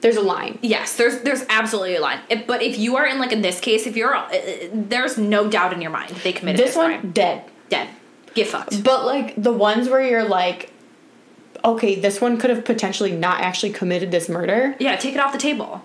[0.00, 0.58] There's a line.
[0.62, 2.20] yes, there's there's absolutely a line.
[2.28, 4.28] If, but if you are in like in this case, if you're uh,
[4.72, 7.10] there's no doubt in your mind they committed This this, one crime.
[7.12, 7.44] dead.
[7.68, 7.88] dead,
[8.34, 8.82] get fucked.
[8.82, 10.72] But like the ones where you're like,
[11.64, 14.74] okay, this one could have potentially not actually committed this murder.
[14.78, 15.82] Yeah, take it off the table.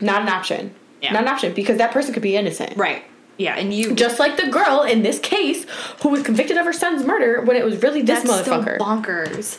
[0.00, 0.74] Not an option.
[1.02, 1.12] Yeah.
[1.12, 2.76] Not an option because that person could be innocent.
[2.76, 3.04] Right.
[3.36, 5.64] Yeah, and you Just like the girl in this case
[6.02, 8.76] who was convicted of her son's murder when it was really this that's motherfucker.
[8.78, 9.58] bonkers.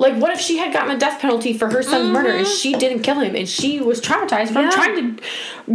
[0.00, 2.56] Like, what if she had gotten a death penalty for her son's murder and mm-hmm.
[2.56, 4.70] she didn't kill him and she was traumatized from Yeah.
[4.70, 5.22] trying to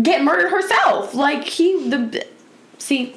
[0.02, 1.14] get murdered herself?
[1.14, 2.26] Like he the
[2.80, 3.16] see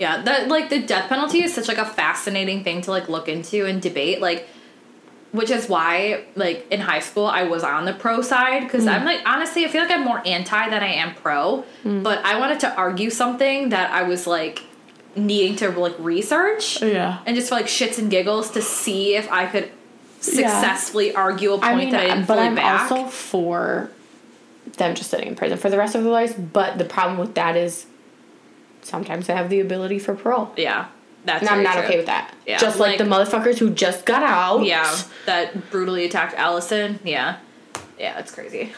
[0.00, 3.28] Yeah, that like the death penalty is such like a fascinating thing to like look
[3.28, 4.20] into and debate.
[4.20, 4.48] Like,
[5.30, 8.88] which is why like in high school I was on the pro side because mm.
[8.88, 11.64] I'm like honestly I feel like I'm more anti than I am pro.
[11.84, 12.02] Mm.
[12.02, 14.64] But I wanted to argue something that I was like
[15.16, 17.18] needing to like research Yeah.
[17.26, 19.70] and just for like shits and giggles to see if I could
[20.20, 22.90] successfully argue a point I mean, that I didn't but I'm back.
[22.90, 23.90] also for
[24.76, 26.34] them just sitting in prison for the rest of their lives.
[26.34, 27.86] But the problem with that is
[28.82, 30.52] sometimes they have the ability for parole.
[30.56, 30.86] yeah,
[31.24, 31.82] that's And I'm not true.
[31.84, 32.32] okay with that.
[32.46, 34.64] Yeah, just like, like- the motherfuckers who just got out.
[34.64, 37.00] Yeah, that brutally attacked Allison.
[37.04, 37.36] Yeah.
[37.98, 38.72] Yeah, it's crazy.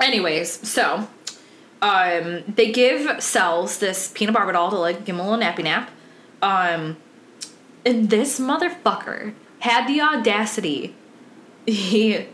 [0.00, 1.06] Anyways, so
[1.82, 5.90] um they give Sells this pentobarbital to like give him a little nappy nap.
[6.40, 6.96] Um
[7.84, 10.94] And this motherfucker had the audacity.
[11.66, 12.26] He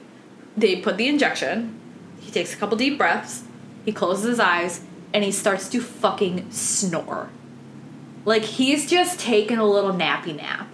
[0.57, 1.79] they put the injection.
[2.21, 3.45] He takes a couple deep breaths.
[3.85, 4.83] He closes his eyes
[5.15, 7.31] and he starts to fucking snore.
[8.25, 10.69] Like he's just taking a little nappy nap.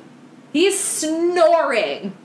[0.53, 2.17] He's snoring.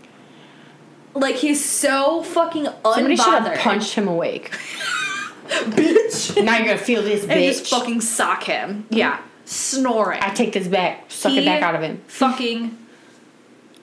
[1.14, 4.58] Like he's so fucking Somebody should have punched him awake.
[5.72, 6.44] bitch.
[6.44, 7.30] now you're gonna feel this bitch.
[7.30, 8.86] and just fucking sock him.
[8.90, 9.20] Yeah.
[9.46, 10.20] Snoring.
[10.22, 11.06] I take this back.
[11.10, 12.02] Suck it back out of him.
[12.08, 12.78] Fucking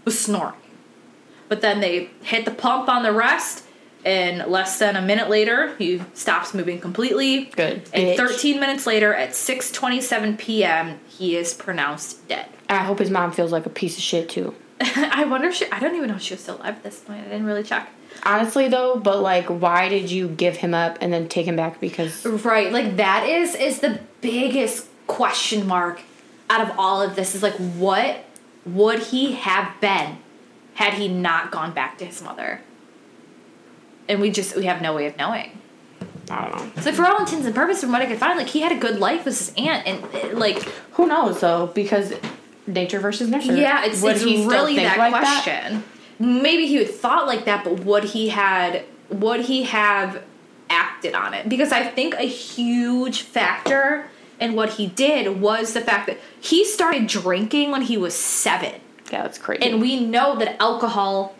[0.04, 0.54] was snoring.
[1.48, 3.64] But then they hit the pump on the rest,
[4.04, 7.46] and less than a minute later, he stops moving completely.
[7.46, 7.82] Good.
[7.92, 8.16] And bitch.
[8.16, 12.46] 13 minutes later, at 6:27 p.m., he is pronounced dead.
[12.68, 14.54] I hope his mom feels like a piece of shit too.
[14.80, 15.70] I wonder if she.
[15.70, 17.20] I don't even know if she was still alive at this point.
[17.20, 17.88] I didn't really check.
[18.24, 21.80] Honestly though, but like why did you give him up and then take him back
[21.80, 26.00] because Right, like that is is the biggest question mark
[26.50, 27.34] out of all of this.
[27.34, 28.24] Is like, what
[28.64, 30.18] would he have been
[30.74, 32.60] had he not gone back to his mother?
[34.08, 35.58] And we just we have no way of knowing.
[36.30, 36.82] I don't know.
[36.82, 38.78] So for all intents and purposes, from what I could find, like he had a
[38.78, 40.62] good life with his aunt, and like
[40.92, 41.68] Who knows though?
[41.68, 42.12] Because
[42.66, 43.56] nature versus nurture.
[43.56, 45.84] yeah, it's, Would it's really that like question.
[46.18, 50.22] Maybe he would thought like that, but would he had would he have
[50.70, 51.48] acted on it?
[51.48, 54.06] Because I think a huge factor
[54.40, 58.74] in what he did was the fact that he started drinking when he was seven,
[59.12, 59.64] Yeah, that's crazy.
[59.64, 61.34] and we know that alcohol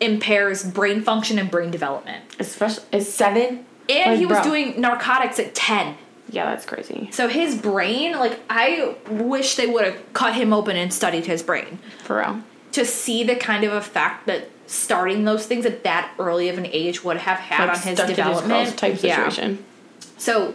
[0.00, 2.24] impairs brain function and brain development.
[2.38, 3.64] especially is seven.
[3.88, 4.44] And Like, he was bro.
[4.44, 5.96] doing narcotics at ten.
[6.30, 7.08] Yeah, that's crazy.
[7.12, 11.42] So his brain, like I wish they would have cut him open and studied his
[11.42, 11.78] brain.
[12.04, 12.40] For real.
[12.72, 16.66] to see the kind of effect that starting those things at that early of an
[16.66, 19.28] age would have had Like on his stuck to this development girl's type Yeah.
[19.28, 19.64] situation.
[20.16, 20.54] So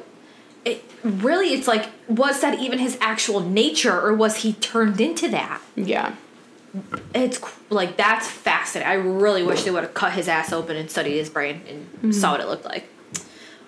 [0.66, 5.28] it really it's like was that even his actual nature or was he turned into
[5.30, 5.62] that?
[5.76, 6.16] Yeah.
[7.16, 7.40] It's
[7.70, 8.90] like that's fascinating.
[8.92, 11.86] I really wish they would have cut his ass open and studied his brain and
[12.00, 12.12] Mm-hmm.
[12.12, 12.88] saw what it looked like.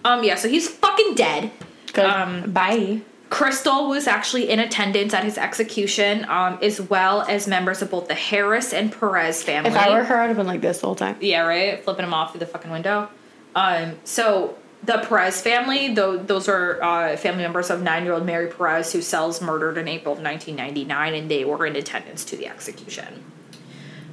[0.03, 1.51] Um yeah, so he's fucking dead.
[1.93, 2.05] Good.
[2.05, 3.01] Um, Bye.
[3.29, 8.09] Krystal was actually in attendance at his execution, um, as well as members of both
[8.09, 9.69] the Harris and Perez family.
[9.69, 11.15] If I were her, I'd have been like this the whole time.
[11.21, 11.81] Yeah, right.
[11.81, 13.09] Flipping him off through the fucking window.
[13.55, 18.91] Um, so the Perez family, though, those are uh, family members of nine-year-old Mary Perez,
[18.91, 23.23] who Sells murdered in April of 1999, and they were in attendance to the execution.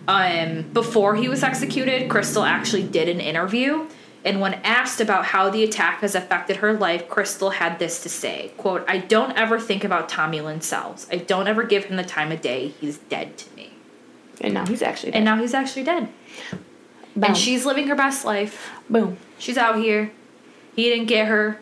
[0.07, 3.89] Um, before he was executed, Krystal actually did an interview,
[4.25, 8.09] and when asked about how the attack has affected her life, Krystal had this to
[8.09, 11.07] say: "quote I don't ever think about Tommy Lynn Sells.
[11.11, 12.69] I don't ever give him the time of day.
[12.81, 13.73] He's dead to me."
[14.41, 15.17] And now he's actually dead.
[15.19, 16.09] And now he's actually dead,
[17.15, 17.25] Boom.
[17.25, 18.71] and she's living her best life.
[18.89, 19.17] Boom.
[19.39, 20.13] She's out here.
[20.75, 21.61] He didn't get her.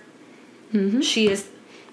[0.73, 1.01] Mm-hmm.
[1.01, 1.49] She is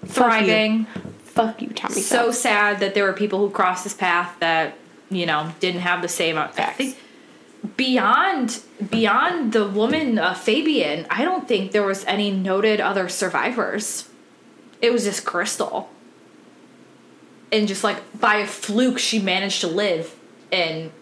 [0.06, 0.86] thriving.
[1.22, 1.94] Fuck you, Tommy.
[1.94, 4.76] So sad that there were people who crossed his path that
[5.10, 6.36] you know didn't have the same.
[6.38, 6.76] I Facts.
[6.76, 6.98] think
[7.76, 8.60] beyond
[8.90, 14.08] beyond the woman uh, Fabian, I don't think there was any noted other survivors.
[14.82, 15.86] It was just Krystal,
[17.50, 20.14] and just like by a fluke, she managed to live
[20.52, 20.92] and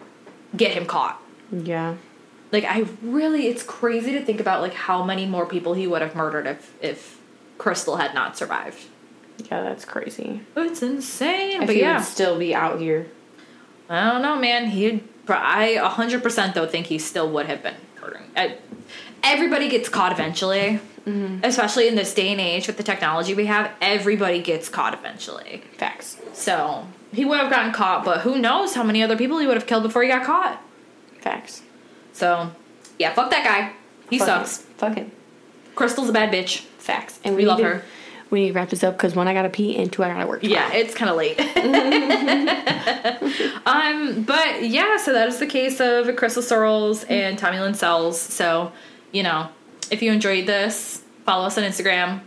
[0.55, 1.21] get him caught.
[1.51, 1.95] Yeah.
[2.51, 6.01] Like I really, it's crazy to think about like how many more people he would
[6.01, 7.19] have murdered if if
[7.57, 8.85] Krystal had not survived.
[9.49, 10.41] Yeah, that's crazy.
[10.55, 13.07] It's insane, If but he yeah, would still be out here.
[13.89, 14.67] I don't know, man.
[14.67, 15.03] He'd.
[15.27, 18.23] I hundred percent though think he still would have been murdering.
[18.35, 18.57] I,
[19.23, 21.39] everybody gets caught eventually, mm-hmm.
[21.43, 23.71] especially in this day and age with the technology we have.
[23.81, 25.63] Everybody gets caught eventually.
[25.77, 26.17] Facts.
[26.33, 29.57] So he would have gotten caught, but who knows how many other people he would
[29.57, 30.61] have killed before he got caught.
[31.21, 31.61] Facts.
[32.11, 32.51] So
[32.99, 33.73] yeah, fuck that guy.
[34.09, 34.57] He Fuck sucks.
[34.77, 35.09] Fuck it.
[35.75, 36.59] Krystal's a bad bitch.
[36.77, 37.19] Facts.
[37.23, 37.83] And We we, love to- her.
[38.33, 40.25] We need to wrap this up because one, I gotta pee, and two, I gotta
[40.25, 40.41] work.
[40.41, 41.39] Yeah, it's kind of late.
[43.67, 48.19] um, but yeah, so that is the case of Krystal Surles and Tommy Lynn Sells.
[48.19, 48.71] So,
[49.11, 49.49] you know,
[49.91, 52.21] if you enjoyed this, follow us on Instagram.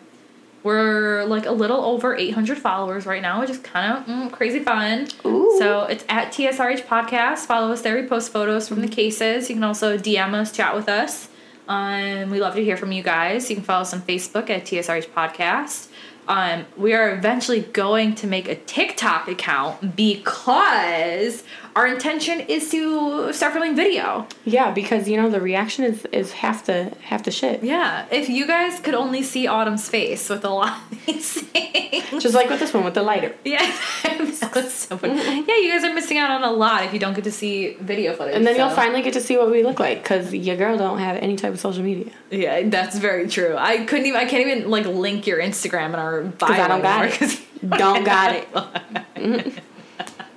[0.62, 4.60] We're like a little over 800 followers right now, which is kind of mm, crazy
[4.60, 5.08] fun.
[5.24, 5.56] Ooh.
[5.58, 7.46] So it's at TSRH Podcast.
[7.46, 8.00] Follow us there.
[8.00, 9.48] We post photos from the cases.
[9.48, 11.30] You can also DM us, chat with us.
[11.68, 13.50] Um, we love to hear from you guys.
[13.50, 15.88] You can follow us on Facebook at TSRH Podcast.
[16.28, 21.44] Um, we are eventually going to make a TikTok account because
[21.76, 24.26] our intention is to start filming video.
[24.46, 27.62] Yeah, because you know the reaction is is half the half the shit.
[27.62, 32.22] Yeah, if you guys could only see Autumn's face with a lot of these things.
[32.22, 33.34] Just like with this one with the lighter.
[33.44, 33.58] Yeah,
[34.04, 34.38] that was
[34.72, 35.14] so funny.
[35.16, 37.74] Yeah, you guys are missing out on a lot if you don't get to see
[37.74, 38.34] video footage.
[38.34, 40.78] And then so- you'll finally get to see what we look like because your girl
[40.78, 42.10] don't have any type of social media.
[42.30, 43.54] Yeah, that's very true.
[43.56, 44.18] I couldn't even.
[44.18, 46.48] I can't even like link your Instagram in our bio.
[46.48, 47.40] Because I don't got it.
[47.78, 49.62] don't got it.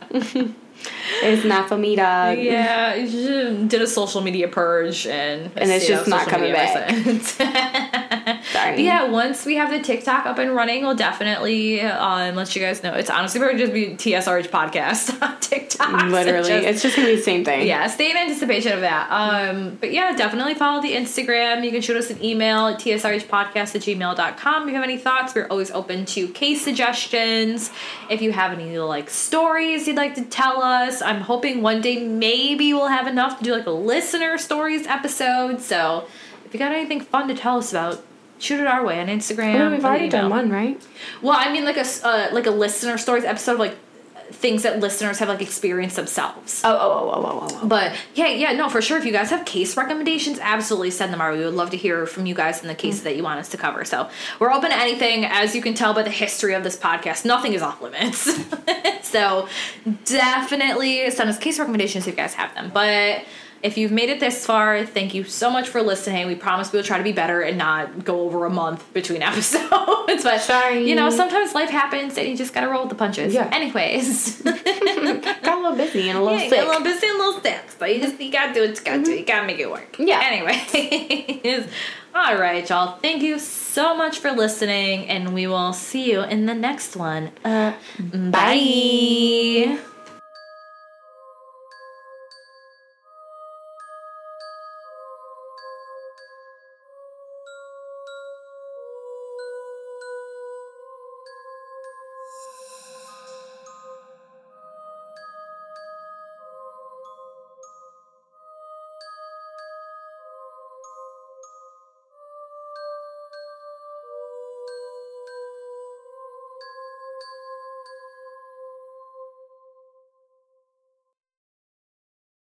[0.09, 0.53] Mm-hmm.
[1.21, 2.37] It's not for me, dog.
[2.37, 6.89] Yeah, did a social media purge and And it's just not coming back.
[8.75, 8.81] since.
[8.85, 12.83] Yeah, once we have the TikTok up and running, we'll definitely um, let you guys
[12.83, 12.93] know.
[12.93, 16.03] It's honestly probably just be TSRH podcast on TikTok.
[16.09, 17.67] Literally, just- it's just gonna be the same thing.
[17.67, 19.07] yeah, stay in anticipation of that.
[19.11, 21.63] Um, but yeah, definitely follow the Instagram.
[21.63, 24.63] You can shoot us an email at tsrhpodcast at gmail.com.
[24.63, 27.71] If you have any thoughts, we're always open to case suggestions.
[28.09, 32.03] If you have any like stories you'd like to tell us, I'm hoping one day
[32.05, 35.61] maybe we'll have enough to do like a listener stories episode.
[35.61, 36.05] So
[36.45, 38.03] if you got anything fun to tell us about,
[38.39, 39.71] shoot it our way on Instagram.
[39.71, 40.21] We've already email.
[40.21, 40.81] done one, right?
[41.21, 43.77] Well, I mean like a uh, like a listener stories episode of like
[44.31, 46.61] things that listeners have like experienced themselves.
[46.63, 47.67] Oh, oh, oh, oh, oh, oh, oh.
[47.67, 48.97] But yeah, yeah, no, for sure.
[48.97, 51.39] If you guys have case recommendations, absolutely send them our way.
[51.39, 53.49] We would love to hear from you guys in the cases that you want us
[53.49, 53.83] to cover.
[53.85, 54.09] So
[54.39, 55.25] we're open to anything.
[55.25, 58.29] As you can tell by the history of this podcast, nothing is off limits.
[59.01, 59.47] so
[60.05, 62.71] definitely send us case recommendations if you guys have them.
[62.73, 63.25] But
[63.61, 66.27] if you've made it this far, thank you so much for listening.
[66.27, 70.23] We promise we'll try to be better and not go over a month between episodes.
[70.23, 70.87] but Sorry.
[70.89, 73.33] you know, sometimes life happens and you just gotta roll with the punches.
[73.33, 73.49] Yeah.
[73.53, 74.41] Anyways.
[74.41, 76.59] Got a little busy and a little Yeah, sick.
[76.61, 78.83] a little busy and a little sick, but you just you gotta do what you
[78.85, 79.11] gotta do.
[79.11, 79.95] You gotta make it work.
[79.99, 80.21] Yeah.
[80.23, 81.67] Anyway,
[82.15, 82.97] all right, y'all.
[82.97, 87.31] Thank you so much for listening, and we will see you in the next one.
[87.43, 89.79] Uh, bye.